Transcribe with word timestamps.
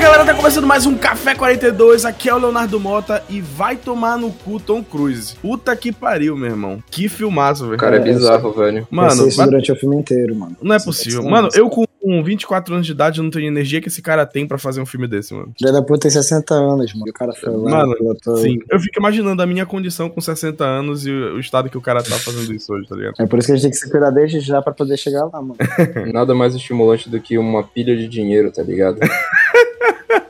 galera, 0.00 0.24
tá 0.24 0.34
começando 0.34 0.66
mais 0.66 0.86
um 0.86 0.96
Café 0.96 1.34
42. 1.34 2.04
Aqui 2.04 2.28
é 2.28 2.34
o 2.34 2.38
Leonardo 2.38 2.78
Mota 2.80 3.22
e 3.28 3.40
vai 3.40 3.76
tomar 3.76 4.16
no 4.18 4.30
cu 4.32 4.58
Tom 4.58 4.82
Cruise. 4.82 5.36
Puta 5.36 5.74
que 5.76 5.92
pariu, 5.92 6.36
meu 6.36 6.50
irmão. 6.50 6.82
Que 6.90 7.08
filmaço, 7.08 7.64
velho. 7.64 7.74
O 7.74 7.78
cara 7.78 7.96
é 7.96 8.00
bizarro, 8.00 8.52
velho. 8.52 8.86
Mano, 8.90 9.28
isso 9.28 9.36
vai- 9.36 9.46
durante 9.46 9.70
o 9.72 9.76
filme 9.76 9.96
inteiro, 9.96 10.34
mano. 10.34 10.56
não 10.62 10.74
é 10.74 10.76
Isso 10.76 10.86
possível. 10.86 11.22
é 11.26 11.30
Mano, 11.30 11.48
isso. 11.48 11.58
eu 11.58 11.68
com 11.68 11.84
24 12.24 12.74
anos 12.74 12.86
de 12.86 12.92
idade 12.92 13.18
eu 13.18 13.24
não 13.24 13.30
tenho 13.30 13.46
energia 13.46 13.78
que 13.80 13.88
esse 13.88 14.00
cara 14.00 14.24
tem 14.24 14.46
pra 14.48 14.56
fazer 14.56 14.80
um 14.80 14.86
filme 14.86 15.06
desse, 15.06 15.34
mano. 15.34 15.52
Filho 15.58 15.70
da 15.72 15.82
puta 15.82 16.00
tem 16.00 16.10
60 16.10 16.54
anos, 16.54 16.94
mano. 16.94 17.04
E 17.06 17.10
O 17.10 17.12
cara 17.12 17.32
foi 17.34 17.50
lá, 17.54 17.70
Mano, 17.70 17.94
pilotou. 17.94 18.36
Sim. 18.38 18.58
Eu 18.70 18.80
fico 18.80 18.98
imaginando 18.98 19.42
a 19.42 19.46
minha 19.46 19.66
condição 19.66 20.08
com 20.08 20.18
60 20.20 20.64
anos 20.64 21.06
e 21.06 21.10
o 21.12 21.30
o 21.30 21.38
estado 21.40 21.68
que 21.70 21.76
o 21.78 21.80
cara 21.80 22.02
tá 22.02 22.16
fazendo 22.16 22.52
isso 22.54 22.72
hoje, 22.72 22.88
tá 22.88 22.96
ligado? 22.96 23.14
É 23.18 23.26
por 23.26 23.38
isso 23.38 23.46
que 23.46 23.52
a 23.52 23.54
gente 23.56 23.62
tem 23.62 23.70
que 23.70 23.76
se 23.76 23.90
cuidar 23.90 24.10
desde 24.10 24.40
já 24.40 24.60
pra 24.62 24.72
poder 24.72 24.96
chegar 24.96 25.24
lá, 25.26 25.40
mano. 25.40 25.56
Nada 26.12 26.34
mais 26.34 26.54
estimulante 26.54 27.08
do 27.08 27.20
que 27.20 27.36
uma 27.38 27.62
pilha 27.62 27.94
de 27.96 28.08
dinheiro, 28.08 28.50
tá 28.50 28.62
ligado? 28.62 28.98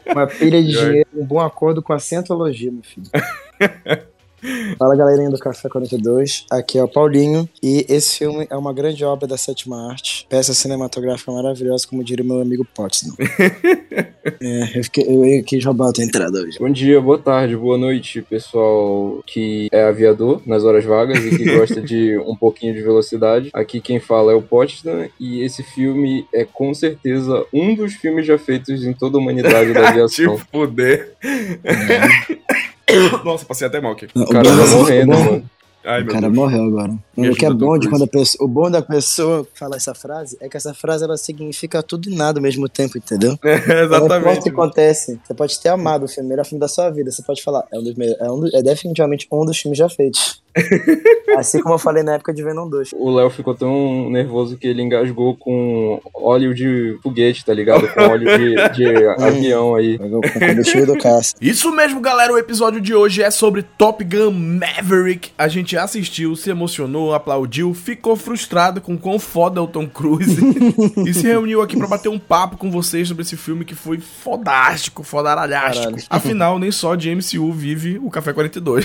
Uma 0.06 0.26
pilha 0.26 0.62
de 0.62 0.72
dinheiro, 0.72 1.08
um 1.14 1.24
bom 1.24 1.40
acordo 1.40 1.82
com 1.82 1.92
a 1.92 1.98
cientologia, 1.98 2.70
meu 2.70 2.82
filho. 2.82 3.06
Fala 4.78 4.96
galerinha 4.96 5.30
do 5.30 5.38
Café 5.38 5.68
42, 5.68 6.46
aqui 6.50 6.78
é 6.78 6.82
o 6.82 6.88
Paulinho 6.88 7.48
e 7.62 7.84
esse 7.88 8.18
filme 8.18 8.46
é 8.48 8.56
uma 8.56 8.72
grande 8.72 9.04
obra 9.04 9.26
da 9.26 9.36
sétima 9.36 9.90
arte, 9.90 10.26
peça 10.28 10.54
cinematográfica 10.54 11.30
maravilhosa, 11.30 11.86
como 11.86 12.02
diria 12.02 12.24
meu 12.24 12.40
amigo 12.40 12.66
Potsdam. 12.74 13.14
é, 14.40 14.78
eu, 14.78 14.84
fiquei, 14.84 15.04
eu 15.06 15.44
quis 15.44 15.64
roubar 15.64 15.90
a 15.90 15.92
tua 15.92 16.04
entrada 16.04 16.40
hoje. 16.40 16.58
Bom 16.58 16.70
dia, 16.70 17.00
boa 17.00 17.18
tarde, 17.18 17.56
boa 17.56 17.76
noite, 17.76 18.22
pessoal 18.22 19.22
que 19.26 19.68
é 19.70 19.84
aviador 19.84 20.40
nas 20.46 20.64
horas 20.64 20.84
vagas 20.84 21.22
e 21.24 21.36
que 21.36 21.44
gosta 21.56 21.82
de 21.82 22.18
um 22.18 22.34
pouquinho 22.34 22.72
de 22.72 22.80
velocidade. 22.80 23.50
Aqui 23.52 23.80
quem 23.80 24.00
fala 24.00 24.32
é 24.32 24.34
o 24.34 24.42
Potsdam 24.42 25.08
e 25.18 25.42
esse 25.42 25.62
filme 25.62 26.26
é 26.32 26.44
com 26.44 26.72
certeza 26.72 27.44
um 27.52 27.74
dos 27.74 27.94
filmes 27.94 28.26
já 28.26 28.38
feitos 28.38 28.84
em 28.84 28.92
toda 28.94 29.18
a 29.18 29.20
humanidade 29.20 29.72
da 29.74 29.86
aviação. 29.88 30.36
Tipo, 30.36 30.46
poder. 30.50 31.12
Nossa, 33.24 33.44
passei 33.44 33.66
até 33.66 33.80
mal 33.80 33.92
aqui. 33.92 34.06
O 34.14 34.26
cara 34.26 34.44
tá 34.44 34.50
o 34.64 34.68
morrendo, 34.78 35.08
mano. 35.18 35.50
Ai, 35.82 36.02
O 36.02 36.06
cara 36.08 36.20
Deus. 36.22 36.34
morreu 36.34 36.64
agora. 36.64 36.94
Me 37.16 37.30
o 37.30 37.34
que 37.34 37.46
é 37.46 37.50
bom 37.50 37.78
de 37.78 37.88
quando 37.88 38.04
a 38.04 38.06
pessoa, 38.06 38.44
o 38.44 38.48
bom 38.48 38.70
da 38.70 38.82
pessoa 38.82 39.46
falar 39.54 39.76
essa 39.76 39.94
frase 39.94 40.36
é 40.38 40.46
que 40.46 40.54
essa 40.54 40.74
frase 40.74 41.04
ela 41.04 41.16
significa 41.16 41.82
tudo 41.82 42.10
e 42.10 42.14
nada 42.14 42.38
ao 42.38 42.42
mesmo 42.42 42.68
tempo, 42.68 42.98
entendeu? 42.98 43.38
É, 43.42 43.56
Não 43.56 43.62
importa 43.62 43.80
o 43.80 44.06
exatamente. 44.06 44.42
que 44.42 44.48
acontece. 44.50 45.18
Você 45.24 45.32
pode 45.32 45.58
ter 45.58 45.70
amado 45.70 46.04
o 46.04 46.08
filme, 46.08 46.26
o 46.26 46.30
melhor 46.30 46.44
filme 46.44 46.60
da 46.60 46.68
sua 46.68 46.90
vida. 46.90 47.10
Você 47.10 47.22
pode 47.22 47.42
falar, 47.42 47.64
é, 47.72 47.78
um 47.78 47.82
dos 47.82 47.98
é, 47.98 48.30
um 48.30 48.46
é 48.52 48.62
definitivamente 48.62 49.26
um 49.32 49.44
dos 49.46 49.56
filmes 49.58 49.78
já 49.78 49.88
feitos. 49.88 50.42
assim 51.36 51.60
como 51.60 51.74
eu 51.74 51.78
falei 51.78 52.02
na 52.02 52.14
época 52.14 52.32
de 52.32 52.42
Venom 52.42 52.68
2. 52.68 52.90
O 52.94 53.10
Léo 53.10 53.30
ficou 53.30 53.54
tão 53.54 54.10
nervoso 54.10 54.56
que 54.56 54.66
ele 54.66 54.82
engasgou 54.82 55.36
com 55.36 56.00
óleo 56.14 56.54
de 56.54 56.98
foguete, 57.02 57.44
tá 57.44 57.54
ligado? 57.54 57.88
Com 57.88 58.02
óleo 58.02 58.38
de, 58.38 58.54
de 58.74 59.06
avião 59.22 59.74
aí. 59.74 59.98
Com 59.98 60.20
combustível 60.20 60.86
do 60.86 60.98
caça. 60.98 61.34
Isso 61.40 61.70
mesmo, 61.72 62.00
galera. 62.00 62.32
O 62.32 62.38
episódio 62.38 62.80
de 62.80 62.94
hoje 62.94 63.22
é 63.22 63.30
sobre 63.30 63.62
Top 63.62 64.02
Gun 64.04 64.30
Maverick. 64.32 65.30
A 65.38 65.48
gente 65.48 65.76
assistiu, 65.76 66.34
se 66.36 66.50
emocionou, 66.50 67.14
aplaudiu, 67.14 67.72
ficou 67.74 68.16
frustrado 68.16 68.80
com 68.80 68.96
quão 68.96 69.18
foda 69.18 69.60
é 69.60 69.62
o 69.62 69.66
Tom 69.66 69.88
Cruise 69.88 70.40
e 71.06 71.14
se 71.14 71.26
reuniu 71.26 71.62
aqui 71.62 71.76
pra 71.76 71.86
bater 71.86 72.08
um 72.08 72.18
papo 72.18 72.56
com 72.56 72.70
vocês 72.70 73.08
sobre 73.08 73.22
esse 73.22 73.36
filme 73.36 73.64
que 73.64 73.74
foi 73.74 73.98
fodástico, 73.98 75.02
fodaralhástico. 75.02 75.86
Caralho. 75.86 76.06
Afinal, 76.10 76.58
nem 76.58 76.70
só 76.70 76.94
de 76.94 77.14
MCU 77.14 77.52
vive 77.52 77.98
o 78.02 78.10
Café 78.10 78.32
42. 78.32 78.84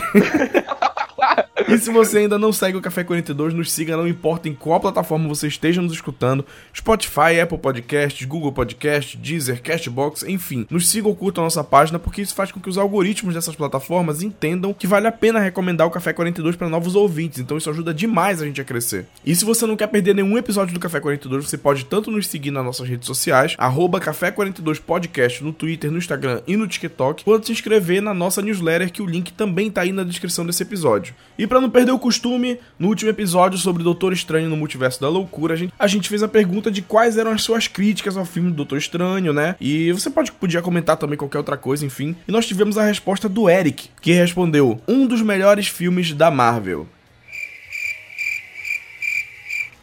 E 1.67 1.79
se 1.79 1.89
você 1.89 2.19
ainda 2.19 2.37
não 2.37 2.53
segue 2.53 2.77
o 2.77 2.81
Café 2.81 3.03
42, 3.03 3.51
nos 3.51 3.71
siga, 3.71 3.97
não 3.97 4.07
importa 4.07 4.47
em 4.47 4.53
qual 4.53 4.79
plataforma 4.79 5.27
você 5.27 5.47
esteja 5.47 5.81
nos 5.81 5.93
escutando: 5.93 6.45
Spotify, 6.75 7.39
Apple 7.41 7.57
Podcasts, 7.57 8.25
Google 8.27 8.51
Podcasts, 8.51 9.19
Deezer, 9.19 9.63
Castbox, 9.63 10.23
enfim. 10.23 10.67
Nos 10.69 10.87
siga 10.87 11.07
ou 11.07 11.15
curta 11.15 11.41
a 11.41 11.43
nossa 11.43 11.63
página, 11.63 11.97
porque 11.97 12.21
isso 12.21 12.35
faz 12.35 12.51
com 12.51 12.59
que 12.59 12.69
os 12.69 12.77
algoritmos 12.77 13.33
dessas 13.33 13.55
plataformas 13.55 14.21
entendam 14.21 14.73
que 14.73 14.85
vale 14.85 15.07
a 15.07 15.11
pena 15.11 15.39
recomendar 15.39 15.87
o 15.87 15.91
Café 15.91 16.13
42 16.13 16.55
para 16.55 16.69
novos 16.69 16.95
ouvintes, 16.95 17.39
então 17.39 17.57
isso 17.57 17.69
ajuda 17.69 17.93
demais 17.93 18.43
a 18.43 18.45
gente 18.45 18.61
a 18.61 18.63
crescer. 18.63 19.07
E 19.25 19.35
se 19.35 19.43
você 19.43 19.65
não 19.65 19.75
quer 19.75 19.87
perder 19.87 20.13
nenhum 20.13 20.37
episódio 20.37 20.73
do 20.73 20.79
Café 20.79 20.99
42, 20.99 21.49
você 21.49 21.57
pode 21.57 21.85
tanto 21.85 22.11
nos 22.11 22.27
seguir 22.27 22.51
nas 22.51 22.63
nossas 22.63 22.87
redes 22.87 23.07
sociais, 23.07 23.55
arroba 23.57 23.99
Café 23.99 24.29
42 24.29 24.77
Podcast 24.77 25.43
no 25.43 25.51
Twitter, 25.51 25.91
no 25.91 25.97
Instagram 25.97 26.41
e 26.45 26.55
no 26.55 26.67
TikTok, 26.67 27.23
quanto 27.23 27.47
se 27.47 27.51
inscrever 27.51 28.03
na 28.03 28.13
nossa 28.13 28.39
newsletter, 28.39 28.91
que 28.91 29.01
o 29.01 29.05
link 29.07 29.33
também 29.33 29.71
tá 29.71 29.81
aí 29.81 29.91
na 29.91 30.03
descrição 30.03 30.45
desse 30.45 30.61
episódio. 30.61 31.15
E 31.39 31.47
para 31.55 31.61
não 31.61 31.69
perder 31.69 31.93
o 31.93 31.99
costume, 31.99 32.59
no 32.77 32.89
último 32.89 33.09
episódio 33.09 33.57
sobre 33.57 33.81
Doutor 33.81 34.11
Estranho 34.11 34.49
no 34.49 34.57
Multiverso 34.57 34.99
da 34.99 35.07
Loucura, 35.07 35.53
a 35.53 35.57
gente, 35.57 35.73
a 35.79 35.87
gente 35.87 36.09
fez 36.09 36.21
a 36.21 36.27
pergunta 36.27 36.69
de 36.69 36.81
quais 36.81 37.17
eram 37.17 37.31
as 37.31 37.43
suas 37.43 37.65
críticas 37.65 38.17
ao 38.17 38.25
filme 38.25 38.49
do 38.49 38.57
Doutor 38.57 38.77
Estranho, 38.77 39.31
né? 39.31 39.55
E 39.61 39.89
você 39.93 40.09
pode 40.09 40.33
podia 40.33 40.61
comentar 40.61 40.97
também 40.97 41.17
qualquer 41.17 41.37
outra 41.37 41.55
coisa, 41.55 41.85
enfim. 41.85 42.13
E 42.27 42.31
nós 42.31 42.45
tivemos 42.45 42.77
a 42.77 42.83
resposta 42.83 43.29
do 43.29 43.49
Eric, 43.49 43.87
que 44.01 44.11
respondeu: 44.11 44.81
"Um 44.85 45.07
dos 45.07 45.21
melhores 45.21 45.69
filmes 45.69 46.11
da 46.11 46.29
Marvel". 46.29 46.89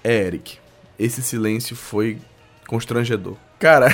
É, 0.05 0.27
Eric, 0.27 0.59
esse 0.99 1.23
silêncio 1.23 1.75
foi 1.75 2.19
constrangedor. 2.67 3.39
Cara, 3.63 3.87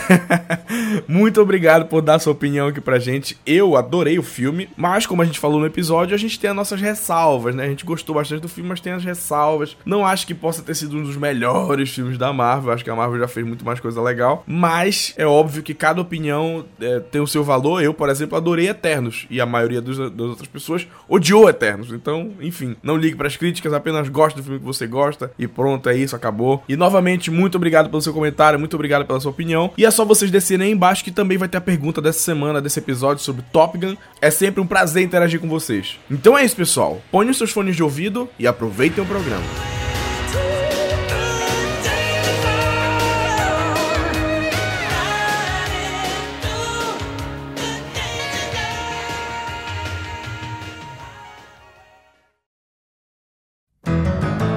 muito 1.07 1.43
obrigado 1.43 1.85
por 1.87 2.01
dar 2.01 2.19
sua 2.19 2.33
opinião 2.33 2.69
aqui 2.69 2.81
pra 2.81 2.99
gente. 2.99 3.37
Eu 3.45 3.77
adorei 3.77 4.19
o 4.19 4.23
filme, 4.23 4.67
mas 4.75 5.05
como 5.07 5.21
a 5.21 5.27
gente 5.27 5.39
falou 5.39 5.61
no 5.61 5.67
episódio, 5.67 6.15
a 6.15 6.19
gente 6.19 6.41
tem 6.41 6.49
as 6.49 6.57
nossas 6.57 6.81
ressalvas, 6.81 7.55
né? 7.55 7.65
A 7.65 7.69
gente 7.69 7.85
gostou 7.85 8.15
bastante 8.15 8.41
do 8.41 8.49
filme, 8.49 8.71
mas 8.71 8.81
tem 8.81 8.95
as 8.95 9.05
ressalvas. 9.05 9.77
Não 9.85 10.07
acho 10.07 10.27
que 10.27 10.35
possa 10.35 10.63
ter 10.63 10.75
sido 10.75 10.97
um 10.97 11.03
dos 11.03 11.17
melhores 11.19 11.91
filmes 11.91 12.17
da 12.17 12.33
Marvel. 12.33 12.73
Acho 12.73 12.83
que 12.83 12.89
a 12.89 12.97
Marvel 12.97 13.19
já 13.21 13.29
fez 13.29 13.47
muito 13.47 13.63
mais 13.63 13.79
coisa 13.79 14.01
legal. 14.01 14.43
Mas 14.47 15.13
é 15.19 15.27
óbvio 15.27 15.63
que 15.63 15.75
cada 15.75 16.01
opinião 16.01 16.65
é, 16.81 17.01
tem 17.01 17.21
o 17.21 17.27
seu 17.27 17.45
valor. 17.45 17.83
Eu, 17.83 17.93
por 17.93 18.09
exemplo, 18.09 18.39
adorei 18.39 18.69
Eternos. 18.71 19.27
E 19.29 19.39
a 19.39 19.45
maioria 19.45 19.83
dos- 19.83 19.99
das 19.99 20.27
outras 20.29 20.49
pessoas 20.49 20.87
odiou 21.07 21.47
Eternos. 21.47 21.93
Então, 21.93 22.33
enfim, 22.41 22.75
não 22.83 22.97
ligue 22.97 23.17
pras 23.17 23.37
críticas, 23.37 23.75
apenas 23.75 24.09
goste 24.09 24.39
do 24.39 24.43
filme 24.43 24.59
que 24.61 24.65
você 24.65 24.87
gosta. 24.87 25.31
E 25.39 25.47
pronto, 25.47 25.91
é 25.91 25.95
isso, 25.95 26.17
acabou. 26.17 26.65
E 26.67 26.75
novamente, 26.75 27.31
muito 27.31 27.57
obrigado 27.57 27.91
pelo 27.91 28.01
seu 28.01 28.15
comentário, 28.15 28.59
muito 28.59 28.75
obrigado 28.75 29.05
pela 29.05 29.21
sua 29.21 29.31
opinião. 29.31 29.58
E 29.77 29.85
é 29.85 29.91
só 29.91 30.05
vocês 30.05 30.31
descerem 30.31 30.67
aí 30.67 30.73
embaixo 30.73 31.03
que 31.05 31.11
também 31.11 31.39
vai 31.39 31.49
ter 31.49 31.59
a 31.59 31.61
pergunta 31.61 32.01
dessa 32.01 32.21
semana, 32.21 32.61
desse 32.61 32.79
episódio 32.79 33.23
sobre 33.23 33.43
Top 33.53 33.77
Gun. 33.77 33.97
É 34.21 34.31
sempre 34.31 34.61
um 34.61 34.67
prazer 34.67 35.03
interagir 35.03 35.41
com 35.41 35.49
vocês. 35.49 35.99
Então 36.11 36.37
é 36.37 36.45
isso, 36.45 36.57
pessoal. 36.57 37.01
Ponham 37.11 37.33
seus 37.33 37.51
fones 37.51 37.77
de 37.77 37.83
ouvido 37.83 38.29
e 38.39 38.47
aproveitem 38.47 39.03
o 39.03 39.07
programa. 39.07 39.45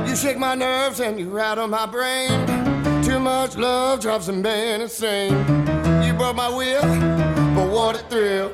You 0.08 0.16
shake 0.18 0.38
my 0.38 0.56
nerves 0.56 1.00
and 1.00 1.18
you 1.18 1.30
rattle 1.30 1.68
my 1.68 1.86
brain. 1.86 2.61
Too 3.12 3.20
much 3.20 3.58
love 3.58 4.00
drives 4.00 4.30
a 4.30 4.32
man 4.32 4.80
insane. 4.80 5.34
You 6.02 6.14
broke 6.14 6.38
my 6.38 6.48
will, 6.48 6.82
but 7.54 7.70
what 7.70 7.96
a 7.98 8.04
thrill. 8.08 8.54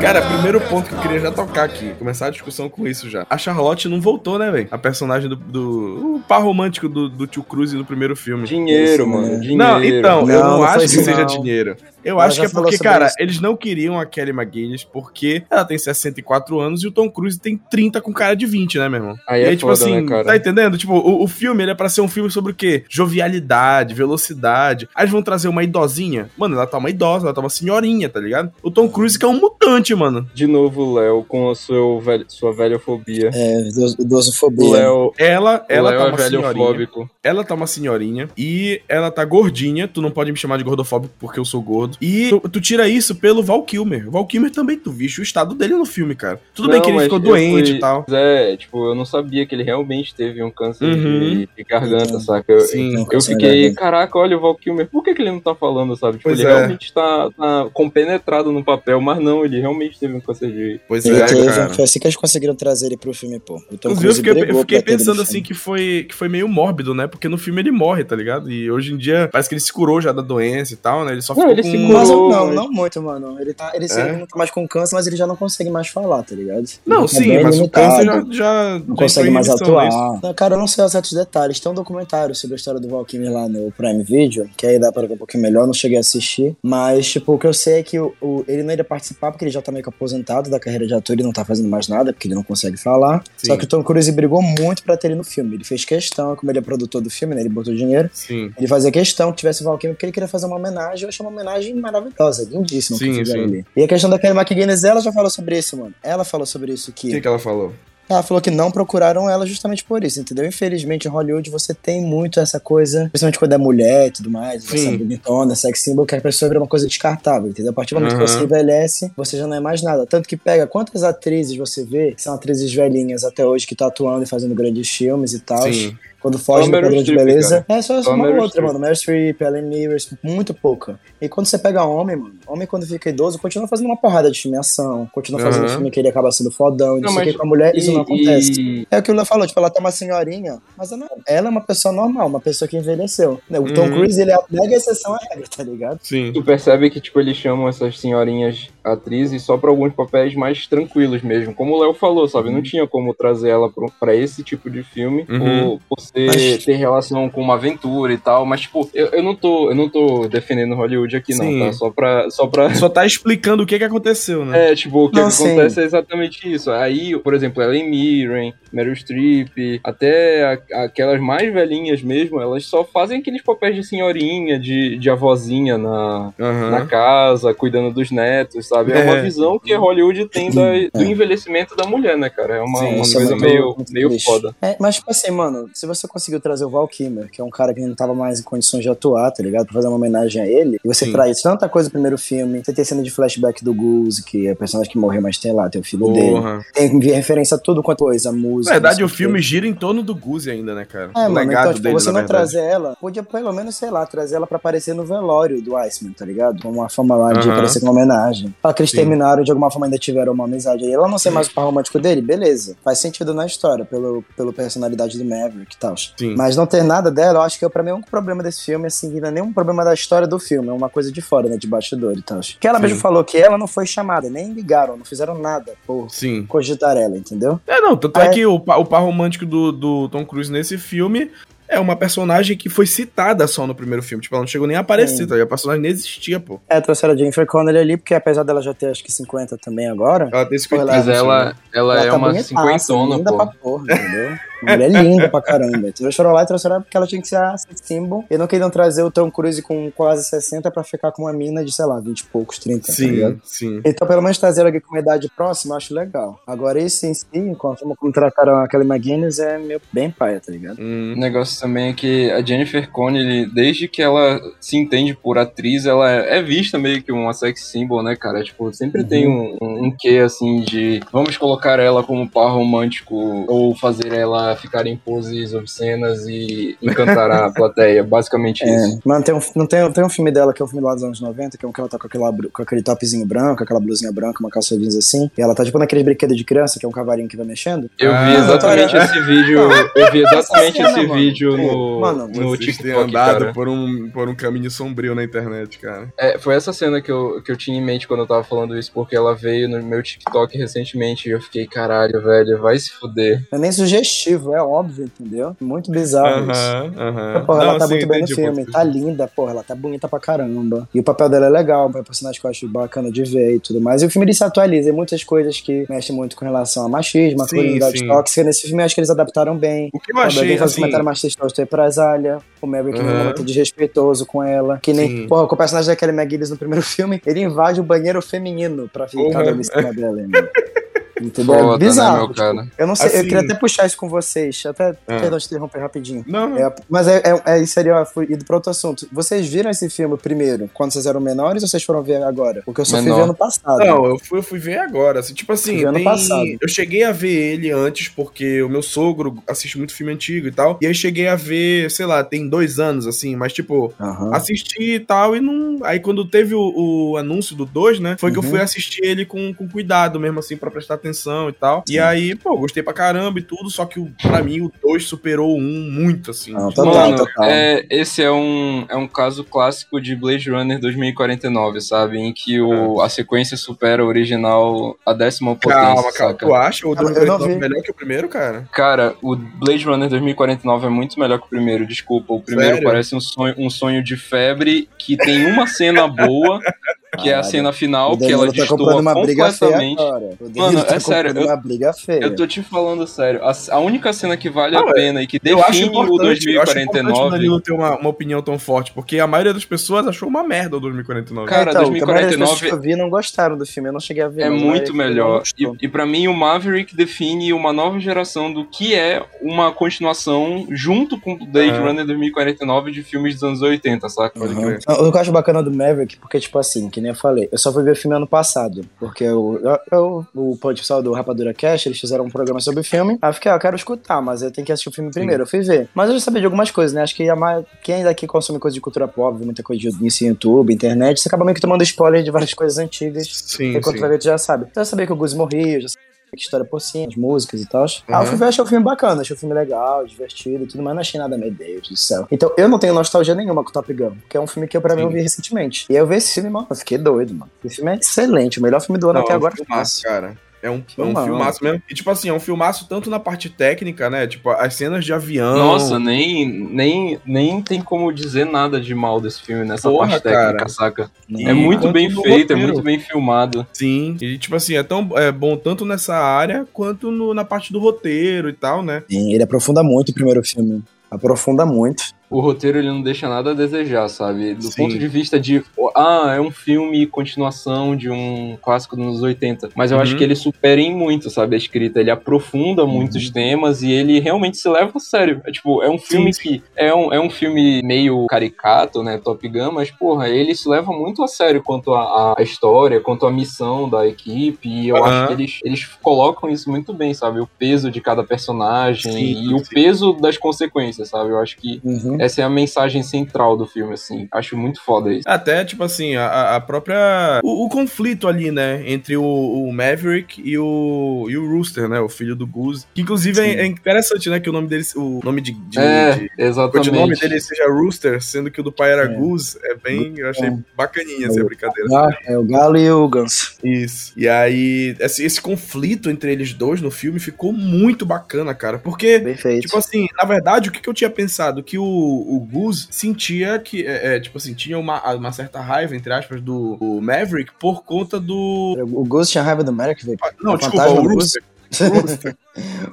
Cara, 0.00 0.20
primeiro 0.22 0.60
ponto 0.60 0.88
que 0.88 0.94
eu 0.94 1.00
queria 1.00 1.18
já 1.18 1.32
tocar 1.32 1.64
aqui, 1.64 1.92
começar 1.98 2.26
a 2.26 2.30
discussão 2.30 2.68
com 2.68 2.86
isso 2.86 3.08
já. 3.10 3.26
A 3.28 3.38
Charlotte 3.38 3.88
não 3.88 4.00
voltou, 4.00 4.38
né, 4.38 4.50
velho? 4.50 4.68
A 4.70 4.78
personagem 4.78 5.28
do, 5.28 5.34
do. 5.34 6.16
O 6.16 6.20
par 6.28 6.42
romântico 6.42 6.88
do, 6.88 7.08
do 7.08 7.26
tio 7.26 7.42
Cruz 7.42 7.72
no 7.72 7.84
primeiro 7.84 8.14
filme. 8.14 8.46
Dinheiro, 8.46 9.02
Isso, 9.02 9.06
mano. 9.06 9.26
né? 9.26 9.38
Dinheiro. 9.38 9.56
Não, 9.56 9.82
então, 9.82 10.20
eu 10.20 10.26
Não, 10.26 10.50
não, 10.50 10.56
não 10.58 10.64
acho 10.64 10.80
que 10.80 10.88
seja 10.88 11.20
não. 11.20 11.26
dinheiro. 11.26 11.76
Eu 12.04 12.14
Ela 12.16 12.26
acho 12.26 12.38
que 12.38 12.46
é 12.46 12.48
porque, 12.48 12.78
cara, 12.78 13.06
isso. 13.06 13.16
eles 13.18 13.40
não 13.40 13.56
queriam 13.56 13.98
a 13.98 14.06
Kelly 14.06 14.30
McGillis 14.30 14.84
porque 14.84 15.42
ela 15.50 15.64
tem 15.64 15.76
64 15.76 16.60
anos 16.60 16.84
e 16.84 16.86
o 16.86 16.92
Tom 16.92 17.10
Cruise 17.10 17.36
tem 17.40 17.56
30 17.56 18.00
com 18.00 18.12
cara 18.12 18.36
de 18.36 18.46
20, 18.46 18.78
né, 18.78 18.88
meu 18.88 19.00
irmão? 19.00 19.16
Aí 19.26 19.42
e 19.42 19.44
é 19.44 19.48
aí, 19.48 19.56
tipo 19.56 19.74
foda, 19.74 19.82
assim, 19.84 20.00
né, 20.02 20.08
cara? 20.08 20.24
tá 20.24 20.36
entendendo? 20.36 20.78
Tipo, 20.78 20.92
o, 20.92 21.24
o 21.24 21.26
filme, 21.26 21.64
ele 21.64 21.72
é 21.72 21.74
pra 21.74 21.88
ser 21.88 22.02
um 22.02 22.08
filme 22.08 22.30
sobre 22.30 22.52
o 22.52 22.54
quê? 22.54 22.84
Jovialidade, 22.88 23.92
velocidade. 23.92 24.88
Aí 24.94 25.02
eles 25.02 25.12
vão 25.12 25.22
trazer 25.22 25.48
uma 25.48 25.64
idosinha. 25.64 26.30
Mano, 26.36 26.54
ela 26.54 26.66
tá 26.66 26.78
uma 26.78 26.90
idosa, 26.90 27.26
ela 27.26 27.34
tá 27.34 27.40
uma 27.40 27.48
senhorinha, 27.50 28.08
tá 28.08 28.20
ligado? 28.20 28.52
O 28.62 28.70
Tom 28.70 28.88
Cruise 28.88 29.18
que 29.18 29.24
é 29.24 29.28
um 29.28 29.38
mutante, 29.40 29.94
mano. 29.94 30.28
De 30.34 30.46
novo, 30.46 30.94
Léo, 30.94 31.24
com 31.26 31.50
a 31.50 31.54
sua, 31.54 32.00
velha, 32.00 32.24
sua 32.28 32.52
velhofobia. 32.52 33.30
É, 33.32 33.68
idoso- 33.68 33.96
idosofobia. 34.00 34.72
Léo, 34.72 35.12
Ela, 35.18 35.64
ela 35.68 35.90
Léo 35.90 35.98
tá 36.00 36.04
é 36.06 36.08
uma 36.08 36.18
senhorinha. 36.18 36.52
velhofóbico. 36.52 37.10
Ela 37.22 37.44
tá 37.44 37.54
uma 37.54 37.66
senhorinha 37.66 38.28
e 38.36 38.80
ela 38.88 39.10
tá 39.10 39.24
gordinha. 39.24 39.88
Tu 39.88 40.00
não 40.02 40.10
pode 40.10 40.30
me 40.30 40.38
chamar 40.38 40.58
de 40.58 40.64
gordofóbico 40.64 41.14
porque 41.18 41.40
eu 41.40 41.44
sou 41.44 41.60
gordo. 41.60 41.96
E 42.00 42.28
tu, 42.30 42.40
tu 42.48 42.60
tira 42.60 42.88
isso 42.88 43.14
pelo 43.14 43.42
Val 43.42 43.62
Kilmer. 43.62 44.08
O 44.08 44.10
Val 44.10 44.26
Kilmer 44.26 44.50
também, 44.50 44.78
tu 44.78 44.90
viste 44.90 45.20
o 45.20 45.22
estado 45.22 45.54
dele 45.54 45.74
no 45.74 45.86
filme, 45.86 46.14
cara. 46.14 46.40
Tudo 46.54 46.68
bem 46.68 46.78
Não, 46.78 46.84
que 46.84 46.90
ele 46.90 47.00
ficou 47.00 47.18
eu 47.18 47.22
doente 47.24 47.68
fui- 47.68 47.76
e 47.76 47.80
tal. 47.80 48.04
É, 48.10 48.56
tipo, 48.56 48.86
eu 48.90 48.94
não 48.94 49.04
sabia 49.04 49.46
que 49.46 49.54
ele 49.54 49.62
realmente 49.64 50.14
teve 50.14 50.42
um 50.42 50.50
câncer 50.50 50.84
Uhum. 50.86 51.20
de, 51.20 51.48
de 51.56 51.64
garganta, 51.64 52.04
Então, 52.04 52.20
saca? 52.20 52.52
Eu, 52.52 52.60
Sim. 52.60 52.94
Eu 53.10 53.18
na 53.18 53.20
fiquei, 53.20 53.72
caraca, 53.72 54.18
olha 54.18 54.36
o 54.36 54.40
Val 54.40 54.54
Kilmer, 54.54 54.86
por 54.88 55.02
que, 55.02 55.14
que 55.14 55.22
ele 55.22 55.30
não 55.32 55.40
tá 55.40 55.54
falando, 55.54 55.96
sabe? 55.96 56.18
Tipo, 56.26 56.36
Pois 56.36 56.40
ele 56.40 56.48
é. 56.48 56.54
realmente 56.56 56.92
tá, 56.92 57.30
tá 57.36 57.68
compenetrado 57.72 58.50
no 58.52 58.64
papel, 58.64 59.00
mas 59.00 59.22
não, 59.22 59.44
ele 59.44 59.60
realmente 59.60 59.98
teve 59.98 60.14
um 60.14 60.20
câncer 60.20 60.50
de. 60.50 60.80
Pois 60.88 61.04
Ele 61.04 61.20
é, 61.20 61.26
teve- 61.26 61.46
cara. 61.46 61.72
foi 61.74 61.84
assim 61.84 61.98
que 62.00 62.06
eles 62.06 62.16
conseguiram 62.16 62.54
trazer 62.54 62.86
ele 62.86 62.96
pro 62.96 63.12
filme, 63.14 63.38
pô. 63.38 63.56
O 63.56 63.74
Inclusive, 63.74 64.08
eu 64.08 64.14
fiquei, 64.34 64.50
eu 64.50 64.58
fiquei 64.60 64.82
pensando 64.82 65.14
filme. 65.16 65.22
assim 65.22 65.42
que 65.42 65.54
foi, 65.54 66.06
que 66.08 66.14
foi 66.14 66.28
meio 66.28 66.48
mórbido, 66.48 66.94
né? 66.94 67.06
Porque 67.06 67.28
no 67.28 67.38
filme 67.38 67.60
ele 67.60 67.70
morre, 67.70 68.04
tá 68.04 68.16
ligado? 68.16 68.50
E 68.50 68.70
hoje 68.70 68.92
em 68.92 68.96
dia 68.96 69.28
parece 69.30 69.48
que 69.48 69.54
ele 69.54 69.60
se 69.60 69.72
curou 69.72 70.00
já 70.00 70.12
da 70.12 70.22
doença 70.22 70.72
e 70.74 70.76
tal, 70.76 71.04
né? 71.04 71.12
Ele 71.12 71.22
só 71.22 71.34
Não, 71.34 71.40
ficou 71.42 71.52
ele 71.52 71.62
com... 71.62 71.70
se 71.70 71.86
curou. 71.86 72.30
não, 72.30 72.46
mas- 72.46 72.54
não 72.56 72.70
muito, 72.70 73.02
mano. 73.02 73.40
Ele, 73.40 73.54
tá, 73.54 73.72
ele, 73.74 73.86
É? 73.86 74.00
ele 74.08 74.16
não 74.18 74.26
tá 74.26 74.36
mais 74.36 74.50
com 74.50 74.66
câncer, 74.66 74.94
mas 74.96 75.06
ele 75.06 75.16
já 75.16 75.26
não 75.26 75.36
consegue 75.36 75.70
mais 75.70 75.88
falar, 75.88 76.22
tá 76.22 76.34
ligado? 76.34 76.64
Não, 76.86 76.98
Ele 77.00 77.08
tá 77.08 77.14
sim, 77.14 77.42
mas 77.42 77.54
o 77.56 77.58
limitado. 77.58 77.86
câncer 77.88 78.04
já, 78.04 78.24
já, 78.30 78.82
Não 78.86 78.96
consegue 78.96 79.30
mais 79.30 79.48
atuar. 79.48 79.88
Não, 80.22 80.34
cara, 80.34 80.54
eu 80.54 80.58
não 80.58 80.66
sei 80.66 80.84
os 80.84 80.92
certos 80.92 81.12
detalhes. 81.12 81.60
Tem 81.60 81.70
um 81.70 81.74
documentário 81.74 82.34
sobre 82.34 82.54
a 82.54 82.56
história 82.56 82.80
do 82.80 82.88
Valkyrie 82.88 83.28
lá 83.28 83.48
no 83.48 83.70
Prime 83.72 84.02
Video, 84.02 84.48
que 84.56 84.66
aí 84.66 84.78
dá 84.78 84.90
pra 84.92 85.06
ver 85.06 85.14
um 85.14 85.18
pouquinho 85.18 85.42
melhor, 85.42 85.66
não 85.66 85.74
cheguei 85.74 85.96
a 85.96 86.00
assistir. 86.00 86.15
Mas, 86.62 87.06
tipo, 87.08 87.32
o 87.34 87.38
que 87.38 87.46
eu 87.46 87.52
sei 87.54 87.80
é 87.80 87.82
que 87.82 87.98
o, 87.98 88.14
o- 88.20 88.44
ele 88.48 88.62
não 88.62 88.72
iria 88.72 88.84
participar 88.84 89.30
porque 89.30 89.44
ele 89.44 89.50
já 89.52 89.60
tá 89.62 89.70
meio 89.72 89.82
que 89.82 89.88
aposentado 89.88 90.48
da 90.50 90.58
carreira 90.60 90.86
de 90.86 90.94
ator 90.94 91.18
e 91.18 91.22
não 91.22 91.32
tá 91.32 91.44
fazendo 91.44 91.68
mais 91.68 91.88
nada, 91.88 92.12
porque 92.12 92.28
ele 92.28 92.34
não 92.34 92.42
consegue 92.42 92.76
falar. 92.76 93.22
Sim. 93.36 93.48
Só 93.48 93.56
que 93.56 93.64
o 93.64 93.66
Tom 93.66 93.82
Cruise 93.82 94.10
brigou 94.12 94.40
muito 94.42 94.82
pra 94.82 94.96
ter 94.96 95.08
ele 95.08 95.14
no 95.16 95.24
filme. 95.24 95.56
Ele 95.56 95.64
fez 95.64 95.84
questão, 95.84 96.34
como 96.36 96.50
ele 96.50 96.58
é 96.58 96.62
produtor 96.62 97.00
do 97.00 97.10
filme, 97.10 97.34
né? 97.34 97.40
Ele 97.42 97.48
botou 97.48 97.74
dinheiro. 97.74 98.08
Sim. 98.12 98.52
Ele 98.56 98.66
fazia 98.66 98.90
questão 98.90 99.30
que 99.30 99.38
tivesse 99.38 99.62
o 99.62 99.64
Valkyrie 99.64 99.94
porque 99.94 100.06
ele 100.06 100.12
queria 100.12 100.28
fazer 100.28 100.46
uma 100.46 100.56
homenagem. 100.56 101.02
Eu 101.04 101.08
achei 101.08 101.24
uma 101.24 101.32
homenagem 101.32 101.74
maravilhosa, 101.74 102.48
lindíssima. 102.50 102.98
Sim, 102.98 103.24
sim. 103.24 103.32
ali. 103.40 103.64
E 103.76 103.82
a 103.82 103.88
questão 103.88 104.08
da 104.10 104.18
Kelly 104.18 104.36
McGuinness, 104.36 104.84
ela 104.84 105.00
já 105.00 105.12
falou 105.12 105.30
sobre 105.30 105.58
isso, 105.58 105.76
mano. 105.76 105.94
Ela 106.02 106.24
falou 106.24 106.46
sobre 106.46 106.72
isso 106.72 106.90
O 106.90 106.94
que, 106.94 107.10
que 107.10 107.20
que 107.20 107.26
ela 107.28 107.38
falou? 107.38 107.72
Ela 108.08 108.22
falou 108.22 108.40
que 108.40 108.50
não 108.50 108.70
procuraram 108.70 109.28
ela 109.28 109.46
justamente 109.46 109.84
por 109.84 110.04
isso, 110.04 110.20
entendeu? 110.20 110.46
Infelizmente, 110.46 111.08
em 111.08 111.10
Hollywood 111.10 111.50
você 111.50 111.74
tem 111.74 112.00
muito 112.00 112.38
essa 112.38 112.60
coisa, 112.60 113.08
principalmente 113.10 113.38
quando 113.38 113.52
é 113.52 113.58
mulher 113.58 114.08
e 114.08 114.10
tudo 114.10 114.30
mais, 114.30 114.64
Sim. 114.64 114.88
essa 114.88 114.98
bonitona, 114.98 115.54
sex 115.54 115.80
symbol, 115.80 116.06
que 116.06 116.14
a 116.14 116.20
pessoa 116.20 116.48
vira 116.48 116.60
uma 116.60 116.68
coisa 116.68 116.86
descartável, 116.86 117.48
entendeu? 117.48 117.70
A 117.70 117.74
partir 117.74 117.94
do 117.94 118.00
momento 118.00 118.14
Aham. 118.14 118.24
que 118.24 118.30
você 118.30 118.44
envelhece, 118.44 119.12
você 119.16 119.36
já 119.36 119.46
não 119.46 119.56
é 119.56 119.60
mais 119.60 119.82
nada. 119.82 120.06
Tanto 120.06 120.28
que 120.28 120.36
pega 120.36 120.66
quantas 120.66 121.02
atrizes 121.02 121.56
você 121.56 121.84
vê, 121.84 122.12
que 122.12 122.22
são 122.22 122.34
atrizes 122.34 122.72
velhinhas 122.72 123.24
até 123.24 123.44
hoje, 123.44 123.66
que 123.66 123.74
estão 123.74 123.88
atuando 123.88 124.22
e 124.22 124.26
fazendo 124.26 124.54
grandes 124.54 124.88
filmes 124.88 125.32
e 125.32 125.40
tal. 125.40 125.62
Sim. 125.62 125.96
Quando 126.26 126.38
foge 126.38 126.68
do 126.68 126.72
padrão 126.72 127.02
de 127.02 127.14
beleza. 127.14 127.64
cara. 127.68 127.78
É 127.78 127.82
só, 127.82 128.02
Só 128.02 128.10
a 128.10 128.14
uma 128.14 128.24
Meryl 128.24 128.42
outra, 128.42 128.48
Streep. 128.60 128.66
mano. 128.66 128.78
Meryl 128.80 128.96
Streep, 128.96 129.40
Ellen 129.40 129.62
Mirren, 129.62 129.96
muito 130.22 130.52
pouca. 130.52 130.98
E 131.20 131.28
quando 131.28 131.46
você 131.46 131.56
pega 131.58 131.84
homem, 131.84 132.16
mano, 132.16 132.34
homem 132.48 132.66
quando 132.66 132.84
fica 132.86 133.08
idoso, 133.10 133.38
continua 133.38 133.68
fazendo 133.68 133.86
uma 133.86 133.96
porrada 133.96 134.30
de 134.30 134.40
filme 134.40 134.56
ação, 134.58 135.08
continua 135.12 135.40
fazendo 135.40 135.64
Aham. 135.66 135.74
filme 135.74 135.90
que 135.90 136.00
ele 136.00 136.08
acaba 136.08 136.32
sendo 136.32 136.50
fodão, 136.50 136.98
e 136.98 137.00
não, 137.00 137.08
Não, 137.08 137.14
sei 137.14 137.22
o 137.22 137.32
que, 137.32 137.38
com 137.38 137.44
a 137.44 137.46
mulher, 137.48 137.76
isso 137.76 137.90
E- 137.90 137.94
não 137.94 138.00
acontece. 138.00 138.60
e- 138.60 138.86
É 138.90 138.98
o 138.98 139.02
que 139.02 139.10
o 139.10 139.14
Léo 139.14 139.24
falou, 139.24 139.46
tipo, 139.46 139.58
ela 139.60 139.70
tá 139.70 139.78
uma 139.80 139.90
senhorinha, 139.90 140.58
mas 140.76 140.90
ela, 140.92 141.06
ela 141.28 141.46
é 141.46 141.50
uma 141.50 141.60
pessoa 141.60 141.92
normal, 141.94 142.26
uma 142.26 142.40
pessoa 142.40 142.68
que 142.68 142.76
envelheceu. 142.76 143.40
Né, 143.48 143.58
O 143.60 143.72
Tom 143.72 143.82
Uhum. 143.82 143.92
Cruise, 143.98 144.20
ele 144.20 144.30
é 144.32 144.34
a 144.34 144.42
mega 144.50 144.74
exceção 144.74 145.14
à 145.14 145.18
regra, 145.30 145.46
tá 145.56 145.62
ligado? 145.62 146.00
Sim. 146.02 146.32
Tu 146.32 146.42
percebe 146.42 146.90
que, 146.90 147.00
tipo, 147.00 147.20
eles 147.20 147.36
chamam 147.36 147.68
essas 147.68 147.98
senhorinhas 148.00 148.68
atrizes 148.82 149.42
só 149.42 149.56
pra 149.56 149.70
alguns 149.70 149.92
papéis 149.94 150.34
mais 150.34 150.66
tranquilos 150.66 151.22
mesmo. 151.22 151.54
Como 151.54 151.74
o 151.74 151.80
Léo 151.80 151.94
falou, 151.94 152.28
sabe? 152.28 152.50
Não 152.50 152.62
tinha 152.62 152.86
como 152.86 153.14
trazer 153.14 153.50
ela 153.50 153.70
pra 154.00 154.14
esse 154.14 154.42
tipo 154.42 154.70
de 154.70 154.82
filme 154.82 155.26
Uhum. 155.28 155.78
por, 155.78 155.96
por 155.96 156.00
ser- 156.16 156.26
Mas- 156.54 156.64
ter 156.64 156.74
relação 156.74 157.28
com 157.30 157.40
uma 157.40 157.54
aventura 157.54 158.12
e 158.12 158.18
tal. 158.18 158.44
Mas, 158.46 158.62
tipo, 158.62 158.88
eu, 158.94 159.06
eu 159.08 159.22
não 159.22 159.34
tô, 159.34 159.70
eu 159.70 159.74
não 159.74 159.88
tô 159.88 160.26
defendendo 160.28 160.74
Hollywood 160.74 161.16
aqui, 161.16 161.32
Sim. 161.32 161.58
não, 161.58 161.66
tá? 161.66 161.72
Só 161.72 161.90
pra. 161.90 162.30
Só 162.30 162.46
pra... 162.46 162.74
Só 162.74 162.88
tá 162.88 163.04
explicando 163.06 163.62
o 163.62 163.66
que 163.66 163.78
que 163.78 163.84
aconteceu, 163.84 164.44
né? 164.44 164.72
É, 164.72 164.74
tipo, 164.74 165.04
o 165.04 165.10
que 165.10 165.16
Não, 165.20 165.28
acontece 165.28 165.80
é 165.80 165.84
exatamente 165.84 166.52
isso. 166.52 166.70
Aí, 166.70 167.18
por 167.18 167.34
exemplo, 167.34 167.62
Ellen 167.62 167.88
Mirren, 167.90 168.52
Meryl 168.72 168.94
Streep, 168.96 169.80
até 169.84 170.44
a- 170.72 170.84
aquelas 170.84 171.20
mais 171.20 171.52
velhinhas 171.52 172.02
mesmo, 172.02 172.40
elas 172.40 172.64
só 172.66 172.84
fazem 172.84 173.18
aqueles 173.20 173.42
papéis 173.42 173.74
de 173.76 173.84
senhorinha, 173.84 174.58
de, 174.58 174.96
de 174.98 175.10
avózinha 175.10 175.78
na, 175.78 176.32
Aham. 176.38 176.70
na 176.70 176.86
casa, 176.86 177.54
cuidando 177.54 177.92
dos 177.92 178.10
netos, 178.10 178.66
sabe? 178.68 178.92
É, 178.92 178.98
É. 179.00 179.04
uma 179.04 179.20
visão 179.22 179.58
que 179.58 179.74
Hollywood 179.74 180.28
tem 180.28 180.50
da- 180.50 180.72
do 180.92 181.04
envelhecimento 181.04 181.74
da 181.76 181.86
mulher, 181.86 182.16
né, 182.18 182.28
cara? 182.28 182.56
É 182.56 182.60
uma, 182.60 182.80
Sim, 182.80 182.86
uma 182.86 182.94
coisa 183.12 183.18
é 183.18 183.36
muito- 183.36 183.40
meio, 183.44 183.76
meio 184.08 184.20
foda. 184.20 184.54
É, 184.60 184.76
mas, 184.80 184.96
tipo 184.96 185.10
assim, 185.10 185.30
mano, 185.30 185.68
se 185.72 185.86
você 185.86 185.95
conseguiu 186.08 186.40
trazer 186.40 186.64
o 186.64 186.70
Val 186.70 186.88
Kilmer, 186.88 187.30
que 187.30 187.40
é 187.40 187.44
um 187.44 187.50
cara 187.50 187.74
que 187.74 187.80
não 187.80 187.94
tava 187.94 188.14
mais 188.14 188.40
em 188.40 188.42
condições 188.42 188.82
de 188.82 188.88
atuar, 188.88 189.30
tá 189.30 189.42
ligado? 189.42 189.66
Pra 189.66 189.74
fazer 189.74 189.88
uma 189.88 189.96
homenagem 189.96 190.40
a 190.40 190.46
ele, 190.46 190.78
e 190.84 190.88
você 190.88 191.04
Sim. 191.04 191.12
traz 191.12 191.40
tanta 191.42 191.68
coisa 191.68 191.88
no 191.88 191.92
primeiro 191.92 192.16
filme, 192.16 192.62
você 192.64 192.72
tem 192.72 192.84
cena 192.84 193.02
de 193.02 193.10
flashback 193.10 193.64
do 193.64 193.74
Goose, 193.74 194.24
que 194.24 194.48
é 194.48 194.52
o 194.52 194.56
personagem 194.56 194.90
que 194.90 194.98
morreu, 194.98 195.22
mas 195.22 195.38
tem 195.38 195.52
lá, 195.52 195.68
tem 195.68 195.80
o 195.80 195.84
filho 195.84 196.12
dele. 196.12 196.30
Porra. 196.30 196.64
Tem 196.72 196.98
referência 196.98 197.56
a 197.56 197.58
tudo 197.58 197.82
quanto 197.82 198.06
coisa, 198.06 198.28
a 198.28 198.32
música. 198.32 198.74
Na 198.74 198.80
verdade, 198.80 199.02
o 199.02 199.08
filme 199.08 199.36
quê. 199.36 199.42
gira 199.42 199.66
em 199.66 199.74
torno 199.74 200.02
do 200.02 200.14
Guzi 200.14 200.50
ainda, 200.50 200.74
né, 200.74 200.84
cara? 200.84 201.10
É, 201.16 201.28
o 201.28 201.32
mano, 201.32 201.52
então, 201.52 201.72
tipo, 201.72 201.82
dele, 201.82 201.94
você 201.94 202.12
não 202.12 202.24
trazer 202.24 202.60
ela, 202.60 202.96
podia 203.00 203.22
pelo 203.22 203.52
menos, 203.52 203.74
sei 203.74 203.90
lá, 203.90 204.06
trazer 204.06 204.36
ela 204.36 204.46
pra 204.46 204.56
aparecer 204.56 204.94
no 204.94 205.04
velório 205.04 205.60
do 205.60 205.76
Iceman, 205.76 206.12
tá 206.12 206.24
ligado? 206.24 206.62
Com 206.62 206.70
uma 206.70 206.88
forma 206.88 207.16
lá 207.16 207.32
de 207.32 207.48
Aham. 207.48 207.52
aparecer 207.52 207.80
com 207.80 207.86
uma 207.86 207.92
homenagem. 207.92 208.54
Fala 208.62 208.72
que 208.72 208.82
eles 208.82 208.90
Sim. 208.90 208.98
terminaram, 208.98 209.42
de 209.42 209.50
alguma 209.50 209.70
forma 209.70 209.86
ainda 209.86 209.98
tiveram 209.98 210.32
uma 210.32 210.44
amizade 210.44 210.84
aí. 210.84 210.92
Ela 210.92 211.08
não 211.08 211.18
ser 211.18 211.30
mais 211.30 211.48
o 211.48 211.54
par 211.54 211.64
romântico 211.64 211.98
dele, 211.98 212.22
beleza. 212.22 212.76
Faz 212.84 212.98
sentido 212.98 213.34
na 213.34 213.44
história, 213.44 213.84
pelo, 213.84 214.24
pelo 214.36 214.52
personalidade 214.52 215.18
do 215.18 215.24
Maverick 215.24 215.74
e 215.74 215.78
tal. 215.86 215.94
Mas 216.36 216.56
não 216.56 216.66
ter 216.66 216.82
nada 216.82 217.10
dela, 217.10 217.38
eu 217.38 217.42
acho 217.42 217.58
que 217.58 217.68
pra 217.68 217.82
mim 217.82 217.90
é 217.90 217.94
um 217.94 218.02
problema 218.02 218.42
desse 218.42 218.64
filme, 218.64 218.86
assim, 218.86 219.20
não 219.20 219.28
é 219.28 219.30
nenhum 219.30 219.52
problema 219.52 219.84
da 219.84 219.94
história 219.94 220.26
do 220.26 220.38
filme, 220.38 220.68
é 220.68 220.72
uma 220.72 220.88
coisa 220.88 221.10
de 221.12 221.20
fora, 221.22 221.48
né, 221.48 221.56
de 221.56 221.66
bastidor 221.66 222.16
e 222.16 222.22
tal. 222.22 222.40
Que 222.60 222.66
ela 222.66 222.78
Sim. 222.78 222.82
mesmo 222.84 222.98
falou 223.00 223.22
que 223.24 223.36
ela 223.38 223.56
não 223.58 223.66
foi 223.66 223.86
chamada, 223.86 224.28
nem 224.28 224.52
ligaram, 224.52 224.96
não 224.96 225.04
fizeram 225.04 225.38
nada 225.38 225.72
por 225.86 226.08
Sim. 226.10 226.44
cogitar 226.46 226.96
ela, 226.96 227.16
entendeu? 227.16 227.60
É, 227.66 227.80
não, 227.80 227.96
tanto 227.96 228.18
é, 228.20 228.26
É. 228.26 228.28
que 228.30 228.44
o, 228.46 228.54
o 228.56 228.84
par 228.84 229.00
romântico 229.02 229.46
do, 229.46 229.72
do 229.72 230.08
Tom 230.08 230.24
Cruise 230.24 230.50
nesse 230.50 230.76
filme 230.78 231.30
é 231.68 231.80
uma 231.80 231.96
personagem 231.96 232.56
que 232.56 232.68
foi 232.68 232.86
citada 232.86 233.44
só 233.48 233.66
no 233.66 233.74
primeiro 233.74 234.00
filme. 234.00 234.22
Tipo, 234.22 234.36
ela 234.36 234.42
não 234.42 234.46
chegou 234.46 234.68
nem 234.68 234.76
a 234.76 234.80
aparecer, 234.80 235.26
tá? 235.26 235.34
A 235.42 235.46
personagem 235.46 235.82
nem 235.82 235.90
existia, 235.90 236.38
pô. 236.38 236.60
É, 236.68 236.80
trouxeram 236.80 237.12
a 237.12 237.16
Jennifer 237.16 237.44
Connelly 237.44 237.78
ali, 237.78 237.96
porque 237.96 238.14
apesar 238.14 238.44
dela 238.44 238.62
já 238.62 238.72
ter 238.72 238.86
acho 238.86 239.02
que 239.02 239.10
50 239.10 239.58
também 239.58 239.88
agora, 239.88 240.28
Ela 240.32 240.46
tem 240.46 240.54
esse 240.54 240.68
Pô, 240.68 240.76
ela- 240.76 240.92
Mas 240.92 241.08
ela, 241.08 241.56
ela, 241.74 242.04
é 242.04 242.08
tá 242.08 242.16
uma 242.16 242.32
cinquentona, 242.40 243.24
pô. 243.24 243.36
pra 243.36 243.46
porra, 243.46 243.82
entendeu? 243.82 244.38
Uma 244.62 244.72
mulher 244.72 244.90
linda 244.90 245.28
pra 245.28 245.42
caramba. 245.42 245.88
Então 245.88 246.06
eles 246.06 246.16
foram 246.16 246.32
lá 246.32 246.42
e 246.42 246.46
trouxeram 246.46 246.76
ela 246.76 246.84
porque 246.84 246.96
ela 246.96 247.06
tinha 247.06 247.20
que 247.20 247.28
ser 247.28 247.36
a 247.36 247.56
sex 247.56 247.80
symbol. 247.84 248.24
E 248.30 248.38
não 248.38 248.46
queriam 248.46 248.70
trazer 248.70 249.02
o 249.02 249.10
Tom 249.10 249.30
Cruise 249.30 249.60
com 249.62 249.90
quase 249.90 250.24
60 250.24 250.70
pra 250.70 250.82
ficar 250.82 251.12
com 251.12 251.22
uma 251.22 251.32
mina 251.32 251.64
de, 251.64 251.72
sei 251.72 251.84
lá, 251.84 252.00
20 252.00 252.20
e 252.20 252.24
poucos, 252.24 252.58
30, 252.58 252.86
tá? 252.86 252.92
Sim, 252.92 253.40
sim. 253.44 253.80
Então, 253.84 254.06
pelo 254.06 254.22
menos 254.22 254.38
trazer 254.38 254.64
alguém 254.64 254.80
com 254.80 254.94
uma 254.94 255.00
idade 255.00 255.30
próxima, 255.34 255.74
eu 255.74 255.76
acho 255.76 255.94
legal. 255.94 256.40
Agora, 256.46 256.80
esse 256.80 257.06
em 257.06 257.14
si, 257.14 257.26
com 257.58 257.72
a 257.72 257.76
forma 257.76 257.94
como 257.96 258.12
trataram 258.12 258.60
a 258.60 258.68
Kelly 258.68 258.86
McGuinness, 258.86 259.38
é 259.38 259.58
meio 259.58 259.80
bem 259.92 260.10
paia, 260.10 260.40
tá 260.40 260.52
ligado? 260.52 260.78
Hum. 260.80 261.14
O 261.16 261.20
negócio 261.20 261.60
também 261.60 261.90
é 261.90 261.92
que 261.92 262.30
a 262.30 262.42
Jennifer 262.42 262.90
Connelly, 262.90 263.46
desde 263.46 263.88
que 263.88 264.02
ela 264.02 264.40
se 264.60 264.76
entende 264.76 265.14
por 265.14 265.38
atriz, 265.38 265.86
ela 265.86 266.10
é 266.10 266.42
vista 266.42 266.78
meio 266.78 267.02
que 267.02 267.12
uma 267.12 267.32
sex 267.32 267.64
symbol, 267.64 268.02
né, 268.02 268.16
cara? 268.16 268.42
Tipo, 268.42 268.72
sempre 268.72 269.04
tem 269.04 269.28
um, 269.28 269.56
um, 269.60 269.86
um 269.86 269.96
quê, 269.96 270.22
assim, 270.24 270.60
de 270.62 271.00
vamos 271.12 271.36
colocar 271.36 271.78
ela 271.78 272.02
como 272.02 272.28
par 272.28 272.50
romântico 272.50 273.14
ou 273.48 273.74
fazer 273.74 274.12
ela 274.12 274.55
ficar 274.56 274.86
em 274.86 274.96
poses 274.96 275.54
obscenas 275.54 276.26
e 276.26 276.76
encantar 276.82 277.30
a 277.30 277.50
plateia. 277.50 278.02
Basicamente 278.04 278.64
É, 278.64 278.74
isso. 278.88 279.00
mano, 279.04 279.24
tem 279.24 279.34
um, 279.34 279.40
não 279.54 279.66
tem, 279.66 279.92
tem 279.92 280.04
um 280.04 280.08
filme 280.08 280.30
dela 280.30 280.52
que 280.52 280.62
é 280.62 280.64
um 280.64 280.68
filme 280.68 280.84
lá 280.84 280.94
dos 280.94 281.02
anos 281.04 281.20
90, 281.20 281.56
que 281.58 281.64
é 281.64 281.68
um 281.68 281.72
que 281.72 281.80
ela 281.80 281.88
tá 281.88 281.98
com, 281.98 282.06
aquela, 282.06 282.32
com 282.52 282.62
aquele 282.62 282.82
topzinho 282.82 283.26
branco, 283.26 283.62
aquela 283.62 283.80
blusinha 283.80 284.10
branca, 284.12 284.40
uma 284.40 284.50
calça 284.50 284.76
jeans 284.78 284.96
assim, 284.96 285.30
e 285.36 285.42
ela 285.42 285.54
tá 285.54 285.64
tipo 285.64 285.78
naqueles 285.78 286.04
brinquedos 286.04 286.36
de 286.36 286.44
criança, 286.44 286.78
que 286.78 286.86
é 286.86 286.88
um 286.88 286.92
cavalinho 286.92 287.28
que 287.28 287.36
vai 287.36 287.46
mexendo. 287.46 287.90
Eu 287.98 288.12
Ah, 288.14 288.24
vi 288.24 288.34
exatamente 288.36 288.96
esse 288.96 289.20
vídeo. 289.20 289.60
Eu 289.94 290.12
vi 290.12 290.18
exatamente 290.22 290.76
cena, 290.76 290.88
esse 290.90 291.02
mano. 291.02 291.14
vídeo 291.14 291.56
no, 291.56 292.00
mano, 292.00 292.28
no 292.28 292.56
TikTok, 292.56 292.90
andado 293.10 293.38
cara. 293.40 293.52
por 293.52 293.68
um, 293.68 294.10
por 294.10 294.28
um 294.28 294.34
caminho 294.34 294.70
sombrio 294.70 295.14
na 295.14 295.22
internet, 295.24 295.78
cara. 295.78 296.08
É, 296.18 296.38
foi 296.38 296.54
essa 296.54 296.72
cena 296.72 297.00
que 297.00 297.10
eu, 297.10 297.42
que 297.42 297.50
eu 297.52 297.56
tinha 297.56 297.76
em 297.78 297.84
mente 297.84 298.06
quando 298.08 298.20
eu 298.20 298.26
tava 298.26 298.44
falando 298.44 298.76
isso, 298.78 298.90
porque 298.92 299.14
ela 299.16 299.34
veio 299.34 299.68
no 299.68 299.82
meu 299.82 300.02
TikTok 300.02 300.56
recentemente 300.56 301.28
e 301.28 301.32
eu 301.32 301.40
fiquei, 301.40 301.66
caralho, 301.66 302.22
velho, 302.22 302.60
vai 302.60 302.78
se 302.78 302.90
fuder. 302.90 303.42
É 303.52 303.58
nem 303.58 303.72
sugestivo, 303.72 304.35
é 304.54 304.62
óbvio, 304.62 305.04
entendeu? 305.04 305.56
Muito 305.60 305.90
bizarro 305.90 306.50
isso. 306.50 306.60
Aham, 306.60 306.92
aham. 306.96 307.44
Porra, 307.44 307.62
ela 307.62 307.72
Não, 307.72 307.78
tá 307.78 307.86
sim, 307.86 307.94
muito 307.94 308.08
bem 308.08 308.20
no 308.20 308.28
filme, 308.28 308.66
tá 308.66 308.82
linda, 308.82 309.28
porra, 309.28 309.52
ela 309.52 309.62
tá 309.62 309.74
bonita 309.74 310.08
pra 310.08 310.18
caramba. 310.18 310.88
E 310.94 311.00
o 311.00 311.02
papel 311.02 311.28
dela 311.28 311.46
é 311.46 311.50
legal, 311.50 311.90
é 311.94 311.98
um 311.98 312.02
personagem 312.02 312.40
que 312.40 312.46
eu 312.46 312.50
acho 312.50 312.68
bacana 312.68 313.10
de 313.10 313.24
ver 313.24 313.54
e 313.56 313.60
tudo 313.60 313.80
mais. 313.80 314.02
E 314.02 314.06
o 314.06 314.10
filme 314.10 314.26
ele 314.26 314.34
se 314.34 314.44
atualiza 314.44 314.90
em 314.90 314.92
muitas 314.92 315.22
coisas 315.24 315.60
que 315.60 315.86
mexem 315.88 316.14
muito 316.14 316.36
com 316.36 316.44
relação 316.44 316.84
a 316.84 316.88
machismo, 316.88 317.42
a 317.42 317.48
comunidade 317.48 318.06
tóxica. 318.06 318.44
Nesse 318.44 318.62
filme 318.66 318.82
eu 318.82 318.86
acho 318.86 318.94
que 318.94 319.00
eles 319.00 319.10
adaptaram 319.10 319.56
bem. 319.56 319.90
O 319.92 320.00
que 320.00 320.12
eu 320.12 320.18
achei, 320.18 320.58
um 320.58 320.64
assim... 320.64 320.76
comentário 320.76 321.04
machista, 321.04 321.42
eu 321.42 321.46
estou 321.46 321.62
represália. 321.62 322.38
O 322.60 322.66
Maverick 322.66 323.00
uhum. 323.00 323.24
muito 323.24 323.44
desrespeitoso 323.44 324.26
com 324.26 324.42
ela. 324.42 324.78
Que 324.82 324.92
nem, 324.92 325.08
Sim. 325.08 325.26
porra, 325.28 325.46
com 325.46 325.54
o 325.54 325.58
personagem 325.58 325.88
da 325.88 325.96
Kelly 325.96 326.12
McGillis 326.12 326.50
no 326.50 326.56
primeiro 326.56 326.82
filme, 326.84 327.20
ele 327.26 327.40
invade 327.40 327.80
o 327.80 327.84
banheiro 327.84 328.20
feminino 328.22 328.88
pra 328.92 329.06
ficar 329.06 329.42
dando 329.42 329.60
em 329.60 329.64
cima 329.64 329.92
dela, 329.92 330.16
mano. 330.16 330.48
Entendeu? 331.20 331.54
É 331.54 331.58
Foda, 331.58 331.78
bizarro. 331.78 332.28
né, 332.28 332.34
tipo, 332.64 332.72
eu 332.78 332.86
não 332.86 332.94
sei, 332.94 333.06
eu 333.06 333.10
Assim- 333.14 333.22
queria 333.22 333.40
até 333.40 333.54
puxar 333.54 333.86
isso 333.86 333.96
com 333.96 334.08
vocês. 334.08 334.62
Até, 334.66 334.90
Ah. 334.90 335.20
perdão 335.20 335.38
te 335.38 335.46
interromper 335.46 335.78
rapidinho. 335.80 336.24
Não, 336.26 336.50
não. 336.50 336.58
É, 336.58 336.74
mas 336.90 337.08
é, 337.08 337.22
é, 337.24 337.42
é, 337.54 337.62
isso 337.62 337.72
seria 337.72 338.04
fui 338.04 338.26
indo 338.30 338.44
pra 338.44 338.56
outro 338.56 338.70
assunto. 338.70 339.08
Vocês 339.10 339.48
viram 339.48 339.70
esse 339.70 339.88
filme 339.88 340.16
primeiro, 340.18 340.68
quando 340.74 340.92
vocês 340.92 341.06
eram 341.06 341.20
menores, 341.20 341.62
ou 341.62 341.68
vocês 341.68 341.82
foram 341.82 342.02
ver 342.02 342.22
agora? 342.22 342.62
Porque 342.64 342.80
eu 342.80 342.84
só 342.84 342.96
fui 342.96 343.04
Menor. 343.04 343.16
ver 343.16 343.22
ano 343.22 343.34
passado. 343.34 343.78
Não, 343.78 344.04
eu 344.06 344.18
fui, 344.18 344.38
eu 344.38 344.42
fui 344.42 344.58
ver 344.58 344.78
agora. 344.78 345.20
Assim, 345.20 345.32
tipo 345.32 345.52
assim, 345.52 345.72
Fui 345.72 345.80
ver 345.80 345.86
ano 345.86 345.94
tem- 345.96 346.04
passado. 346.04 346.46
eu 346.60 346.68
cheguei 346.68 347.02
a 347.04 347.12
ver 347.12 347.54
ele 347.54 347.70
antes, 347.70 348.08
porque 348.08 348.62
o 348.62 348.68
meu 348.68 348.82
sogro 348.82 349.38
assiste 349.46 349.78
muito 349.78 349.94
filme 349.94 350.12
antigo 350.12 350.46
e 350.48 350.52
tal. 350.52 350.78
E 350.82 350.86
aí 350.86 350.94
cheguei 350.94 351.28
a 351.28 351.34
ver, 351.36 351.90
sei 351.90 352.04
lá, 352.06 352.22
tem 352.22 352.46
dois 352.48 352.78
anos, 352.78 353.06
assim, 353.06 353.34
mas 353.36 353.52
tipo, 353.54 353.92
Aham. 353.98 354.34
assisti 354.34 354.94
e 354.96 355.00
tal, 355.00 355.34
e 355.34 355.40
não. 355.40 355.78
Aí 355.82 355.98
quando 355.98 356.24
teve 356.28 356.54
o, 356.54 356.72
o 357.12 357.16
anúncio 357.16 357.56
do 357.56 357.64
2, 357.64 357.98
né? 358.00 358.16
Foi 358.18 358.30
que 358.30 358.38
eu 358.38 358.42
Uhum. 358.42 358.50
fui 358.50 358.60
assistir 358.60 359.02
ele 359.04 359.24
com, 359.24 359.54
com 359.54 359.66
cuidado 359.68 360.20
mesmo, 360.20 360.38
assim, 360.40 360.56
pra 360.56 360.70
prestar 360.70 360.94
atenção 360.94 361.05
e 361.10 361.52
tal. 361.52 361.84
E 361.88 361.92
Sim. 361.92 361.98
aí, 361.98 362.34
pô, 362.34 362.56
gostei 362.56 362.82
pra 362.82 362.92
caramba 362.92 363.38
e 363.38 363.42
tudo, 363.42 363.70
só 363.70 363.84
que 363.84 363.98
o- 364.00 364.10
pra 364.22 364.42
mim 364.42 364.60
o 364.60 364.72
2 364.82 365.04
superou 365.04 365.54
o 365.54 365.58
1 365.58 365.60
um 365.60 365.90
muito, 365.90 366.30
assim. 366.30 366.52
Não, 366.52 366.70
total, 366.70 366.94
Mano, 367.10 367.16
total. 367.18 367.44
é, 367.44 367.84
esse 367.90 368.22
é 368.22 368.30
um, 368.30 368.86
é 368.88 368.96
um 368.96 369.06
caso 369.06 369.44
clássico 369.44 370.00
de 370.00 370.14
Blade 370.16 370.50
Runner 370.50 370.78
2049, 370.80 371.80
sabe? 371.80 372.18
Em 372.18 372.32
que 372.32 372.60
o, 372.60 373.00
a 373.00 373.08
sequência 373.08 373.56
supera 373.56 374.04
o 374.04 374.08
original 374.08 374.96
a 375.04 375.12
décima 375.12 375.54
potência, 375.54 375.80
Calma, 375.82 376.02
calma. 376.02 376.12
saca? 376.12 376.46
Tu 376.46 376.54
acha 376.54 376.88
o 376.88 376.94
Calma, 376.94 377.10
eu 377.10 377.14
não 377.26 377.38
2049 377.38 377.54
vi. 377.54 377.60
melhor 377.60 377.82
que 377.82 377.90
o 377.90 377.94
primeiro, 377.94 378.28
cara? 378.28 378.68
Cara, 378.72 379.14
o 379.22 379.36
Blade 379.36 379.84
Runner 379.84 380.08
2049 380.08 380.86
é 380.86 380.90
muito 380.90 381.18
melhor 381.18 381.38
que 381.38 381.46
o 381.46 381.50
primeiro, 381.50 381.86
desculpa. 381.86 382.32
O 382.32 382.40
primeiro 382.40 382.74
Sério? 382.76 382.88
parece 382.88 383.14
um 383.14 383.20
sonho, 383.20 383.54
um 383.58 383.70
sonho 383.70 384.02
de 384.02 384.16
febre 384.16 384.88
que 384.98 385.16
tem 385.16 385.46
uma 385.46 385.66
cena 385.66 386.06
boa, 386.08 386.60
que 387.22 387.30
é 387.30 387.34
a 387.34 387.42
cena 387.42 387.72
final, 387.72 388.16
que 388.16 388.24
ela 388.30 388.46
tá 388.52 388.66
comprando 388.66 388.96
destoa 388.96 389.00
uma 389.00 389.14
briga 389.22 389.50
feia 389.52 389.72
completamente. 389.72 390.58
Mano, 390.58 390.84
tá 390.84 390.94
é 390.96 391.00
sério, 391.00 391.32
eu- 391.36 391.44
uma 391.46 391.56
briga 391.56 391.92
feia. 391.92 392.20
Eu 392.20 392.34
tô 392.34 392.46
te 392.46 392.62
falando 392.62 393.06
sério, 393.06 393.40
a, 393.44 393.52
a 393.70 393.78
única 393.78 394.12
cena 394.12 394.36
que 394.36 394.50
vale 394.50 394.74
Não, 394.76 394.86
a 394.86 394.90
é- 394.90 394.94
pena 394.94 395.22
e 395.22 395.26
que 395.26 395.38
define 395.38 395.84
o 395.84 396.02
importante, 396.04 396.50
eu 396.50 396.60
acho 396.62 396.78
importante 396.78 397.06
o 397.10 397.12
2049. 397.12 397.30
Danilo 397.30 397.60
ter 397.60 397.72
uma, 397.72 397.98
uma 397.98 398.08
opinião 398.10 398.42
tão 398.42 398.58
forte, 398.58 398.92
porque 398.92 399.18
a 399.18 399.26
maioria 399.26 399.54
das 399.54 399.64
pessoas 399.64 400.06
achou 400.06 400.28
uma 400.28 400.42
merda 400.42 400.76
o 400.76 400.80
2049. 400.80 401.48
Cara, 401.48 401.70
então, 401.70 401.82
a 401.82 401.84
maioria 401.90 402.00
das 402.06 402.10
2049 402.36 402.38
pessoas 402.52 402.60
que 402.70 402.76
eu 402.76 402.80
vi 402.80 402.96
não 402.96 403.08
gostaram 403.08 403.56
do 403.56 403.64
filme, 403.66 403.88
eu 403.88 403.92
não 403.92 404.00
cheguei 404.00 404.22
a 404.22 404.28
ver. 404.28 404.42
É 404.42 404.50
muito 404.50 404.88
não 404.92 404.96
melhor. 405.04 405.42
E, 405.58 405.66
e 405.82 405.88
para 405.88 406.04
mim, 406.04 406.26
o 406.28 406.34
Maverick 406.34 406.94
define 406.94 407.52
uma 407.52 407.72
nova 407.72 407.98
geração 408.00 408.52
do 408.52 408.64
que 408.64 408.94
é 408.94 409.24
uma 409.40 409.72
continuação 409.72 410.66
junto 410.70 411.18
com 411.20 411.32
o 411.34 411.46
Blade 411.46 411.70
Aham. 411.70 411.86
Runner 411.88 412.06
2049 412.06 412.90
de 412.90 413.02
filmes 413.02 413.34
dos 413.34 413.42
anos 413.42 413.62
80, 413.62 414.08
saca? 414.08 414.38
Pode 414.38 414.54
Uhum. 414.54 414.76
Não, 414.88 415.08
O 415.08 415.10
que 415.12 415.16
eu 415.16 415.20
acho 415.20 415.32
bacana 415.32 415.62
do 415.62 415.70
Maverick, 415.72 416.16
porque, 416.16 416.38
tipo 416.40 416.58
assim, 416.58 416.88
que 416.96 417.00
nem 417.02 417.10
eu 417.10 417.14
falei, 417.14 417.46
eu 417.52 417.58
só 417.58 417.70
fui 417.70 417.82
ver 417.82 417.90
o 417.92 417.96
filme 417.96 418.16
ano 418.16 418.26
passado. 418.26 418.80
Porque 418.98 419.22
eu, 419.22 419.60
eu, 419.62 419.78
eu- 419.92 420.26
o 420.34 420.56
pessoal 420.56 421.02
do 421.02 421.12
Rapadura 421.12 421.52
Cash, 421.52 421.84
eles 421.86 422.00
fizeram 422.00 422.24
um 422.24 422.30
programa 422.30 422.58
sobre 422.58 422.80
o 422.80 422.84
filme. 422.84 423.18
Aí 423.20 423.28
eu 423.28 423.34
fiquei, 423.34 423.52
ah, 423.52 423.54
eu 423.56 423.58
quero 423.60 423.76
escutar, 423.76 424.22
mas 424.22 424.40
eu 424.40 424.50
tenho 424.50 424.64
que 424.66 424.72
assistir 424.72 424.88
o 424.88 424.92
filme 424.92 425.10
primeiro. 425.10 425.42
Eu 425.42 425.46
fui 425.46 425.60
ver. 425.60 425.88
Mas 425.94 426.08
eu 426.08 426.14
já 426.14 426.20
sabia 426.20 426.40
de 426.40 426.46
algumas 426.46 426.70
coisas, 426.70 426.94
né? 426.94 427.02
Acho 427.02 427.14
que 427.14 427.28
a 427.28 427.36
mais, 427.36 427.64
quem 427.82 427.96
ainda 427.96 428.08
aqui 428.08 428.26
consome 428.26 428.58
coisa 428.58 428.74
de 428.74 428.80
cultura 428.80 429.06
pop, 429.06 429.44
muita 429.44 429.62
coisa 429.62 429.80
de 429.80 429.88
YouTube, 430.26 430.72
internet, 430.72 431.20
você 431.20 431.28
acaba 431.28 431.44
meio 431.44 431.54
que 431.54 431.60
tomando 431.60 431.82
spoiler 431.82 432.22
de 432.22 432.30
várias 432.30 432.54
coisas 432.54 432.78
antigas. 432.78 433.26
Sim, 433.46 433.76
E 433.76 433.80
quando 433.80 433.98
sim. 433.98 434.20
já 434.20 434.38
sabe. 434.38 434.66
Então 434.70 434.80
eu 434.80 434.86
sabia 434.86 435.06
que 435.06 435.12
o 435.12 435.16
Gus 435.16 435.34
morria, 435.34 435.74
eu 435.76 435.80
já 435.82 435.88
sabia 435.88 436.02
que 436.02 436.05
história 436.34 436.66
por 436.66 436.80
cima, 436.80 437.06
as 437.08 437.14
músicas 437.16 437.60
e 437.62 437.66
tal. 437.66 437.82
Uhum. 437.82 438.20
eu 438.20 438.26
fui 438.26 438.36
ver, 438.36 438.44
achei 438.46 438.62
o 438.62 438.66
filme 438.66 438.84
bacana, 438.84 439.20
achei 439.20 439.34
o 439.34 439.38
filme 439.38 439.54
legal, 439.54 440.06
divertido 440.06 440.64
e 440.64 440.66
tudo, 440.66 440.82
mas 440.82 440.94
não 440.94 441.00
achei 441.00 441.20
nada, 441.20 441.38
meu 441.38 441.50
Deus 441.50 441.88
do 441.88 441.96
céu. 441.96 442.26
Então 442.30 442.52
eu 442.56 442.68
não 442.68 442.78
tenho 442.78 442.94
nostalgia 442.94 443.34
nenhuma 443.34 443.62
com 443.62 443.70
o 443.70 443.72
Top 443.72 443.92
Gun, 443.92 444.16
porque 444.16 444.36
é 444.36 444.40
um 444.40 444.46
filme 444.46 444.66
que 444.68 444.76
eu, 444.76 444.80
pra 444.80 444.94
mim, 444.96 445.02
eu 445.02 445.10
vi 445.10 445.20
recentemente. 445.20 445.86
E 445.88 445.94
eu 445.94 446.06
vi 446.06 446.16
esse 446.16 446.34
filme, 446.34 446.50
mano, 446.50 446.66
eu 446.68 446.76
fiquei 446.76 446.98
doido, 446.98 447.34
mano. 447.34 447.50
Esse 447.64 447.76
filme 447.76 447.92
é 447.92 447.96
excelente, 447.96 448.58
o 448.58 448.62
melhor 448.62 448.80
filme 448.80 448.98
do 448.98 449.08
ano 449.10 449.20
Não, 449.20 449.24
até 449.24 449.32
é 449.32 449.36
agora. 449.36 449.54
filmaço, 449.54 450.02
cara. 450.02 450.36
É 450.66 450.70
um, 450.70 450.82
é 450.98 451.02
um 451.02 451.24
filmaço 451.24 451.62
mesmo. 451.62 451.82
E, 451.88 451.94
tipo 451.94 452.10
assim, 452.10 452.28
é 452.28 452.32
um 452.32 452.40
filmaço 452.40 452.86
tanto 452.88 453.08
na 453.08 453.18
parte 453.20 453.48
técnica, 453.48 454.10
né? 454.10 454.26
Tipo, 454.26 454.50
as 454.50 454.74
cenas 454.74 455.04
de 455.04 455.12
avião. 455.12 455.56
Nossa, 455.56 455.98
nem, 455.98 456.46
nem, 456.48 457.18
nem 457.24 457.62
tem 457.62 457.80
como 457.80 458.12
dizer 458.12 458.44
nada 458.46 458.80
de 458.80 458.94
mal 458.94 459.20
desse 459.20 459.40
filme 459.42 459.64
nessa 459.64 459.88
Porra, 459.88 460.08
parte 460.10 460.22
técnica, 460.24 460.52
cara. 460.56 460.68
saca? 460.68 461.10
Não. 461.28 461.48
É 461.48 461.52
muito 461.52 461.90
bem 461.92 462.10
feito, 462.10 462.26
é 462.28 462.38
roteiro. 462.40 462.58
muito 462.62 462.82
bem 462.82 462.98
filmado. 462.98 463.66
Sim. 463.72 464.16
E, 464.20 464.38
tipo 464.38 464.56
assim, 464.56 464.74
é 464.76 464.82
tão 464.82 465.08
é 465.16 465.30
bom 465.30 465.56
tanto 465.56 465.84
nessa 465.84 466.14
área 466.16 466.66
quanto 466.72 467.10
no- 467.10 467.32
na 467.34 467.44
parte 467.44 467.72
do 467.72 467.78
roteiro 467.78 468.48
e 468.48 468.52
tal, 468.52 468.82
né? 468.82 469.02
Sim, 469.08 469.32
ele 469.32 469.42
aprofunda 469.42 469.82
muito 469.82 470.08
o 470.10 470.14
primeiro 470.14 470.42
filme. 470.44 470.82
Aprofunda 471.10 471.64
muito. 471.64 472.02
O 472.28 472.40
roteiro 472.40 472.78
ele 472.78 472.88
não 472.88 473.02
deixa 473.02 473.28
nada 473.28 473.52
a 473.52 473.54
desejar, 473.54 474.08
sabe? 474.08 474.54
Do 474.54 474.62
Sim. 474.64 474.82
ponto 474.82 474.98
de 474.98 475.06
vista 475.06 475.38
de, 475.38 475.62
ah, 475.94 476.34
é 476.36 476.40
um 476.40 476.50
filme 476.50 477.06
continuação 477.06 477.94
de 477.94 478.10
um 478.10 478.58
clássico 478.60 478.96
dos 478.96 479.04
anos 479.06 479.22
80. 479.22 479.70
Mas 479.76 479.92
eu 479.92 479.98
acho 480.00 480.12
Uhum. 480.12 480.18
que 480.18 480.24
ele 480.24 480.34
supera 480.34 480.80
em 480.80 480.94
muito, 480.94 481.30
sabe? 481.30 481.54
A 481.54 481.58
escrita. 481.58 482.00
Ele 482.00 482.10
aprofunda 482.10 482.82
Uhum. 482.84 482.90
muitos 482.90 483.30
temas 483.30 483.80
e 483.82 483.92
ele 483.92 484.18
realmente 484.18 484.56
se 484.56 484.68
leva 484.68 484.90
a 484.96 484.98
sério. 484.98 485.40
É 485.46 485.52
tipo, 485.52 485.82
é 485.82 485.88
um 485.88 485.98
filme 485.98 486.32
Sim, 486.34 486.42
que 486.42 486.62
é 486.76 486.92
um, 486.92 487.12
é 487.12 487.20
um 487.20 487.30
filme 487.30 487.80
meio 487.84 488.26
caricato, 488.26 489.02
né? 489.04 489.18
Top 489.18 489.46
Gun, 489.48 489.70
mas, 489.72 489.90
porra, 489.92 490.28
ele 490.28 490.54
se 490.54 490.68
leva 490.68 490.90
muito 490.92 491.22
a 491.22 491.28
sério 491.28 491.62
quanto 491.62 491.94
a, 491.94 492.34
a 492.36 492.42
história, 492.42 493.00
quanto 493.00 493.24
a 493.24 493.30
missão 493.30 493.88
da 493.88 494.06
equipe. 494.06 494.68
E 494.68 494.88
eu 494.88 494.96
Aham. 494.96 495.06
acho 495.06 495.26
que 495.28 495.32
eles, 495.32 495.58
eles 495.64 495.84
colocam 496.02 496.50
isso 496.50 496.68
muito 496.70 496.92
bem, 496.92 497.14
sabe? 497.14 497.38
O 497.40 497.48
peso 497.58 497.88
de 497.90 498.00
cada 498.00 498.24
personagem 498.24 499.12
Sim, 499.12 499.48
e 499.48 499.54
o 499.54 499.62
peso 499.72 500.14
das 500.14 500.36
consequências, 500.36 501.08
sabe? 501.10 501.30
Eu 501.30 501.38
acho 501.38 501.56
que 501.58 501.80
Uhum. 502.16 502.22
essa 502.24 502.40
é 502.40 502.44
a 502.44 502.50
mensagem 502.50 503.02
central 503.02 503.56
do 503.56 503.66
filme, 503.66 503.94
assim. 503.94 504.28
Acho 504.32 504.56
muito 504.56 504.82
foda 504.82 505.12
isso. 505.12 505.22
Até, 505.28 505.64
tipo 505.64 505.82
assim, 505.84 506.16
a, 506.16 506.56
a 506.56 506.60
própria. 506.60 507.40
O, 507.42 507.66
o 507.66 507.68
conflito 507.68 508.28
ali, 508.28 508.50
né? 508.50 508.82
Entre 508.86 509.16
o, 509.16 509.22
o 509.24 509.72
Maverick 509.72 510.40
e 510.44 510.58
o, 510.58 511.26
e 511.28 511.36
o 511.36 511.48
Rooster, 511.48 511.88
né? 511.88 512.00
O 512.00 512.08
filho 512.08 512.34
do 512.36 512.46
Goose. 512.46 512.86
Que 512.94 513.02
inclusive 513.02 513.40
é, 513.40 513.62
é 513.62 513.66
interessante, 513.66 514.28
né? 514.30 514.40
Que 514.40 514.50
o 514.50 514.52
nome 514.52 514.68
dele. 514.68 514.84
O 514.96 515.20
nome 515.24 515.40
de. 515.40 515.52
de, 515.52 515.78
é, 515.78 516.12
de- 516.12 516.24
o 516.26 516.28
exatamente. 516.42 516.90
nome 516.90 517.14
dele 517.16 517.40
seja 517.40 517.66
Rooster, 517.68 518.22
sendo 518.22 518.50
que 518.50 518.60
o 518.60 518.64
do 518.64 518.72
pai 518.72 518.92
era 518.92 519.04
É. 519.04 519.08
Goose, 519.08 519.58
é 519.64 519.74
bem. 519.74 520.14
Eu 520.16 520.30
achei 520.30 520.48
É. 520.48 520.58
bacaninha 520.76 521.26
essa 521.26 521.40
É. 521.40 521.44
brincadeira. 521.44 521.88
Ah, 521.94 522.16
é 522.26 522.38
o 522.38 522.44
Galo 522.44 522.76
e 522.76 522.90
o 522.90 523.08
Ganso. 523.08 523.56
Isso. 523.62 524.12
E 524.16 524.28
aí, 524.28 524.94
esse, 525.00 525.24
esse 525.24 525.40
conflito 525.40 526.10
entre 526.10 526.32
eles 526.32 526.52
dois 526.52 526.80
no 526.80 526.90
filme 526.90 527.18
ficou 527.18 527.52
muito 527.52 528.04
bacana, 528.06 528.54
cara. 528.54 528.78
Porque. 528.78 529.18
Bem 529.18 529.36
feito. 529.36 529.62
Tipo 529.62 529.76
assim, 529.78 530.06
na 530.16 530.24
verdade, 530.24 530.68
o 530.68 530.72
que, 530.72 530.80
que 530.80 530.88
eu 530.88 530.94
tinha 530.94 531.10
pensado? 531.10 531.62
Que 531.62 531.78
o, 531.78 531.84
o 532.06 532.40
Goose 532.40 532.88
sentia 532.90 533.58
que, 533.58 533.86
é, 533.86 534.16
é, 534.16 534.20
tipo 534.20 534.38
assim, 534.38 534.54
tinha 534.54 534.78
uma, 534.78 535.02
uma 535.14 535.32
certa 535.32 535.60
raiva, 535.60 535.94
entre 535.96 536.12
aspas, 536.12 536.40
do 536.40 536.78
Maverick 537.02 537.52
por 537.58 537.84
conta 537.84 538.18
do. 538.20 538.76
o 538.92 539.04
Gus 539.04 539.30
tinha 539.30 539.42
raiva 539.42 539.62
do 539.64 539.72
Merrick, 539.72 540.04
velho. 540.04 540.18
Não, 540.40 540.54
O 540.54 540.58
desculpa, 540.58 540.88
o 540.88 541.02
do 541.02 541.08
Rooster. 541.08 541.42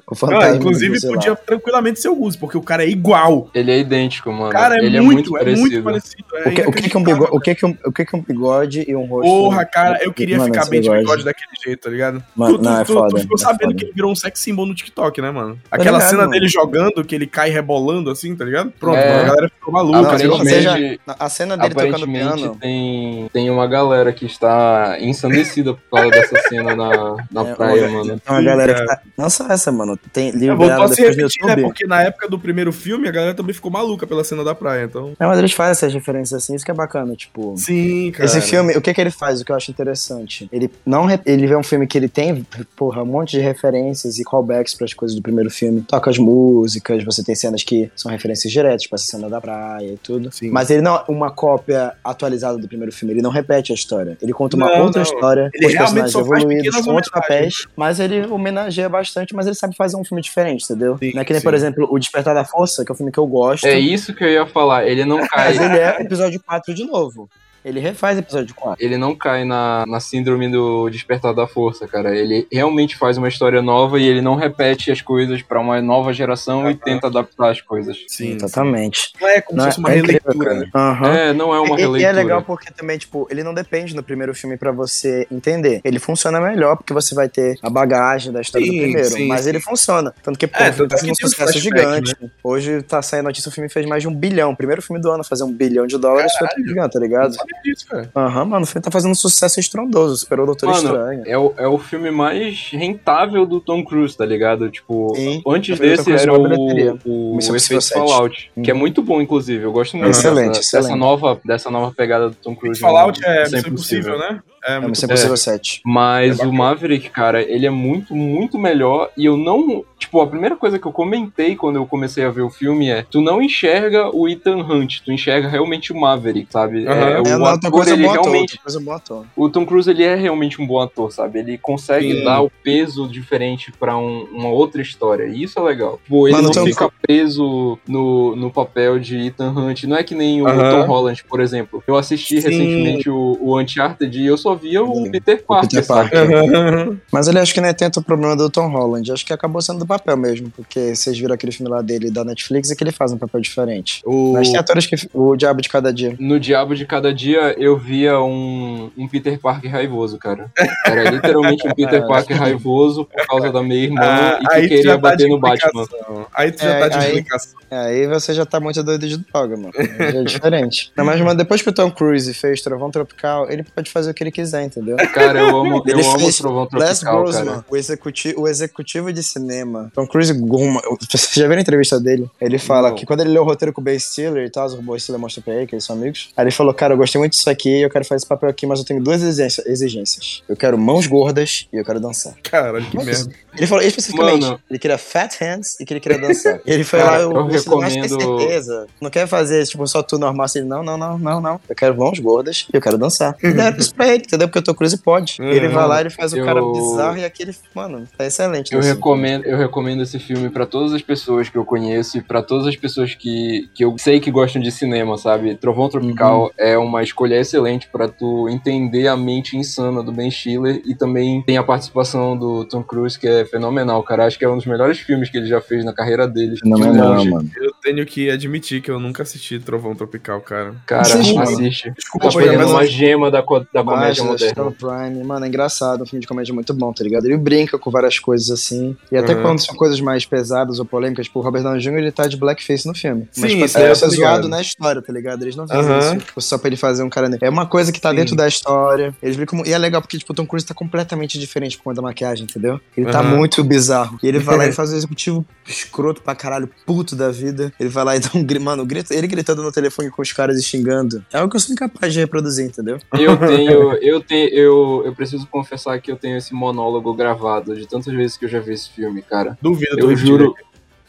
O 0.05 0.13
fantasma 0.15 0.45
Ah, 0.45 0.55
inclusive, 0.57 0.99
lá. 1.07 1.13
podia 1.13 1.35
tranquilamente 1.37 1.97
ser 2.01 2.09
o 2.09 2.15
Goose, 2.15 2.37
porque 2.37 2.57
o 2.57 2.61
cara 2.61 2.83
é 2.83 2.89
igual. 2.89 3.49
Ele 3.55 3.71
é 3.71 3.79
idêntico, 3.79 4.29
mano. 4.29 4.51
Cara, 4.51 4.75
é 4.75 4.85
ele 4.85 4.99
muito, 4.99 5.37
é 5.37 5.41
é 5.41 5.45
muito 5.45 5.59
muito 5.61 5.83
parecido. 5.83 6.23
é 6.35 6.49
O 6.49 6.51
que, 6.53 6.61
o, 6.63 6.71
que 6.73 6.89
que 6.89 6.97
um 6.97 7.03
bigode, 7.03 7.31
o, 7.31 7.39
que 7.39 7.55
que 7.55 7.65
um, 7.65 7.77
o 7.85 7.91
que 7.93 8.05
que 8.05 8.15
um 8.17 8.21
bigode 8.21 8.83
e 8.85 8.93
um 8.93 9.05
rosto. 9.05 9.29
Porra, 9.29 9.63
cara, 9.65 9.99
eu 10.03 10.11
queria 10.11 10.37
Mano, 10.37 10.53
ficar 10.53 10.65
bem 10.67 10.81
de 10.81 10.89
bigode. 10.89 11.23
daquele 11.23 11.47
jeito, 11.63 11.79
tá 11.79 11.89
ligado? 11.89 12.21
Mano, 12.35 12.53
tu, 12.55 12.57
tu, 12.59 12.63
não, 12.65 12.81
é 12.81 12.83
tu- 12.83 12.93
foda, 12.93 13.09
tu 13.15 13.21
ficou 13.21 13.35
é 13.35 13.41
sabendo 13.41 13.69
foda. 13.69 13.75
que 13.75 13.85
ele 13.85 13.93
virou 13.93 14.11
um 14.11 14.15
sex 14.15 14.37
symbol 14.41 14.65
no 14.65 14.75
TikTok, 14.75 15.21
né, 15.21 15.31
mano? 15.31 15.57
Aquela 15.71 15.97
ligado, 15.97 16.09
cena 16.09 16.21
mano. 16.23 16.31
dele 16.33 16.47
jogando, 16.49 17.05
que 17.05 17.15
ele 17.15 17.25
cai 17.27 17.49
rebolando 17.49 18.11
assim, 18.11 18.35
tá 18.35 18.43
ligado? 18.43 18.69
Pronto, 18.77 18.97
É. 18.97 19.21
a 19.21 19.23
galera 19.23 19.49
ficou 19.49 19.73
maluca. 19.73 20.17
meme. 20.17 20.45
seja, 20.45 20.75
a 21.07 21.29
cena 21.29 21.55
dele 21.55 21.73
tocando 21.73 22.05
piano. 22.05 22.57
tem, 22.59 23.29
tem 23.31 23.49
uma 23.49 23.65
galera 23.65 24.11
que 24.11 24.25
está 24.25 24.97
ensandecida 24.99 25.73
por 25.73 25.99
causa 26.01 26.09
dessa 26.11 26.37
cena 26.49 26.75
na, 26.75 27.15
na 27.31 27.41
É, 27.49 27.55
praia, 27.55 27.87
mano. 27.87 28.19
Tem 28.19 28.35
uma 28.35 28.41
galera 28.41 28.62
que 28.71 28.79
Sim, 28.79 28.85
tá. 28.85 29.01
Não 29.17 29.29
só 29.29 29.47
essa, 29.47 29.71
mano. 29.71 29.97
Tem 30.11 30.29
É, 30.29 30.31
voltou 30.31 30.51
liberado 30.53 30.83
a 30.83 30.87
se 30.89 30.95
depois 30.97 31.15
no 31.17 31.21
repetir, 31.23 31.45
né? 31.45 31.55
Porque 31.63 31.87
na 31.87 32.03
época 32.03 32.27
do 32.29 32.37
primeiro 32.37 32.71
filme, 32.71 33.07
a 33.07 33.11
galera 33.11 33.33
também 33.33 33.53
ficou 33.53 33.71
maluca 33.71 34.05
pela 34.05 34.23
cena 34.23 34.43
da 34.43 34.53
praia, 34.53 34.85
então... 34.85 35.13
É, 35.19 35.25
mas 35.25 35.39
eles 35.39 35.51
fazem 35.53 35.71
essas 35.71 35.93
referências 35.93 36.43
assim, 36.43 36.53
isso 36.55 36.63
que 36.63 36.69
é 36.71 36.73
bacana, 36.73 37.15
tipo. 37.15 37.55
Sim, 37.57 38.11
cara. 38.11 38.25
Esse 38.25 38.41
filme, 38.41 38.77
o 38.77 38.81
que 38.81 38.93
que 38.93 39.01
ele 39.01 39.09
faz, 39.11 39.41
o 39.41 39.45
que 39.45 39.51
eu 39.51 39.55
acho 39.55 39.71
interessante? 39.71 40.47
Ele 40.51 40.69
não 40.85 41.05
re- 41.05 41.19
ele 41.25 41.47
vê 41.47 41.55
um 41.55 41.63
filme 41.63 41.87
que 41.87 41.97
ele 41.97 42.07
tem, 42.07 42.45
porra, 42.75 43.01
um 43.01 43.05
monte 43.07 43.31
de 43.31 43.39
referências 43.39 44.19
e 44.19 44.23
callbacks 44.23 44.75
para 44.75 44.85
as 44.85 44.93
coisas 44.93 45.15
do 45.15 45.21
primeiro 45.21 45.49
filme. 45.49 45.81
Toca 45.81 46.09
as 46.09 46.17
músicas, 46.17 47.03
você 47.03 47.23
tem 47.23 47.33
cenas 47.35 47.63
que 47.63 47.89
são 47.95 48.11
referências 48.11 48.51
diretas, 48.51 48.83
tipo 48.83 48.95
essa 48.95 49.05
cena 49.05 49.29
da 49.29 49.41
praia 49.41 49.93
e 49.93 49.97
tudo. 49.97 50.31
Sim. 50.31 50.49
Mas 50.51 50.69
ele 50.69 50.81
não 50.81 50.95
é 50.95 51.03
uma 51.07 51.31
cópia 51.31 51.93
atualizada 52.03 52.57
do 52.57 52.67
primeiro 52.67 52.91
filme, 52.91 53.13
ele 53.13 53.21
não 53.21 53.31
repete 53.31 53.71
a 53.71 53.75
história. 53.75 54.17
Ele 54.21 54.33
conta 54.33 54.55
uma 54.55 54.67
Não, 54.69 54.85
outra 54.85 55.01
não. 55.01 55.03
história, 55.03 55.49
Ele 55.53 55.63
com 55.63 55.83
os 55.83 55.91
personagens 55.93 56.15
evoluídos, 56.15 56.81
com 56.81 56.91
outros 56.91 57.11
papéis, 57.11 57.65
mas 57.75 57.99
ele 57.99 58.25
homenageia 58.53 58.87
bastante, 58.87 59.35
mas 59.35 59.45
ele 59.45 59.55
sabe 59.55 59.75
fazer 59.75 59.97
um 59.97 60.03
filme 60.03 60.21
diferente, 60.21 60.63
entendeu? 60.63 60.97
Sim, 60.97 61.11
não 61.13 61.21
é 61.21 61.25
que 61.25 61.33
nem, 61.33 61.39
sim. 61.39 61.43
por 61.43 61.53
exemplo, 61.53 61.87
O 61.89 61.99
Despertar 61.99 62.33
da 62.33 62.45
Força, 62.45 62.85
que 62.85 62.91
é 62.91 62.93
um 62.93 62.95
filme 62.95 63.11
que 63.11 63.19
eu 63.19 63.27
gosto. 63.27 63.65
É 63.65 63.77
isso 63.77 64.13
que 64.13 64.23
eu 64.23 64.29
ia 64.29 64.45
falar. 64.45 64.87
Ele 64.87 65.03
não 65.03 65.27
cai. 65.27 65.53
Mas 65.53 65.61
ele 65.61 65.77
é 65.77 66.01
episódio 66.01 66.41
4 66.41 66.73
de 66.73 66.85
novo. 66.85 67.29
Ele 67.63 67.79
refaz 67.79 68.17
episódio 68.17 68.53
4. 68.55 68.83
Ele 68.83 68.97
não 68.97 69.15
cai 69.15 69.43
na, 69.45 69.85
na 69.87 69.99
síndrome 69.99 70.49
do 70.49 70.89
despertar 70.89 71.33
da 71.33 71.47
força, 71.47 71.87
cara. 71.87 72.15
Ele 72.15 72.47
realmente 72.51 72.95
faz 72.97 73.17
uma 73.17 73.27
história 73.27 73.61
nova 73.61 73.99
e 73.99 74.05
ele 74.05 74.21
não 74.21 74.35
repete 74.35 74.91
as 74.91 75.01
coisas 75.01 75.41
pra 75.41 75.59
uma 75.59 75.81
nova 75.81 76.11
geração 76.13 76.69
e 76.69 76.75
tenta 76.75 77.07
adaptar 77.07 77.51
as 77.51 77.61
coisas. 77.61 77.97
Sim, 78.07 78.35
Exatamente. 78.35 79.13
Não 79.21 79.27
é 79.29 79.41
como 79.41 79.57
Não, 79.57 79.63
se 79.65 79.69
fosse 79.71 79.79
uma 79.79 79.93
é 79.93 79.97
incrível, 79.99 80.21
releitura. 80.31 80.69
cara. 80.73 80.91
Aham. 80.91 81.13
É, 81.13 81.33
não 81.33 81.53
é 81.53 81.59
uma 81.59 81.75
E- 81.75 81.81
releitura. 81.81 81.99
E 82.01 82.03
é 82.05 82.11
legal 82.11 82.41
porque 82.43 82.71
também, 82.73 82.97
tipo, 82.97 83.27
ele 83.29 83.43
não 83.43 83.53
depende 83.53 83.93
do 83.95 84.03
primeiro 84.03 84.33
filme 84.35 84.57
pra 84.57 84.71
você 84.71 85.25
entender. 85.31 85.79
Ele 85.83 85.99
funciona 85.99 86.39
melhor 86.41 86.75
porque 86.77 86.93
você 86.93 87.15
vai 87.15 87.29
ter 87.29 87.57
a 87.61 87.69
bagagem 87.69 88.31
da 88.33 88.41
história 88.41 88.65
Sim, 88.67 88.73
do 88.77 88.81
primeiro. 88.83 89.07
sim, 89.09 89.27
mas 89.27 89.41
sim. 89.43 89.49
ele 89.49 89.59
funciona. 89.59 90.13
Tanto 90.21 90.37
que, 90.37 90.47
pô, 90.47 90.57
É, 90.61 90.69
o 90.69 90.73
filme 90.73 90.89
tanto 90.89 90.89
que 90.89 90.95
fazendo 90.99 91.11
um 91.11 91.29
sucesso 91.29 91.59
gigante. 91.59 92.15
Hoje 92.43 92.81
tá 92.83 93.01
saindo 93.01 93.25
a 93.25 93.29
notícia, 93.29 93.49
o 93.49 93.51
filme 93.51 93.69
fez 93.69 93.85
mais 93.85 94.01
de 94.03 94.07
um 94.09 94.13
bilhão. 94.13 94.51
O 94.51 94.55
primeiro 94.57 94.81
filme 94.81 95.01
do 95.01 95.09
ano 95.09 95.21
a 95.21 95.23
fazer 95.23 95.43
um 95.43 95.51
bilhão 95.51 95.87
de 95.87 95.97
dólares 95.97 96.31
foi 96.37 96.47
Caralho. 96.47 96.67
gigante, 96.67 96.93
tá 96.93 96.99
ligado? 96.99 97.35
Disso, 97.63 97.85
cara. 97.87 98.09
Aham, 98.15 98.45
mano, 98.45 98.63
o 98.63 98.67
filme 98.67 98.83
tá 98.83 98.91
fazendo 98.91 99.11
um 99.11 99.15
sucesso 99.15 99.59
estrondoso. 99.59 100.17
Superou 100.17 100.43
o 100.43 100.47
Doutor 100.47 100.69
Mano, 100.69 100.77
Estranho. 100.89 101.23
É 101.25 101.37
o, 101.37 101.53
é 101.57 101.67
o 101.67 101.77
filme 101.77 102.11
mais 102.11 102.69
rentável 102.71 103.45
do 103.45 103.59
Tom 103.59 103.83
Cruise, 103.83 104.15
tá 104.15 104.25
ligado? 104.25 104.69
Tipo, 104.69 105.13
Sim. 105.15 105.41
antes 105.47 105.77
o 105.77 105.81
desse 105.81 106.11
era 106.11 106.25
na 106.37 106.55
o, 106.55 106.99
o 107.05 107.35
Missão 107.35 107.55
Efeito 107.55 107.73
Impossível 107.73 107.81
7. 107.81 107.93
Fallout, 107.93 108.51
que 108.63 108.71
é 108.71 108.73
Uhum. 108.73 108.79
muito 108.79 109.01
bom, 109.01 109.21
inclusive. 109.21 109.63
Eu 109.63 109.71
gosto 109.71 109.97
muito 109.97 110.09
Excelente, 110.11 110.47
dessa, 110.49 110.59
excelente. 110.61 110.85
dessa 110.87 110.95
nova, 110.95 111.39
dessa 111.45 111.69
nova 111.71 111.93
pegada 111.95 112.29
do 112.29 112.35
Tom 112.35 112.55
Cruise. 112.55 112.79
Fallout 112.79 113.19
é 113.25 113.43
Impossível, 113.59 114.17
né? 114.17 114.41
É 114.65 114.75
É 114.75 114.79
muito. 114.79 115.03
Impossível 115.03 115.35
7. 115.35 115.81
Mas 115.85 116.39
É 116.39 116.45
o. 116.45 116.53
Maverick, 116.53 117.09
cara, 117.09 117.41
ele 117.41 117.65
é 117.65 117.69
muito, 117.69 118.15
muito 118.15 118.57
melhor. 118.57 119.09
E 119.17 119.25
eu 119.25 119.35
não. 119.35 119.83
Tipo, 119.99 120.21
a 120.21 120.27
primeira 120.27 120.55
coisa 120.55 120.79
que 120.79 120.85
eu 120.85 120.91
comentei 120.91 121.55
quando 121.55 121.75
eu 121.77 121.85
comecei 121.85 122.23
a 122.23 122.29
ver 122.29 122.43
o 122.43 122.49
filme 122.49 122.89
é: 122.89 123.03
tu 123.09 123.19
não 123.19 123.41
enxerga 123.41 124.09
o 124.15 124.27
Ethan 124.29 124.57
Hunt, 124.57 124.99
tu 125.03 125.11
enxerga 125.11 125.49
realmente 125.49 125.91
o 125.91 125.99
Maverick, 125.99 126.47
sabe? 126.49 126.85
É, 126.87 126.91
É, 127.13 127.19
o 127.19 127.42
não, 127.43 127.53
ator, 127.55 127.71
coisa 127.71 127.93
ele 127.93 128.05
ator. 128.07 128.21
realmente. 128.21 128.59
Coisa 128.59 128.79
bom 128.79 128.91
ator. 128.91 129.25
O 129.35 129.49
Tom 129.49 129.65
Cruise, 129.65 129.89
ele 129.89 130.03
é 130.03 130.15
realmente 130.15 130.61
um 130.61 130.67
bom 130.67 130.79
ator, 130.79 131.11
sabe? 131.11 131.39
Ele 131.39 131.57
consegue 131.57 132.11
Sim. 132.19 132.23
dar 132.23 132.41
o 132.41 132.49
peso 132.63 133.07
diferente 133.07 133.71
pra 133.79 133.97
um- 133.97 134.25
uma 134.31 134.49
outra 134.49 134.81
história. 134.81 135.25
E 135.25 135.43
isso 135.43 135.59
é 135.59 135.61
legal. 135.63 135.99
Pô, 136.07 136.27
ele 136.27 136.35
Mano, 136.35 136.47
não 136.49 136.53
Tom 136.53 136.65
fica 136.65 136.89
preso 137.01 137.77
no, 137.87 138.35
no 138.35 138.51
papel 138.51 138.99
de 138.99 139.17
Ethan 139.27 139.51
Hunt. 139.51 139.83
Não 139.83 139.97
é 139.97 140.03
que 140.03 140.15
nem 140.15 140.41
o 140.41 140.47
Aham. 140.47 140.71
Tom 140.81 140.87
Holland, 140.87 141.23
por 141.25 141.39
exemplo. 141.41 141.83
Eu 141.87 141.95
assisti 141.95 142.41
Sim. 142.41 142.49
recentemente 142.49 143.09
o, 143.09 143.37
o 143.39 143.59
Uncharted 143.59 144.19
e 144.19 144.25
eu 144.25 144.37
só 144.37 144.55
via 144.55 144.83
o 144.83 144.93
Sim. 145.05 145.11
Peter 145.11 145.43
Parker, 145.45 145.69
Peter 145.69 145.83
sabe? 145.83 146.09
Aham. 146.15 146.99
Mas 147.11 147.27
ele 147.27 147.39
acho 147.39 147.53
que 147.53 147.61
não 147.61 147.67
é 147.69 147.73
tanto 147.73 147.99
o 147.99 148.03
problema 148.03 148.35
do 148.35 148.49
Tom 148.49 148.67
Holland. 148.69 149.11
Acho 149.11 149.25
que 149.25 149.33
acabou 149.33 149.61
sendo 149.61 149.79
do 149.79 149.85
papel 149.85 150.17
mesmo. 150.17 150.49
Porque 150.55 150.95
vocês 150.95 151.17
viram 151.17 151.33
aquele 151.33 151.51
filme 151.51 151.69
lá 151.71 151.81
dele 151.81 152.09
da 152.11 152.23
Netflix 152.23 152.69
e 152.71 152.75
que 152.75 152.83
ele 152.83 152.91
faz 152.91 153.11
um 153.11 153.17
papel 153.17 153.41
diferente. 153.41 154.01
O... 154.05 154.33
Mas 154.33 154.49
tem 154.49 154.59
atores 154.59 154.85
que. 154.85 154.95
O 155.13 155.35
Diabo 155.35 155.61
de 155.61 155.69
Cada 155.69 155.91
Dia. 155.93 156.15
No 156.19 156.39
Diabo 156.39 156.75
de 156.75 156.85
Cada 156.85 157.13
Dia, 157.13 157.32
eu 157.57 157.77
via 157.77 158.19
um, 158.19 158.89
um 158.97 159.07
Peter 159.07 159.39
Parker 159.39 159.71
raivoso, 159.71 160.17
cara. 160.17 160.51
Era 160.85 161.09
literalmente 161.09 161.67
um 161.67 161.71
Peter 161.75 162.05
Parker 162.07 162.37
raivoso 162.37 163.05
por 163.05 163.25
causa 163.27 163.51
da 163.51 163.61
minha 163.61 163.83
irmã 163.83 163.99
Ah, 164.01 164.59
e 164.59 164.63
que 164.63 164.75
queria 164.75 164.91
tá 164.93 164.97
bater 164.97 165.27
no 165.29 165.39
Batman. 165.39 165.85
Aí 166.33 166.51
tu 166.51 166.63
já 166.63 166.69
É, 166.75 166.79
tá 166.79 166.87
de 166.89 166.97
aí- 166.97 167.05
explicação. 167.07 167.63
Aí 167.71 168.05
você 168.05 168.35
já 168.35 168.45
tá 168.45 168.59
muito 168.59 168.83
doido 168.83 169.07
de 169.07 169.17
droga, 169.17 169.57
mano. 169.57 169.73
É 169.99 170.23
diferente. 170.23 170.91
Não, 170.95 171.03
mas, 171.03 171.19
mano, 171.21 171.35
depois 171.35 171.61
que 171.61 171.69
o 171.69 171.73
Tom 171.73 171.89
Cruise 171.89 172.31
fez 172.35 172.61
Trovão 172.61 172.91
Tropical, 172.91 173.49
ele 173.49 173.63
pode 173.63 173.89
fazer 173.89 174.11
o 174.11 174.13
que 174.13 174.23
ele 174.23 174.31
quiser, 174.31 174.63
entendeu? 174.63 174.95
Cara, 175.11 175.39
eu 175.39 175.57
amo, 175.57 175.77
eu 175.77 175.83
Ele 175.97 176.05
amo 176.05 176.19
fez 176.19 176.37
Trovão 176.37 176.67
Les 176.73 176.99
Tropical, 176.99 177.23
Grossman, 177.23 177.45
cara. 177.45 177.65
o, 177.69 177.75
executi 177.77 178.33
o 178.37 178.47
executivo 178.47 179.11
de 179.11 179.23
cinema. 179.23 179.91
Tom 179.95 180.05
Cruise 180.05 180.31
Goma. 180.33 180.81
Vocês 181.09 181.31
já 181.33 181.43
viram 181.47 181.57
a 181.57 181.61
entrevista 181.61 181.99
dele? 181.99 182.29
Ele 182.39 182.59
fala 182.59 182.89
Não. 182.89 182.95
que 182.95 183.05
quando 183.07 183.21
ele 183.21 183.31
leu 183.31 183.41
o 183.41 183.45
roteiro 183.45 183.73
com 183.73 183.81
o 183.81 183.83
Ben 183.83 183.97
Stiller 183.97 184.45
e 184.45 184.49
tal, 184.51 184.67
o 184.69 184.81
Ben 184.81 184.99
Stiller 184.99 185.19
mostra 185.19 185.41
pra 185.41 185.55
ele 185.55 185.65
que 185.65 185.73
eles 185.73 185.83
são 185.83 185.95
amigos. 185.95 186.29
Aí 186.37 186.43
ele 186.43 186.51
falou: 186.51 186.73
Cara, 186.75 186.93
eu 186.93 186.97
gostei 186.97 187.19
muito 187.23 187.33
disso 187.33 187.49
aqui, 187.49 187.81
eu 187.81 187.89
quero 187.89 188.05
fazer 188.05 188.17
esse 188.17 188.27
papel 188.27 188.49
aqui, 188.49 188.65
mas 188.65 188.79
eu 188.79 188.85
tenho 188.85 189.01
duas 189.01 189.21
exigência- 189.21 189.63
exigências. 189.65 190.43
Eu 190.47 190.55
quero 190.55 190.77
mãos 190.77 191.07
gordas 191.07 191.67
e 191.71 191.77
eu 191.77 191.83
quero 191.85 191.99
dançar. 191.99 192.33
Caralho, 192.43 192.85
que 192.85 192.95
Mas- 192.95 193.05
merda. 193.05 193.31
Ele 193.57 193.67
falou 193.67 193.83
especificamente: 193.83 194.41
Mano. 194.41 194.59
ele 194.69 194.79
queria 194.79 194.97
fat 194.97 195.35
hands 195.39 195.79
e 195.79 195.85
que 195.85 195.93
ele 195.93 195.99
queria 195.99 196.17
dançar. 196.17 196.59
e 196.65 196.71
ele 196.73 196.83
foi 196.83 196.99
Cara, 196.99 197.11
lá, 197.11 197.19
eu 197.21 197.29
o 197.29 197.43
Ben 197.47 197.57
Stiller, 197.59 197.79
mas 197.79 197.93
tem 197.93 198.01
recomendo- 198.03 198.39
certeza. 198.39 198.87
Não 199.01 199.09
quer 199.09 199.27
fazer, 199.27 199.65
tipo, 199.65 199.85
só 199.87 200.01
tu 200.03 200.17
normal 200.17 200.45
assim. 200.45 200.61
Não, 200.61 200.83
não, 200.83 200.97
não, 200.97 201.17
não, 201.17 201.41
não. 201.41 201.59
Eu 201.69 201.75
quero 201.75 201.95
mãos 201.97 202.17
gordas 202.19 202.65
e 202.73 202.75
eu 202.77 202.81
quero 202.81 202.97
dançar. 202.97 203.35
E 203.43 203.51
deram 203.51 203.77
isso 203.77 203.93
pra 203.93 204.07
ele, 204.07 204.23
entendeu? 204.25 204.47
Porque 204.47 204.59
o 204.59 204.61
Tom 204.63 204.73
Cruise 204.73 204.97
pode. 204.97 205.37
Uhum. 205.39 205.49
Ele 205.49 205.67
vai 205.69 205.87
lá, 205.87 206.01
ele 206.01 206.09
faz 206.09 206.33
o 206.33 206.37
Eu- 206.37 206.45
cara 206.45 206.61
bizarro 206.61 207.17
e 207.17 207.25
aquele, 207.25 207.55
mano, 207.75 208.07
tá 208.17 208.25
excelente. 208.25 208.71
Eu 208.73 208.79
nesse 208.79 208.91
recomendo, 208.93 209.45
eu 209.45 209.57
recomendo 209.57 210.01
esse 210.01 210.17
filme 210.19 210.49
pra 210.49 210.65
todas 210.65 210.93
as 210.93 211.01
pessoas 211.01 211.47
que 211.49 211.57
eu 211.57 211.63
conheço 211.65 212.17
e 212.17 212.21
pra 212.21 212.41
todas 212.41 212.65
as 212.67 212.75
pessoas 212.75 213.13
que, 213.13 213.69
que 213.75 213.85
eu 213.85 213.95
sei 213.99 214.19
que 214.19 214.31
gostam 214.31 214.61
de 214.61 214.71
cinema, 214.71 215.17
sabe? 215.17 215.55
Trovão 215.55 215.89
Tropical 215.89 216.51
é 216.57 216.75
uma 216.77 217.03
escolha 217.13 217.39
excelente 217.39 217.87
pra 217.87 218.07
tu 218.07 218.49
entender 218.49 219.07
a 219.07 219.15
mente 219.15 219.55
insana 219.55 220.01
do 220.01 220.11
Ben 220.11 220.29
Stiller 220.29 220.81
e 220.83 220.95
também 220.95 221.41
tem 221.43 221.57
a 221.57 221.63
participação 221.63 222.35
do 222.35 222.65
Tom 222.65 222.83
Cruise 222.83 223.17
que 223.17 223.27
é 223.27 223.45
fenomenal, 223.45 224.01
cara. 224.03 224.25
Acho 224.25 224.37
que 224.37 224.43
é 224.43 224.49
um 224.49 224.57
dos 224.57 224.65
melhores 224.65 224.99
filmes 224.99 225.29
que 225.29 225.37
ele 225.37 225.45
já 225.45 225.61
fez 225.61 225.85
na 225.85 225.93
carreira 225.93 226.27
dele. 226.27 226.57
Fenomenal, 226.57 227.23
mano. 227.25 227.49
Eu 227.55 227.71
tenho 227.83 228.05
que 228.05 228.29
admitir 228.29 228.81
que 228.81 228.89
eu 228.89 228.99
nunca 228.99 229.23
assisti 229.23 229.59
Trovão 229.59 229.93
Tropical, 229.95 230.39
cara. 230.41 230.75
Cara, 230.85 231.17
mano. 231.17 231.41
assiste. 231.41 231.91
Desculpa, 231.91 232.27
Tá 232.27 232.31
foi 232.31 232.43
pegando 232.43 232.59
mas 232.63 232.71
uma 232.71 232.85
gema 232.85 233.29
da, 233.29 233.43
co- 233.43 233.59
da 233.73 233.83
Mas, 233.83 234.17
comédia 234.19 234.23
moderna. 234.23 234.71
Prime, 234.71 235.23
mano, 235.23 235.45
é 235.45 235.47
engraçado, 235.49 236.03
um 236.03 236.05
filme 236.05 236.21
de 236.21 236.27
comédia 236.27 236.53
muito 236.53 236.73
bom, 236.73 236.93
tá 236.93 237.03
ligado? 237.03 237.25
Ele 237.25 237.37
brinca 237.37 237.77
com 237.77 237.91
várias 237.91 238.17
coisas 238.19 238.49
assim. 238.49 238.95
E 239.11 239.17
até 239.17 239.35
Uhum. 239.35 239.41
quando 239.41 239.59
são 239.65 239.75
coisas 239.75 239.99
mais 239.99 240.25
pesadas 240.25 240.79
ou 240.79 240.85
polêmicas, 240.85 241.25
tipo, 241.25 241.39
o 241.39 241.41
Robert 241.43 241.63
Downey 241.63 241.81
Jr. 241.81 241.97
ele 241.97 242.11
tá 242.11 242.25
de 242.27 242.37
blackface 242.37 242.87
no 242.87 242.95
filme. 242.95 243.27
Mas 243.35 243.51
Sim, 243.51 243.57
tipo, 243.59 243.65
assim, 243.65 243.79
eu 243.81 243.91
isso 243.91 244.05
é 244.05 244.07
tô 244.07 244.13
ligado. 244.13 244.31
zoado 244.35 244.47
na 244.49 244.61
história, 244.61 245.01
tá 245.01 245.11
ligado? 245.11 245.41
Eles 245.43 245.55
não 245.55 245.67
fazem 245.67 245.91
Uhum. 245.91 245.99
isso 245.99 246.17
tipo, 246.17 246.41
só 246.41 246.57
pra 246.57 246.67
ele 246.69 246.77
fazer 246.77 247.03
um 247.03 247.09
cara 247.09 247.27
negro. 247.27 247.45
É 247.45 247.49
uma 247.49 247.65
coisa 247.65 247.91
que 247.91 247.99
tá 247.99 248.09
Sim. 248.11 248.15
dentro 248.15 248.35
da 248.35 248.47
história. 248.47 249.13
Eles 249.21 249.35
brincam, 249.35 249.63
e 249.65 249.73
é 249.73 249.77
legal 249.77 250.01
porque, 250.01 250.17
tipo, 250.17 250.31
o 250.31 250.35
Tom 250.35 250.45
Cruise 250.45 250.65
tá 250.65 250.73
completamente 250.73 251.37
diferente 251.39 251.77
por 251.77 251.83
conta 251.85 251.97
da 251.97 252.01
maquiagem, 252.01 252.45
entendeu? 252.45 252.79
Ele 252.95 253.11
tá 253.11 253.21
Uhum. 253.21 253.37
muito 253.37 253.63
bizarro. 253.63 254.17
E 254.23 254.27
ele 254.27 254.39
vai 254.39 254.57
lá 254.57 254.65
e 254.67 254.71
faz 254.73 254.91
o 254.91 254.95
executivo 254.95 255.45
escroto 255.67 256.21
pra 256.21 256.35
caralho, 256.35 256.69
puto 256.85 257.15
da 257.15 257.29
vida. 257.29 257.72
Ele 257.79 257.89
vai 257.89 258.03
lá 258.03 258.15
e 258.15 258.19
dá 258.19 258.29
um 258.35 258.43
grito, 258.43 258.63
mano, 258.63 258.85
grito, 258.85 259.13
ele 259.13 259.27
gritando 259.27 259.63
no 259.63 259.71
telefone 259.71 260.09
com 260.09 260.21
os 260.21 260.31
caras 260.31 260.57
e 260.57 260.63
xingando. 260.63 261.23
É 261.31 261.37
algo 261.37 261.49
que 261.49 261.55
eu 261.55 261.59
sou 261.59 261.73
incapaz 261.73 262.13
de 262.13 262.19
reproduzir, 262.19 262.65
entendeu? 262.65 262.99
Eu 263.19 263.37
tenho, 263.47 263.93
eu 263.93 264.21
tenho, 264.21 264.49
eu, 264.49 265.03
eu 265.05 265.15
preciso 265.15 265.47
confessar 265.47 265.99
que 265.99 266.11
eu 266.11 266.15
tenho 266.15 266.37
esse 266.37 266.53
monólogo 266.53 267.13
gravado 267.13 267.75
de 267.75 267.87
tantas 267.87 268.13
vezes 268.13 268.37
que 268.37 268.45
eu 268.45 268.49
já 268.49 268.59
vi 268.59 268.73
esse 268.73 268.89
filme, 268.89 269.21
cara. 269.21 269.57
Duvido. 269.61 269.99
Eu 269.99 270.15
juro. 270.15 270.53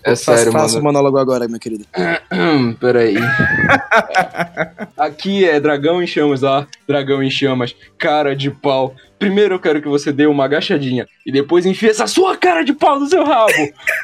É 0.06 0.10
Faça, 0.10 0.36
sério, 0.36 0.52
faça 0.52 0.74
o 0.74 0.82
mano. 0.82 0.98
monólogo 0.98 1.16
agora, 1.16 1.48
meu 1.48 1.58
querido. 1.58 1.86
Hum, 2.30 2.74
Peraí. 2.74 3.16
Aqui 4.98 5.46
é 5.46 5.58
dragão 5.58 6.02
em 6.02 6.06
chamas, 6.06 6.44
ah, 6.44 6.66
dragão 6.86 7.22
em 7.22 7.30
chamas, 7.30 7.74
cara 7.96 8.36
de 8.36 8.50
pau. 8.50 8.94
Primeiro 9.18 9.54
eu 9.54 9.58
quero 9.60 9.80
que 9.80 9.88
você 9.88 10.12
dê 10.12 10.26
uma 10.26 10.44
agachadinha 10.44 11.06
e 11.24 11.32
depois 11.32 11.64
enfie 11.64 11.88
essa 11.88 12.06
sua 12.06 12.36
cara 12.36 12.62
de 12.62 12.72
pau 12.72 12.98
no 12.98 13.06
seu 13.06 13.24
rabo. 13.24 13.52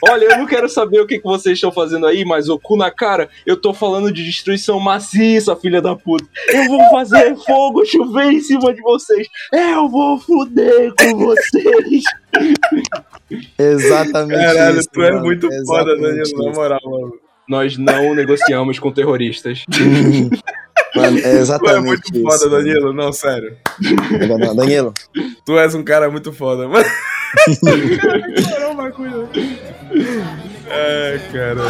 Olha, 0.08 0.24
eu 0.24 0.38
não 0.38 0.46
quero 0.46 0.68
saber 0.68 1.00
o 1.00 1.06
que, 1.06 1.18
que 1.18 1.24
vocês 1.24 1.56
estão 1.56 1.72
fazendo 1.72 2.06
aí, 2.06 2.24
mas 2.24 2.48
o 2.48 2.58
cu 2.58 2.76
na 2.76 2.90
cara, 2.90 3.28
eu 3.44 3.56
tô 3.56 3.74
falando 3.74 4.12
de 4.12 4.24
destruição 4.24 4.80
maciça, 4.80 5.56
filha 5.56 5.82
da 5.82 5.94
puta. 5.96 6.24
Eu 6.48 6.66
vou 6.66 6.90
fazer 6.90 7.36
fogo 7.36 7.84
chover 7.84 8.32
em 8.32 8.40
cima 8.40 8.72
de 8.72 8.80
vocês. 8.80 9.26
Eu 9.52 9.88
vou 9.88 10.18
fuder 10.18 10.92
com 10.94 11.18
vocês. 11.18 12.04
Exatamente 13.58 14.42
Caralho, 14.42 14.78
isso, 14.78 14.88
tu 14.92 15.02
é 15.02 15.10
mano. 15.10 15.24
muito 15.24 15.48
foda, 15.66 15.92
Exatamente 15.92 16.32
Danilo, 16.32 16.44
na 16.44 16.52
moral, 16.52 16.80
mano. 16.84 17.12
Nós 17.48 17.76
não 17.76 18.14
negociamos 18.14 18.78
com 18.78 18.92
terroristas. 18.92 19.64
Mano, 20.94 21.18
é 21.18 21.20
Tu 21.22 21.26
é 21.28 21.32
exatamente 21.40 21.84
muito 21.86 22.12
isso. 22.14 22.22
foda, 22.22 22.50
mano. 22.50 22.64
Danilo. 22.64 22.92
Não, 22.92 23.12
sério. 23.12 23.56
Danilo. 24.56 24.94
Tu 25.44 25.58
és 25.58 25.74
um 25.74 25.82
cara 25.82 26.10
muito 26.10 26.32
foda, 26.32 26.68
mano. 26.68 26.84
Coisa. 28.94 29.28
É, 30.72 31.18
cara. 31.32 31.62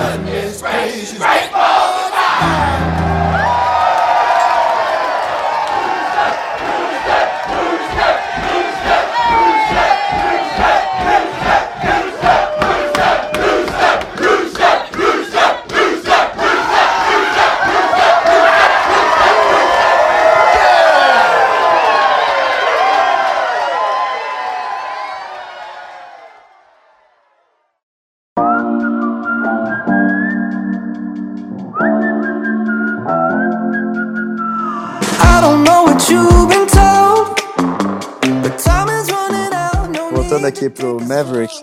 Aqui 40.45 40.71
pro 40.71 41.01
Maverick, 41.01 41.63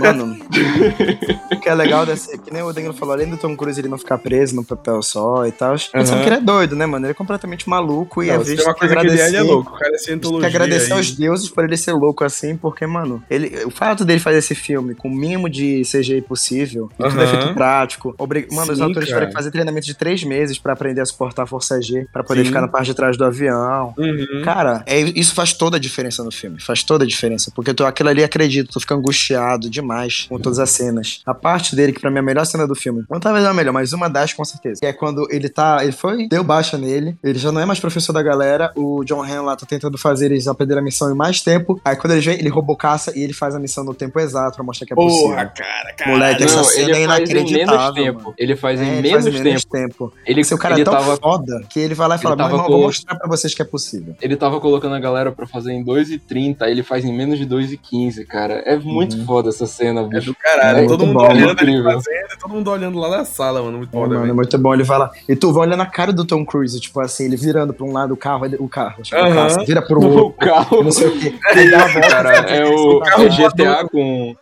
Mano, 0.00 0.36
o 1.52 1.60
que 1.60 1.68
é 1.68 1.74
legal 1.74 2.04
desse. 2.06 2.38
Que 2.38 2.52
nem 2.52 2.62
o 2.62 2.72
Danilo 2.72 2.94
falou, 2.94 3.14
além 3.14 3.28
do 3.28 3.36
Tom 3.36 3.56
Cruise 3.56 3.78
ele 3.80 3.88
não 3.88 3.98
ficar 3.98 4.18
preso 4.18 4.54
no 4.54 4.64
papel 4.64 5.02
só 5.02 5.46
e 5.46 5.52
tal. 5.52 5.72
Uhum. 5.72 6.06
Sabe 6.06 6.22
que 6.22 6.28
ele 6.28 6.36
é 6.36 6.40
doido, 6.40 6.76
né, 6.76 6.86
mano? 6.86 7.04
Ele 7.06 7.10
é 7.12 7.14
completamente 7.14 7.68
maluco. 7.68 8.22
E 8.22 8.28
Não, 8.28 8.34
às 8.36 8.42
se 8.42 8.48
vezes 8.50 8.64
tem 8.64 8.66
uma 8.68 8.74
que 8.74 8.80
coisa 8.80 8.94
que 8.94 9.00
ele 9.00 9.08
é, 9.10 9.12
agradecer. 9.14 9.36
ele 9.36 9.48
é 9.48 9.50
louco. 9.52 9.70
O 9.74 9.78
cara 9.78 9.94
é 9.94 9.98
Tem 9.98 10.18
que 10.40 10.46
agradecer 10.46 10.92
aí. 10.92 10.98
aos 10.98 11.10
deuses 11.12 11.48
por 11.50 11.64
ele 11.64 11.76
ser 11.76 11.92
louco 11.92 12.24
assim, 12.24 12.56
porque, 12.56 12.86
mano, 12.86 13.22
ele, 13.30 13.64
o 13.64 13.70
fato 13.70 14.04
dele 14.04 14.20
fazer 14.20 14.38
esse 14.38 14.54
filme 14.54 14.94
com 14.94 15.08
o 15.08 15.14
mínimo 15.14 15.48
de 15.48 15.82
CGI 15.82 16.20
possível, 16.22 16.90
e 16.98 17.02
tudo 17.02 17.22
efeito 17.22 17.54
prático, 17.54 18.14
obri- 18.18 18.46
mano, 18.50 18.72
os 18.72 18.78
Sim, 18.78 18.84
atores 18.84 19.08
tiveram 19.08 19.26
que 19.28 19.32
fazer 19.32 19.50
treinamento 19.50 19.86
de 19.86 19.94
três 19.94 20.22
meses 20.24 20.58
pra 20.58 20.72
aprender 20.72 21.00
a 21.00 21.04
suportar 21.06 21.42
a 21.42 21.46
força 21.46 21.80
G, 21.80 22.06
pra 22.12 22.22
poder 22.24 22.40
Sim. 22.42 22.46
ficar 22.48 22.60
na 22.60 22.68
parte 22.68 22.86
de 22.86 22.94
trás 22.94 23.16
do 23.16 23.24
avião. 23.24 23.94
Uhum. 23.98 24.42
Cara, 24.44 24.82
é- 24.86 25.00
isso 25.00 25.34
faz 25.34 25.52
toda 25.52 25.76
a 25.76 25.80
diferença 25.80 26.22
no 26.22 26.30
filme. 26.30 26.60
Faz 26.60 26.82
toda 26.82 27.04
a 27.04 27.06
diferença. 27.06 27.50
Porque 27.54 27.72
tu, 27.74 27.84
aquilo 27.84 28.08
ali 28.08 28.22
acredito, 28.24 28.70
tu 28.72 28.80
fica 28.80 28.94
angustiado 28.94 29.47
demais 29.56 30.26
com 30.28 30.38
todas 30.38 30.58
as 30.58 30.70
cenas. 30.70 31.20
A 31.24 31.32
parte 31.32 31.74
dele, 31.76 31.92
que 31.92 32.00
pra 32.00 32.10
mim 32.10 32.16
é 32.16 32.20
a 32.20 32.22
melhor 32.22 32.44
cena 32.44 32.66
do 32.66 32.74
filme. 32.74 33.04
Não 33.08 33.20
talvez 33.20 33.44
a 33.46 33.54
melhor, 33.54 33.72
mas 33.72 33.92
uma 33.92 34.08
das 34.08 34.32
com 34.32 34.44
certeza. 34.44 34.80
Que 34.80 34.86
é 34.86 34.92
quando 34.92 35.26
ele 35.30 35.48
tá. 35.48 35.78
Ele 35.82 35.92
foi, 35.92 36.28
deu 36.28 36.42
baixa 36.44 36.76
nele. 36.76 37.16
Ele 37.22 37.38
já 37.38 37.52
não 37.52 37.60
é 37.60 37.64
mais 37.64 37.78
professor 37.80 38.12
da 38.12 38.22
galera. 38.22 38.72
O 38.76 39.04
John 39.04 39.22
Han 39.22 39.42
lá 39.42 39.56
tá 39.56 39.64
tentando 39.64 39.96
fazer 39.96 40.26
eles 40.26 40.46
aprenderem 40.48 40.80
a 40.80 40.84
missão 40.84 41.10
em 41.12 41.16
mais 41.16 41.40
tempo. 41.40 41.80
Aí 41.84 41.96
quando 41.96 42.12
ele 42.12 42.20
vem, 42.22 42.38
ele 42.38 42.48
roubou 42.48 42.76
caça 42.76 43.16
e 43.16 43.22
ele 43.22 43.32
faz 43.32 43.54
a 43.54 43.58
missão 43.60 43.84
no 43.84 43.94
tempo 43.94 44.18
exato 44.18 44.56
pra 44.56 44.64
mostrar 44.64 44.86
que 44.86 44.92
é 44.92 44.96
possível. 44.96 45.28
Porra, 45.28 45.46
cara, 45.46 45.94
cara. 45.96 46.10
Moleque, 46.10 46.42
essa 46.44 46.56
Não, 46.56 46.64
cena 46.64 46.82
ele 46.90 47.02
é 47.02 47.06
faz 47.06 47.30
em 47.30 47.34
menos 47.34 47.50
inacreditável, 47.50 48.04
tempo. 48.04 48.34
Ele 48.36 48.56
faz 48.56 48.80
É, 48.80 48.84
em 48.84 48.88
ele 48.88 49.02
menos 49.08 49.12
faz 49.12 49.26
em 49.26 49.30
tempo. 49.30 49.44
menos 49.44 49.64
tempo. 49.64 50.12
Ele, 50.26 50.44
Seu 50.44 50.58
cara 50.58 50.74
ele 50.74 50.82
é 50.82 50.84
tão 50.84 50.94
tava 50.94 51.16
foda 51.16 51.62
que 51.68 51.78
ele 51.78 51.94
vai 51.94 52.08
lá 52.08 52.16
e 52.16 52.18
fala: 52.18 52.36
Meu 52.36 52.46
irmão, 52.46 52.66
vou 52.68 52.80
mostrar 52.82 53.14
pra 53.16 53.28
vocês 53.28 53.54
que 53.54 53.62
é 53.62 53.64
possível. 53.64 54.14
Ele 54.20 54.36
tava 54.36 54.60
colocando 54.60 54.94
a 54.94 55.00
galera 55.00 55.30
pra 55.32 55.46
fazer 55.46 55.72
em 55.72 55.84
2,30, 55.84 56.62
aí 56.62 56.72
ele 56.72 56.82
faz 56.82 57.04
em 57.04 57.12
menos 57.16 57.38
de 57.38 57.46
2,15, 57.46 58.24
cara. 58.26 58.54
É 58.64 58.76
muito 58.76 59.16
Uhum. 59.16 59.24
foda 59.26 59.37
essa 59.46 59.66
cena, 59.66 60.00
É 60.00 60.04
bicho. 60.04 60.32
do 60.32 60.34
caralho. 60.36 60.78
É 60.78 60.86
todo 60.86 61.06
mundo 61.06 61.18
bom, 61.18 61.28
olhando 61.28 61.60
ele 61.62 61.82
fazendo 61.82 62.28
todo 62.40 62.50
mundo 62.54 62.70
olhando 62.70 62.98
lá 62.98 63.08
na 63.18 63.24
sala, 63.24 63.62
mano. 63.62 63.78
Muito 63.78 63.90
É, 63.90 63.92
foda, 63.92 64.08
mano, 64.08 64.18
é 64.20 64.22
velho. 64.22 64.34
muito 64.36 64.58
bom. 64.58 64.72
Ele 64.74 64.82
vai 64.84 64.98
lá. 64.98 65.10
E 65.28 65.36
tu 65.36 65.52
vai 65.52 65.66
olhando 65.66 65.82
a 65.82 65.86
cara 65.86 66.12
do 66.12 66.24
Tom 66.24 66.44
Cruise, 66.44 66.80
tipo 66.80 67.00
assim, 67.00 67.26
ele 67.26 67.36
virando 67.36 67.72
pra 67.74 67.84
um 67.86 67.92
lado 67.92 68.14
o 68.14 68.16
carro, 68.16 68.44
ele- 68.46 68.56
o 68.58 68.68
carro, 68.68 69.02
tipo, 69.02 69.16
Aham. 69.16 69.28
o 69.28 69.34
carro, 69.48 69.64
vira 69.66 69.82
pro 69.82 70.00
O 70.02 70.16
outro, 70.16 70.38
carro. 70.46 70.82
não 70.82 70.90
sei 70.92 71.08
o 71.08 71.18
quê. 71.18 71.34
Ele 71.52 71.70
dá 71.70 71.84
a 71.84 71.86
volta, 71.88 72.08
Cara, 72.08 72.32
é 72.50 72.64
o, 72.64 73.00
carro 73.00 73.24
é 73.24 73.26
o 73.26 73.30
GTA 73.30 73.88
com. 73.88 74.34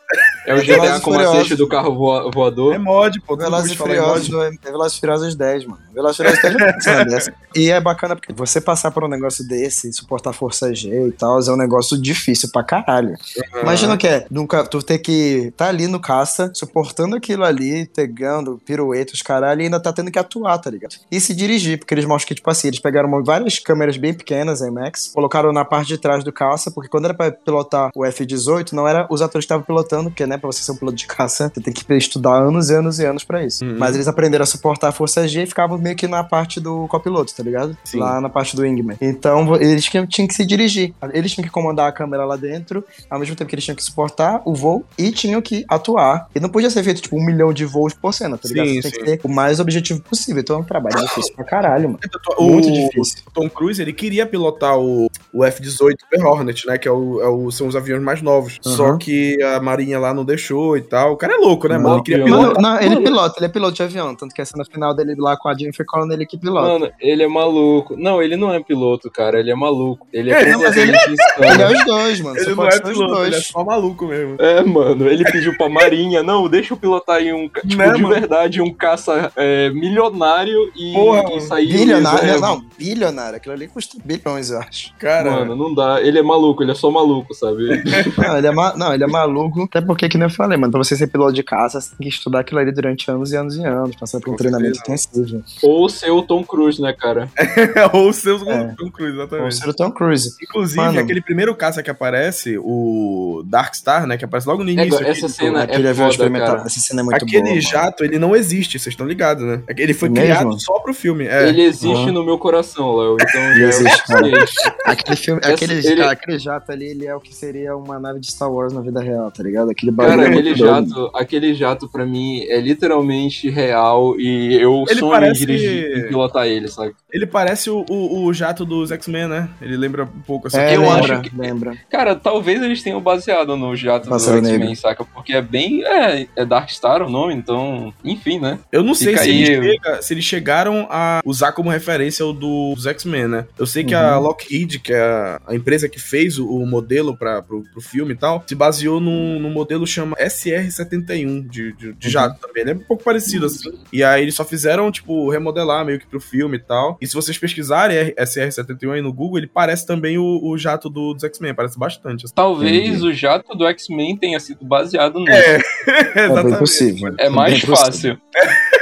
É 0.47 0.55
o 0.55 0.59
GTA 0.63 0.81
Velozes 0.81 1.03
com 1.03 1.11
e 1.11 1.17
macete 1.17 1.33
Furiosos. 1.33 1.59
do 1.59 1.69
carro 1.69 1.95
voa- 1.95 2.31
voador. 2.31 2.75
É 2.75 2.79
mod, 2.79 3.21
pô. 3.21 3.37
Todo 3.37 3.41
Velozes 3.45 3.71
e 3.71 3.75
em 3.75 3.77
Furiosos, 3.77 4.29
é 4.35 4.51
Velozes 4.71 4.97
e 4.97 5.01
Furiosos 5.01 5.35
10, 5.35 5.65
mano. 5.67 5.83
Velozes 5.93 6.15
e 6.15 6.23
Furiosos 6.23 6.43
10 6.43 6.55
já 6.55 6.73
tem 6.73 6.81
cena 6.81 7.05
dessa. 7.05 7.33
E 7.55 7.71
é 7.71 7.81
bacana 7.81 8.15
porque 8.17 8.33
você 8.33 8.61
passar 8.61 8.91
por 8.91 9.03
um 9.05 9.09
negócio 9.09 9.47
desse, 9.47 9.93
suportar 9.93 10.33
força 10.33 10.75
G 10.75 11.09
e 11.09 11.13
tal, 11.13 11.41
é 11.41 11.51
um 11.51 11.57
negócio 11.57 12.01
difícil 12.01 12.49
pra 12.53 12.63
caralho. 12.63 13.15
Imagina 13.61 13.95
o 13.95 13.99
que 13.99 14.07
é, 14.07 14.27
nunca, 14.31 14.65
tu 14.65 14.83
ter 14.83 14.99
que 14.99 15.53
tá 15.57 15.69
ali 15.69 15.87
no 15.87 15.99
caça, 16.01 16.51
suportando 16.55 17.17
aquilo 17.17 17.45
ali, 17.45 17.87
pegando 17.87 18.61
piruetas, 18.65 19.23
caralho, 19.23 19.61
e 19.63 19.65
ainda 19.65 19.81
tá 19.81 19.93
tendo 19.93 20.11
que 20.11 20.19
atuar, 20.19 20.59
tá 20.59 20.71
ligado? 20.71 20.95
E 21.11 21.21
se 21.21 21.35
dirigir, 21.35 21.79
porque 21.79 21.95
eles 21.95 22.05
mostram 22.05 22.29
que, 22.29 22.35
tipo 22.35 22.51
assim, 22.51 22.69
eles 22.69 22.79
pegaram 22.79 23.09
uma- 23.09 23.23
várias 23.23 23.59
câmeras 23.59 23.97
bem 23.97 24.13
pequenas, 24.15 24.61
IMAX, 24.61 25.11
colocaram 25.15 25.53
na 25.53 25.65
parte 25.65 25.89
de 25.89 25.99
trás 25.99 26.23
do 26.23 26.33
caça, 26.33 26.71
porque 26.71 26.89
quando 26.89 27.07
era 27.07 27.15
pra 27.15 27.31
pilotar 27.33 27.91
o 27.95 28.05
F-18, 28.05 28.73
não 28.73 28.87
era 28.87 29.07
os 29.11 29.23
atores 29.23 29.45
que 29.45 29.47
estavam 29.47 29.65
pilotando, 29.65 30.11
porque, 30.11 30.27
né, 30.27 30.36
pra 30.39 30.47
você 30.51 30.63
ser 30.63 30.73
um 30.73 30.77
piloto 30.77 30.97
de 30.97 31.07
caça, 31.07 31.51
você 31.55 31.61
tem 31.61 31.73
que 31.73 31.85
estudar 31.95 32.35
anos 32.37 32.71
e 32.71 32.75
anos 32.75 32.99
e 32.99 33.05
anos 33.05 33.25
pra 33.25 33.45
isso. 33.45 33.65
Uhum. 33.65 33.77
Mas 33.79 33.95
eles 33.95 34.09
aprenderam 34.09 34.43
a 34.43 34.47
suportar 34.47 34.89
a 34.89 34.93
força 34.93 35.27
G 35.27 35.43
e 35.43 35.47
ficavam 35.47 35.79
meio 35.79 35.97
que 35.97 36.07
na 36.07 36.23
parte 36.25 36.61
do 36.61 36.87
copiloto, 36.89 37.35
tá 37.35 37.43
ligado? 37.43 37.77
Sim. 37.85 37.99
Lá 37.99 38.21
na 38.21 38.29
parte 38.29 38.55
do 38.57 38.63
wingman. 38.63 38.97
Então, 39.01 39.55
eles 39.57 39.85
tinham, 39.85 40.07
que 40.07 40.33
se 40.35 40.45
dirigir. 40.45 40.93
Eles 41.13 41.33
tinham 41.33 41.45
que 41.47 41.51
comandar 41.53 41.89
a 41.89 41.93
câmera 41.93 42.25
lá 42.25 42.37
dentro, 42.37 42.85
ao 43.11 43.19
mesmo 43.19 43.35
tempo 43.37 43.49
que 43.49 43.55
eles 43.55 43.65
tinham 43.65 43.77
que 43.77 43.83
suportar 43.85 44.43
o 44.45 44.55
voo 44.55 44.85
e 44.99 45.11
tinham 45.11 45.41
que 45.43 45.65
atuar. 45.69 46.29
E 46.35 46.41
não 46.41 46.49
podia 46.49 46.71
ser 46.71 46.83
feito, 46.83 47.01
tipo, 47.03 47.17
um 47.17 47.25
milhão 47.25 47.53
de 47.53 47.65
voos 47.65 47.95
por 47.95 48.13
cena, 48.13 48.37
tá 48.37 48.49
ligado? 48.49 48.67
Sim, 48.69 48.83
Você 48.83 48.91
tem 48.91 48.91
sim. 48.91 49.05
que 49.05 49.19
ter 49.19 49.21
o 49.27 49.31
mais 49.33 49.61
objetivo 49.61 50.01
possível. 50.01 50.41
Então 50.41 50.57
é 50.57 50.59
um 50.61 50.65
trabalho 50.65 50.97
difícil 51.01 51.35
pra 51.35 51.45
caralho, 51.45 51.89
mano. 51.91 51.99
O, 52.39 52.45
Muito 52.51 52.71
difícil. 52.73 53.19
o 53.27 53.31
Tom 53.31 53.49
Cruise, 53.49 53.81
ele 53.81 53.93
queria 53.93 54.27
pilotar 54.27 54.79
o, 54.79 55.11
o 55.33 55.45
F-18 55.45 55.95
Super 56.01 56.25
Hornet, 56.25 56.67
né? 56.67 56.79
Que 56.79 56.89
é 56.89 56.91
o, 56.93 57.21
é 57.21 57.29
o- 57.29 57.51
são 57.51 57.67
os 57.67 57.77
aviões 57.77 58.03
mais 58.03 58.21
novos. 58.23 58.59
Uhum. 58.65 58.73
Só 58.73 58.97
que 58.97 59.41
a 59.43 59.61
marinha 59.61 59.99
lá 59.99 60.13
não 60.13 60.25
deixou 60.27 60.77
e 60.77 60.83
tal. 60.83 61.13
O 61.13 61.17
cara 61.17 61.35
é 61.35 61.37
louco, 61.39 61.69
né, 61.69 61.77
Não, 61.77 61.83
mano? 61.85 61.95
Ele 61.97 62.03
queria 62.05 62.25
piloto. 62.25 62.43
pilotar. 62.43 62.63
Não, 62.63 62.71
não, 62.75 62.81
ele 62.83 63.01
pilota, 63.01 63.35
ele 63.39 63.47
é 63.47 63.49
piloto 63.49 63.75
de 63.75 63.83
avião. 63.83 64.15
Tanto 64.15 64.35
que 64.35 64.43
a 64.43 64.45
cena 64.45 64.65
final 64.65 64.95
dele 64.95 65.15
lá 65.17 65.37
com 65.37 65.49
a 65.49 65.57
Jennifer 65.57 65.87
Connelly, 65.87 66.15
ele 66.15 66.27
que 66.27 66.37
pilota. 66.37 66.67
Mano, 66.69 66.91
ele 67.01 67.23
é 67.23 67.29
maluco. 67.29 67.97
Não, 67.97 68.21
ele 68.23 68.37
não 68.37 68.53
é 68.53 68.61
piloto, 68.63 69.11
cara. 69.11 69.39
Ele 69.41 69.51
é 69.51 69.55
maluco. 69.55 70.07
Ele 70.13 70.31
é 70.33 70.43
É, 70.43 70.53
não, 70.53 70.61
mas 70.63 70.77
Ele 70.77 70.93
insano. 70.93 71.63
é 71.63 71.73
os 71.73 71.85
dois, 71.85 72.21
mano. 72.21 72.37
Ele 72.37 72.45
Você 72.45 72.55
não 72.55 72.67
é 72.67 72.81
piloto, 72.81 73.15
ele 73.23 73.27
é 73.27 73.31
dois. 73.31 73.47
só 73.47 73.65
maluco 73.65 74.07
mesmo. 74.07 74.37
É, 74.39 74.63
mano, 74.63 75.07
ele 75.09 75.25
pediu 75.31 75.57
pra 75.57 75.69
Marinha, 75.69 76.23
não, 76.23 76.49
deixa 76.49 76.75
eu 76.75 76.77
pilotar 76.77 77.17
aí 77.17 77.33
um, 77.33 77.49
tipo, 77.49 77.77
Né, 77.77 77.93
de 77.93 78.03
mano? 78.03 78.15
verdade, 78.15 78.61
um 78.61 78.73
caça 78.73 79.31
é, 79.37 79.71
milionário 79.71 80.71
e, 80.77 80.93
Porra, 80.93 81.25
e 81.35 81.41
sair... 81.41 81.67
Bilionário, 81.73 82.29
é, 82.31 82.39
não, 82.41 82.63
bilionário. 82.79 83.37
Aquilo 83.37 83.55
ali 83.55 83.69
custa 83.69 83.97
bilhões, 84.05 84.51
eu 84.51 84.59
acho. 84.59 84.93
Cara, 84.99 85.31
Mano, 85.31 85.57
não 85.57 85.75
dá. 85.75 86.01
Ele 86.03 86.19
é 86.19 86.23
maluco, 86.23 86.63
ele 86.63 86.73
é 86.73 86.75
só 86.75 86.91
maluco, 86.91 87.35
sabe? 87.35 87.83
Não, 88.17 88.39
ele 88.39 88.47
é, 88.47 88.51
ma- 88.53 88.75
não, 88.77 88.93
ele 88.95 89.05
é 89.05 89.07
maluco. 89.07 89.63
Até 89.65 89.81
porque, 89.81 90.06
que 90.09 90.19
nem 90.19 90.27
eu 90.29 90.35
falei, 90.35 90.57
mano, 90.59 90.71
pra 90.73 90.83
você 90.83 90.97
ser 90.97 91.07
piloto 91.07 91.33
de 91.33 91.43
caça, 91.43 91.81
você 91.81 91.91
tem 91.97 92.09
que 92.09 92.15
estudar 92.15 92.41
aquilo 92.41 92.61
ali 92.61 92.73
durante 92.73 93.11
anos 93.11 93.33
e 93.33 93.37
anos 93.37 93.57
e 93.57 93.65
anos, 93.65 93.97
passar 93.97 94.21
por 94.21 94.33
um 94.33 94.37
treinamento 94.37 94.79
intensivo. 94.79 95.43
Ou 95.63 95.89
ser 95.89 96.11
o 96.11 96.23
Tom 96.23 96.45
Cruise, 96.45 96.81
né, 96.81 96.93
cara? 96.93 97.29
ou 97.93 98.09
o 98.09 98.13
seu 98.13 98.37
É. 98.49 98.75
Tom 98.77 98.91
Cruise, 98.91 99.17
Ou 99.17 99.25
exatamente. 99.25 99.55
ser 99.57 99.69
o 99.69 99.75
Tom 99.75 99.91
Cruise. 99.91 100.35
Inclusive, 100.43 100.81
Mano. 100.81 101.01
aquele 101.01 101.21
primeiro 101.21 101.55
caça 101.55 101.83
que 101.83 101.91
aparece, 101.91 102.59
o 102.59 103.43
Darkstar, 103.47 104.07
né? 104.07 104.17
Que 104.17 104.25
aparece 104.25 104.47
logo 104.49 104.63
no 104.65 104.71
início. 104.71 105.03
essa 105.05 105.27
aqui, 105.27 105.35
cena- 105.35 105.63
Aquele 105.65 105.89
é 105.89 105.95
foda, 105.95 106.09
experimental. 106.11 106.57
cara. 106.57 106.67
Essa 106.67 106.81
cena 106.81 107.01
é 107.01 107.05
muito 107.05 107.17
Aquele 107.17 107.43
boa. 107.43 107.49
mano. 107.51 107.61
jato, 107.63 108.05
ele 108.05 108.19
não 108.19 108.35
existe, 108.37 108.79
vocês 108.79 108.93
estão 108.93 109.07
ligados, 109.07 109.45
né? 109.45 109.63
Ele 109.77 109.95
foi 109.95 110.09
Mesmo? 110.09 110.25
criado 110.27 110.61
só 110.61 110.79
pro 110.81 110.95
filme. 110.95 111.27
É. 111.27 111.49
Ele 111.49 111.63
existe 111.63 111.87
Uhum. 112.07 112.13
no 112.13 112.25
meu 112.25 112.39
coração, 112.39 112.95
Léo, 112.97 113.17
então 113.21 113.41
já 113.41 113.51
Ele 113.53 113.63
é 113.63 113.67
o 113.67 113.69
existe. 113.69 114.73
Aquele 114.85 115.17
filme, 115.17 115.41
Essa- 115.43 115.55
aquele, 115.55 115.73
ele- 115.87 115.97
cara, 115.97 116.13
aquele 116.13 116.39
jato 116.39 116.73
ali, 116.73 116.87
ele 116.87 117.07
é 117.07 117.15
o 117.15 117.21
que 117.21 117.35
seria 117.35 117.77
uma 117.77 117.99
nave 117.99 118.21
de 118.21 118.31
Star 118.31 118.51
Wars 118.51 118.73
na 118.73 118.81
vida 118.81 119.01
real, 119.01 119.31
tá 119.31 119.43
ligado? 119.43 119.71
Aquele. 119.71 119.91
Cara, 119.97 120.23
é 120.23 120.27
aquele 120.29 120.55
jato, 120.55 121.11
aquele 121.15 121.55
jato 121.55 121.89
pra 121.89 122.05
mim 122.07 122.41
é 122.49 122.61
literalmente 122.61 123.49
real 123.51 124.19
e 124.19 124.55
eu 124.61 124.85
Ele 124.89 125.01
sonho 125.01 125.13
parece- 125.13 125.43
em 125.43 125.47
dirigir 125.47 125.97
e 125.99 126.03
pilotar 126.09 126.47
ele, 126.47 126.69
sabe? 126.69 126.95
Ele 127.13 127.27
parece 127.27 127.71
o, 127.71 127.85
o, 127.89 128.25
o 128.27 128.33
jato 128.35 128.65
dos 128.65 128.91
X-Men, 128.91 129.29
né? 129.29 129.49
Ele 129.61 129.77
lembra 129.77 130.05
um 130.05 130.21
pouco 130.23 130.49
assim. 130.49 130.59
É, 130.59 130.77
eu 130.77 130.83
lembra, 130.83 131.19
acho 131.19 131.23
que- 131.23 131.37
lembra. 131.37 131.77
Cara, 131.91 132.15
talvez 132.15 132.63
eles 132.63 132.83
tenham 132.83 133.01
baseado 133.01 133.57
no 133.57 133.75
jato 133.75 134.09
Pássaro 134.09 134.41
do 134.43 134.49
X-Men, 134.49 134.75
saca? 134.75 135.05
Porque 135.05 135.33
é 135.33 135.41
bem. 135.43 135.83
É, 135.85 136.27
é 136.37 136.45
Darkstar 136.45 137.03
o 137.03 137.09
nome, 137.11 137.35
então. 137.35 137.93
Enfim, 138.05 138.39
né? 138.39 138.59
Eu 138.71 138.83
não 138.83 138.95
sei 138.95 139.13
Fica 139.13 139.23
se, 139.25 139.31
aí- 139.31 139.43
eles 139.45 139.73
chega- 139.73 140.03
se 140.03 140.15
eles 140.15 140.25
chegaram 140.25 140.87
a 140.91 141.21
usar 141.25 141.53
como 141.53 141.71
referência 141.71 142.25
o 142.27 142.33
do- 142.33 142.75
dos 142.75 142.87
X-Men, 142.87 143.29
né? 143.29 143.47
Eu 143.59 143.67
sei 143.67 143.85
que 143.85 143.95
Uhum. 143.95 144.01
a 144.01 144.19
Lockheed, 144.19 144.79
que 144.81 144.93
é 144.93 145.01
a, 145.01 145.41
a 145.47 145.55
empresa 145.55 145.89
que 145.89 145.99
fez 146.01 146.39
o, 146.39 146.47
o 146.49 146.67
modelo 146.67 147.17
para 147.17 147.41
pro, 147.43 147.63
pro 147.73 147.81
filme 147.81 148.13
e 148.13 148.17
tal, 148.17 148.45
se 148.47 148.55
baseou 148.55 149.01
num, 149.01 149.39
num 149.41 149.51
modelo 149.51 149.86
chama 149.87 150.17
SR-71 150.17 151.49
de, 151.49 151.73
de, 151.73 151.93
de 151.93 152.11
jato 152.11 152.39
também. 152.41 152.63
Ele 152.63 152.71
é 152.73 152.75
um 152.75 152.79
pouco 152.79 153.03
parecido 153.05 153.47
assim. 153.47 153.71
E 153.93 154.03
aí 154.03 154.23
eles 154.23 154.35
só 154.35 154.45
fizeram, 154.45 154.91
tipo, 154.91 155.29
remodelar 155.31 155.85
meio 155.85 155.99
que 155.99 156.07
pro 156.07 156.21
filme 156.21 156.57
e 156.57 156.61
tal. 156.61 156.97
E 157.01 157.07
se 157.07 157.15
vocês 157.15 157.37
pesquisarem 157.39 157.97
R- 157.97 158.15
SR-71 158.19 158.93
aí 158.95 159.03
no 159.03 159.13
Google, 159.13 159.39
ele 159.39 159.47
parece 159.47 159.87
também 159.87 160.19
o, 160.19 160.41
o 160.43 160.57
jato 160.59 160.89
do, 160.89 161.13
dos 161.15 161.25
X-Men, 161.25 161.55
parece 161.55 161.79
bastante. 161.79 162.25
assim. 162.25 162.35
Talvez 162.35 163.03
o 163.03 163.13
jato 163.13 163.55
do 163.57 163.67
X-Men 163.67 164.17
tenha 164.17 164.41
sido 164.41 164.65
baseado 164.65 165.19
nisso. 165.21 165.33
É, 165.33 165.57
É 165.87 166.15
bem 166.15 166.25
exatamente. 166.33 166.59
possível. 166.59 167.15
É 167.19 167.29
mais 167.29 167.53
bem 167.53 167.61
possível. 167.61 167.85
fácil. 167.85 168.21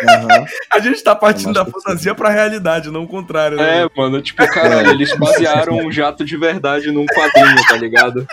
Aham. 0.09 0.45
A 0.73 0.81
gente 0.81 1.03
tá 1.03 1.14
partindo 1.14 1.51
É 1.51 1.53
da 1.53 1.64
fantasia 1.64 2.14
pra 2.14 2.29
realidade, 2.31 2.90
não 2.90 3.05
o 3.05 3.09
contrário, 3.09 3.57
né? 3.57 3.83
É, 3.83 3.88
mano, 3.97 4.21
tipo, 4.21 4.47
caralho, 4.49 4.90
eles 4.90 5.12
basearam 5.17 5.77
um 5.79 5.90
jato 5.93 6.25
de 6.25 6.37
verdade 6.37 6.90
num 6.90 7.07
quadrinho, 7.07 7.57
tá 7.69 7.77
ligado? 7.77 8.27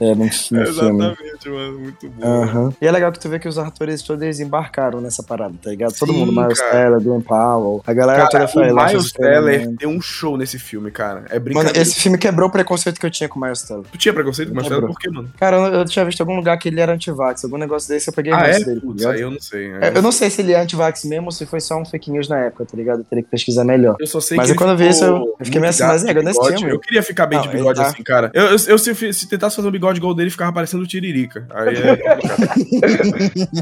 É, 0.00 0.14
no, 0.14 0.24
no 0.24 0.30
filme. 0.32 0.62
Exatamente, 0.68 1.48
mano. 1.48 1.78
Muito 1.78 2.08
bom. 2.10 2.26
Aham. 2.26 2.72
E 2.80 2.86
é 2.86 2.90
legal 2.90 3.12
que 3.12 3.18
tu 3.18 3.28
vê 3.28 3.38
que 3.38 3.46
os 3.48 3.58
atores 3.58 4.02
todos 4.02 4.22
eles 4.22 4.40
embarcaram 4.40 5.00
nessa 5.00 5.22
parada, 5.22 5.54
tá 5.62 5.70
ligado? 5.70 5.94
Todo 5.98 6.12
Sim, 6.12 6.18
mundo, 6.18 6.32
Miles 6.32 6.58
cara. 6.58 6.72
Teller, 6.72 7.00
Glenn 7.00 7.20
Powell, 7.20 7.82
a 7.86 7.92
galera 7.92 8.18
Cara, 8.18 8.30
toda 8.30 8.48
foi 8.48 8.70
o 8.70 8.74
lá. 8.74 8.86
Miles. 8.86 9.12
Teller 9.12 9.76
tem 9.76 9.88
um 9.88 10.00
show 10.00 10.36
nesse 10.36 10.58
filme, 10.58 10.90
cara. 10.90 11.24
É 11.30 11.34
Mano, 11.34 11.44
brincadeira. 11.44 11.80
esse 11.80 11.94
filme 12.00 12.18
quebrou 12.18 12.48
o 12.48 12.52
preconceito 12.52 12.98
que 12.98 13.06
eu 13.06 13.10
tinha 13.10 13.28
com 13.28 13.38
o 13.38 13.42
Miles 13.42 13.62
Teller. 13.62 13.84
Tu 13.92 13.98
tinha 13.98 14.12
preconceito 14.14 14.48
com 14.48 14.54
o 14.54 14.56
Miles 14.56 14.68
Teller? 14.68 14.86
Por 14.88 14.98
quê, 14.98 15.10
mano? 15.10 15.30
Cara, 15.38 15.56
eu, 15.56 15.74
eu 15.74 15.84
tinha 15.84 16.04
visto 16.04 16.20
em 16.20 16.22
algum 16.22 16.36
lugar 16.36 16.56
que 16.58 16.68
ele 16.68 16.80
era 16.80 16.92
anti-vax, 16.92 17.44
algum 17.44 17.56
negócio 17.58 17.88
desse, 17.88 18.08
eu 18.08 18.14
peguei 18.14 18.32
Ah, 18.32 18.46
é? 18.46 18.58
dele, 18.60 18.80
tá 18.80 18.86
Putz, 18.86 19.06
aí 19.06 19.20
eu 19.20 19.30
não 19.30 19.40
sei. 19.40 19.70
É, 19.80 19.92
Eu 19.96 20.02
não 20.02 20.12
sei 20.12 20.28
se 20.30 20.42
ele 20.42 20.52
é 20.52 20.60
anti-vax 20.60 21.04
mesmo 21.04 21.26
ou 21.26 21.32
se 21.32 21.46
foi 21.46 21.60
só 21.60 21.76
um 21.80 21.84
fake 21.84 22.10
news 22.10 22.28
na 22.28 22.38
época, 22.40 22.64
tá 22.66 22.76
ligado? 22.76 22.98
Eu 23.00 23.04
teria 23.04 23.22
que 23.24 23.30
pesquisar 23.30 23.64
melhor. 23.64 23.96
Eu 24.00 24.06
só 24.06 24.20
sei 24.20 24.36
Mas 24.36 24.50
que 24.50 24.56
quando 24.56 24.70
eu 24.70 24.76
vi 24.76 24.88
isso, 24.88 25.04
eu- 25.04 25.36
fiquei 25.42 25.60
meio 25.60 25.70
assim, 25.70 25.84
mas, 25.84 26.04
é, 26.04 26.14
nesse 26.14 26.40
filme- 26.52 26.70
Eu 26.72 26.80
queria 26.80 27.02
ficar 27.02 27.26
bem 27.26 27.40
de 27.40 27.48
bigode 27.48 27.78
tá- 27.80 27.86
assim, 27.86 28.02
cara. 28.02 28.30
Eu, 28.34 28.58
se 28.78 29.28
tentasse 29.28 29.56
fazer 29.56 29.68
um 29.68 29.70
bigode 29.70 29.93
igual 29.98 30.12
o 30.12 30.14
dele, 30.14 30.30
ficava 30.30 30.52
parecendo 30.52 30.84
o 30.84 30.86
Tiririca. 30.86 31.46
Aí 31.50 31.76
é. 31.76 31.98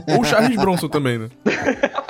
Ou 0.15 0.21
o 0.21 0.25
Charles 0.25 0.57
Bronson 0.57 0.89
também, 0.89 1.19
né? 1.19 1.29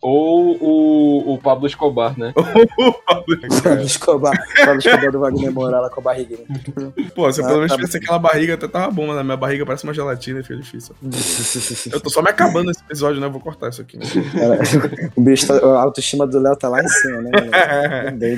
Ou 0.00 0.56
o, 0.60 1.34
o 1.34 1.38
Pablo 1.38 1.66
Escobar, 1.66 2.18
né? 2.18 2.32
Pablo 3.06 3.82
Escobar, 3.84 4.32
Pablo 4.64 4.78
Escobar 4.78 5.10
do 5.12 5.20
Wagner 5.20 5.52
Moura 5.52 5.80
lá 5.80 5.90
com 5.90 6.00
a 6.00 6.02
barriguinha. 6.02 6.38
Pô, 7.14 7.30
se 7.32 7.40
eu 7.40 7.44
Ah, 7.44 7.48
pelo 7.48 7.58
menos 7.60 7.72
tá 7.72 7.76
tivesse 7.78 7.96
aquela 7.98 8.18
barriga, 8.18 8.54
até 8.54 8.68
tava 8.68 8.90
bom, 8.90 9.06
mas 9.06 9.18
a 9.18 9.24
minha 9.24 9.36
barriga 9.36 9.64
parece 9.66 9.84
uma 9.84 9.94
gelatina 9.94 10.40
e 10.40 10.42
fica 10.42 10.56
difícil. 10.56 10.94
Eu 11.92 12.00
tô 12.00 12.10
só 12.10 12.22
me 12.22 12.30
acabando 12.30 12.66
nesse 12.68 12.82
episódio, 12.82 13.20
né? 13.20 13.26
Eu 13.26 13.30
vou 13.32 13.40
cortar 13.40 13.68
isso 13.68 13.80
aqui. 13.80 13.96
Né? 13.98 14.04
Cara, 14.32 14.58
o 15.16 15.20
bicho, 15.20 15.46
tá, 15.46 15.54
a 15.56 15.82
autoestima 15.82 16.26
do 16.26 16.38
Léo 16.38 16.56
tá 16.56 16.68
lá 16.68 16.82
em 16.82 16.88
cima, 16.88 17.20
né? 17.22 17.30
mano? 17.32 17.48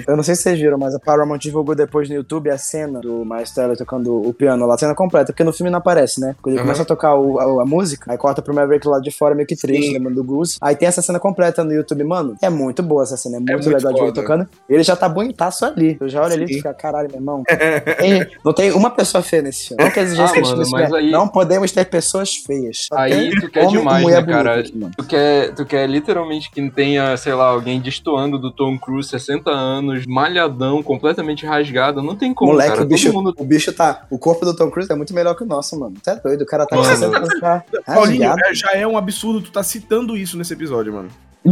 Eu 0.06 0.16
não 0.16 0.22
sei 0.22 0.34
se 0.34 0.42
vocês 0.42 0.58
viram, 0.58 0.78
mas 0.78 0.94
a 0.94 0.98
Paramount 0.98 1.38
divulgou 1.38 1.74
depois 1.74 2.08
no 2.08 2.14
YouTube 2.14 2.50
a 2.50 2.58
cena 2.58 3.00
do 3.00 3.26
Teller 3.54 3.76
tocando 3.76 4.20
o 4.28 4.32
piano 4.32 4.66
lá, 4.66 4.74
a 4.74 4.78
cena 4.78 4.94
completa, 4.94 5.32
porque 5.32 5.44
no 5.44 5.52
filme 5.52 5.70
não 5.70 5.78
aparece, 5.78 6.20
né? 6.20 6.34
Quando 6.40 6.54
ele 6.54 6.60
Aham. 6.60 6.66
começa 6.66 6.82
a 6.82 6.86
tocar 6.86 7.14
o- 7.16 7.38
a, 7.38 7.62
a 7.62 7.66
música, 7.66 8.10
aí 8.12 8.18
corta 8.18 8.40
pro 8.42 8.54
Maverick 8.54 8.86
lá 8.86 9.00
de 9.00 9.10
fora, 9.10 9.34
meio 9.34 9.46
que 9.46 9.56
triste, 9.56 9.92
lembrando 9.92 10.16
do 10.16 10.24
Goose. 10.24 10.56
Aí 10.60 10.74
tem 10.80 10.88
essa 10.88 11.02
cena 11.02 11.20
completa 11.20 11.62
no 11.62 11.72
YouTube, 11.74 12.02
mano. 12.04 12.36
É 12.40 12.48
muito 12.48 12.82
boa 12.82 13.02
essa 13.02 13.16
cena, 13.16 13.36
é 13.36 13.38
muito, 13.38 13.52
muito 13.52 13.68
legal 13.68 13.92
de 13.92 13.98
ver 14.00 14.06
ele 14.06 14.14
foda. 14.14 14.22
tocando. 14.22 14.48
Ele 14.66 14.82
já 14.82 14.96
tá 14.96 15.08
bonitaço 15.08 15.66
ali. 15.66 15.98
Eu 16.00 16.08
já 16.08 16.22
olho 16.24 16.32
ali 16.32 16.44
e 16.44 16.48
Sim. 16.48 16.54
fico, 16.54 16.74
caralho, 16.74 17.08
meu 17.08 17.18
irmão. 17.18 17.42
Ei, 18.00 18.26
não 18.42 18.52
tem 18.54 18.72
uma 18.72 18.88
pessoa 18.90 19.22
feia 19.22 19.42
nesse 19.42 19.68
filme. 19.68 19.84
Não 19.84 19.90
quer 19.90 20.04
dizer 20.04 20.22
Ah, 20.22 20.26
mano, 20.40 20.56
não 20.62 20.70
mas 20.70 20.92
aí- 20.94 21.10
Não 21.10 21.28
podemos 21.28 21.70
ter 21.70 21.84
pessoas 21.84 22.34
feias. 22.34 22.86
Só 22.88 22.96
Aí 22.96 23.30
tem 23.30 23.40
tu 23.40 23.50
quer 23.50 23.66
homem 23.66 23.78
demais, 23.78 24.06
né, 24.06 24.22
cara? 24.22 24.54
bonita 24.56 24.78
mano. 24.78 24.92
Tu 24.96 25.04
quer, 25.04 25.54
tu 25.54 25.66
quer 25.66 25.86
literalmente 25.88 26.50
que 26.50 26.70
tenha, 26.70 27.14
sei 27.18 27.34
lá, 27.34 27.46
alguém 27.48 27.80
destoando 27.80 28.38
do 28.38 28.50
Tom 28.50 28.78
Cruise, 28.78 29.08
60 29.10 29.50
anos, 29.50 30.06
malhadão, 30.06 30.82
completamente 30.82 31.44
rasgado. 31.44 32.02
Não 32.02 32.16
tem 32.16 32.32
como, 32.32 32.52
Moleque, 32.52 32.70
cara. 32.70 32.82
o, 32.82 32.86
bicho, 32.86 33.06
Todo 33.12 33.14
mundo... 33.14 33.34
o 33.36 33.44
bicho 33.44 33.72
tá. 33.72 34.06
O 34.08 34.18
corpo 34.18 34.44
do 34.46 34.54
Tom 34.56 34.70
Cruise 34.70 34.90
é 34.90 34.94
muito 34.94 35.14
melhor 35.14 35.34
que 35.34 35.42
o 35.42 35.46
nosso, 35.46 35.78
mano. 35.78 35.94
Você 36.02 36.10
é 36.10 36.16
doido, 36.16 36.42
o 36.42 36.46
cara 36.46 36.64
tá 36.66 36.76
Mano. 36.76 36.88
60 36.88 37.16
anos 37.18 37.28
já 37.40 37.64
Paulinho, 37.86 38.24
é, 38.24 38.54
já 38.54 38.70
é 38.72 38.86
um 38.86 38.96
absurdo 38.96 39.40
tu 39.42 39.50
tá 39.52 39.62
citando 39.62 40.16
isso 40.16 40.38
nesse 40.38 40.52
episódio, 40.52 40.69
mano. 40.70 41.10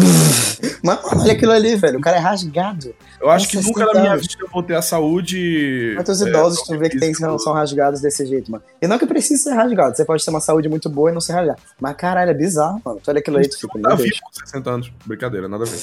Mano, 0.84 1.00
olha 1.04 1.32
aquilo 1.32 1.52
ali, 1.52 1.74
velho. 1.76 1.98
O 1.98 2.00
cara 2.00 2.18
é 2.18 2.20
rasgado. 2.20 2.94
Eu 3.20 3.30
acho 3.30 3.46
Com 3.46 3.50
que 3.50 3.56
nunca 3.56 3.80
60 3.80 3.94
na 3.94 4.00
minha 4.00 4.16
vida 4.16 4.34
eu 4.40 4.48
vou 4.48 4.62
ter 4.62 4.74
a 4.74 4.82
saúde. 4.82 5.94
Quantos 5.96 6.22
é, 6.22 6.28
idosos 6.28 6.62
tu 6.62 6.78
vê 6.78 6.88
que 6.88 6.98
tem, 6.98 7.08
física. 7.14 7.38
são 7.38 7.52
rasgados 7.52 8.00
desse 8.00 8.26
jeito, 8.26 8.50
mano? 8.50 8.62
E 8.80 8.86
não 8.86 8.98
que 8.98 9.06
precisa 9.06 9.42
ser 9.44 9.54
rasgado. 9.54 9.96
Você 9.96 10.04
pode 10.04 10.24
ter 10.24 10.30
uma 10.30 10.40
saúde 10.40 10.68
muito 10.68 10.88
boa 10.88 11.10
e 11.10 11.14
não 11.14 11.20
ser 11.20 11.32
rasgado. 11.32 11.60
Mas 11.80 11.96
caralho, 11.96 12.30
é 12.30 12.34
bizarro, 12.34 12.80
mano. 12.84 13.00
Tu 13.02 13.10
olha 13.10 13.18
aquilo 13.18 13.38
aí, 13.38 13.48
tu 13.48 13.58
fica, 13.58 13.80
Tá 13.80 13.94
vivo 13.94 14.16
com 14.22 14.46
60 14.46 14.70
anos. 14.70 14.92
Brincadeira, 15.06 15.48
nada 15.48 15.64
a 15.64 15.66
ver. 15.66 15.78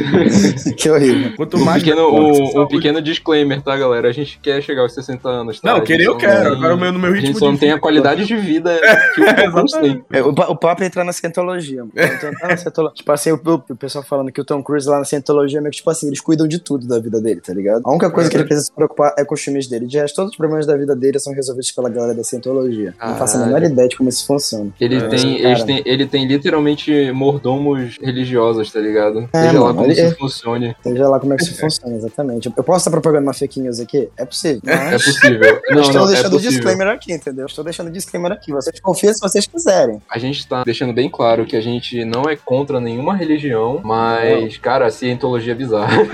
que 0.76 0.90
horrível. 0.90 1.32
Quanto 1.36 1.56
Um 1.56 1.64
mais. 1.64 1.82
pequeno, 1.82 2.00
essa 2.08 2.10
um, 2.20 2.30
um 2.30 2.46
saúde- 2.52 2.76
pequeno 2.76 3.02
disclaimer, 3.02 3.60
tá, 3.62 3.76
galera? 3.76 4.08
A 4.08 4.12
gente 4.12 4.38
quer 4.40 4.62
chegar 4.62 4.82
aos 4.82 4.94
60 4.94 5.28
anos, 5.28 5.60
tá? 5.60 5.70
Não, 5.72 5.78
A 5.78 5.80
querer 5.82 6.06
eu 6.06 6.16
quero. 6.16 6.42
tem- 6.50 6.52
Agora 6.58 6.74
o 6.74 6.78
meu- 6.78 6.92
no 6.92 6.98
meu 6.98 7.10
A 7.10 7.14
ritmo 7.14 7.26
gente 7.28 7.38
só 7.38 7.50
não 7.50 7.56
tem 7.56 7.70
a 7.70 7.74
vida. 7.74 7.80
qualidade 7.82 8.24
de 8.24 8.36
vida 8.36 8.78
que 9.14 9.20
o 9.20 9.52
Tom 9.52 9.64
tem. 9.80 10.04
É, 10.12 10.22
o, 10.22 10.28
o 10.28 10.56
papo 10.56 10.82
é 10.82 10.86
entrar 10.86 11.04
na 11.04 11.12
cientologia, 11.12 11.78
mano. 11.84 11.92
Entrar 11.96 12.32
na 12.48 12.56
cientologia. 12.56 12.94
tipo 12.96 13.12
assim, 13.12 13.32
o, 13.32 13.40
o 13.70 13.76
pessoal 13.76 14.04
falando 14.04 14.30
que 14.32 14.40
o 14.40 14.44
Tom 14.44 14.62
Cruise 14.62 14.88
lá 14.88 14.98
na 14.98 15.04
cientologia 15.04 15.58
é 15.58 15.60
meio 15.60 15.70
que 15.70 15.78
tipo 15.78 15.90
assim, 15.90 16.06
eles 16.06 16.20
cuidam 16.20 16.46
de 16.46 16.58
tudo 16.58 16.86
da 16.86 16.98
vida 16.98 17.20
dele, 17.20 17.40
tá 17.40 17.52
ligado? 17.52 17.82
A 17.84 17.90
única 17.90 18.10
coisa 18.10 18.28
que 18.30 18.36
ele 18.36 18.44
precisa 18.44 18.66
se 18.66 18.72
preocupar 18.72 19.14
é 19.18 19.24
com 19.24 19.34
os 19.34 19.40
filmes 19.40 19.66
dele. 19.66 19.86
De 19.86 19.98
resto, 19.98 20.16
todos 20.16 20.30
os 20.32 20.36
problemas 20.36 20.66
da 20.66 20.76
vida 20.76 20.94
dele 20.94 21.18
são 21.18 21.32
resolvidos 21.32 21.70
pela 21.72 21.88
galera 21.88 22.14
da 22.14 22.24
cientologia. 22.24 22.94
Não 23.02 23.16
faço 23.16 23.36
a 23.36 23.46
menor 23.46 23.62
ideia 23.62 23.88
de 23.88 23.96
como 23.96 24.08
isso 24.08 24.26
funciona. 24.26 24.70
Ele, 24.80 24.96
É, 24.96 25.08
tem, 25.08 25.42
cara. 25.42 25.64
têm, 25.64 25.82
ele 25.84 26.06
tem 26.06 26.26
literalmente 26.26 27.10
mordomos 27.12 27.98
religiosos, 28.00 28.70
tá 28.72 28.80
ligado? 28.80 29.28
É, 29.32 29.46
Seja 29.46 29.60
lá 29.60 29.72
mano, 29.72 29.81
como 29.82 29.92
ele- 29.92 30.02
isso 30.06 30.16
funcione. 30.16 30.76
Seja 30.82 31.08
lá 31.08 31.20
como 31.20 31.32
é 31.32 31.36
que 31.36 31.42
isso 31.44 31.58
funciona, 31.58 31.96
exatamente. 31.96 32.52
Eu 32.56 32.64
posso 32.64 32.78
estar 32.78 32.90
propagando 32.90 33.22
uma 33.26 33.34
fake 33.34 33.60
news 33.60 33.80
aqui? 33.80 34.08
É 34.16 34.24
possível. 34.24 34.60
É 34.66 34.76
Mas... 34.92 35.04
possível. 35.04 35.60
Eu 35.68 35.74
Não, 35.76 35.82
estou 35.82 36.00
não, 36.00 36.04
é 36.08 36.12
deixando 36.12 36.26
o 36.26 36.30
possível. 36.36 36.50
disclaimer 36.52 36.88
aqui, 36.88 37.12
entendeu? 37.12 37.46
Estou 37.46 37.64
deixando 37.64 37.88
o 37.88 37.90
disclaimer 37.90 38.32
aqui. 38.32 38.52
Vocês 38.52 38.80
confiam 38.80 39.12
se 39.14 39.20
vocês 39.20 39.46
quiserem. 39.46 40.00
A 40.10 40.18
gente 40.18 40.46
tá 40.46 40.62
deixando 40.64 40.92
bem 40.92 41.08
claro 41.10 41.44
que 41.46 41.56
a 41.56 41.60
gente 41.60 42.04
não 42.04 42.22
é 42.28 42.36
contra 42.36 42.80
nenhuma 42.80 43.14
religião, 43.16 43.80
mas, 43.82 44.56
cara, 44.58 44.86
a 44.86 44.90
cientologia 44.90 45.52
é 45.52 45.56
bizarra. 45.56 46.02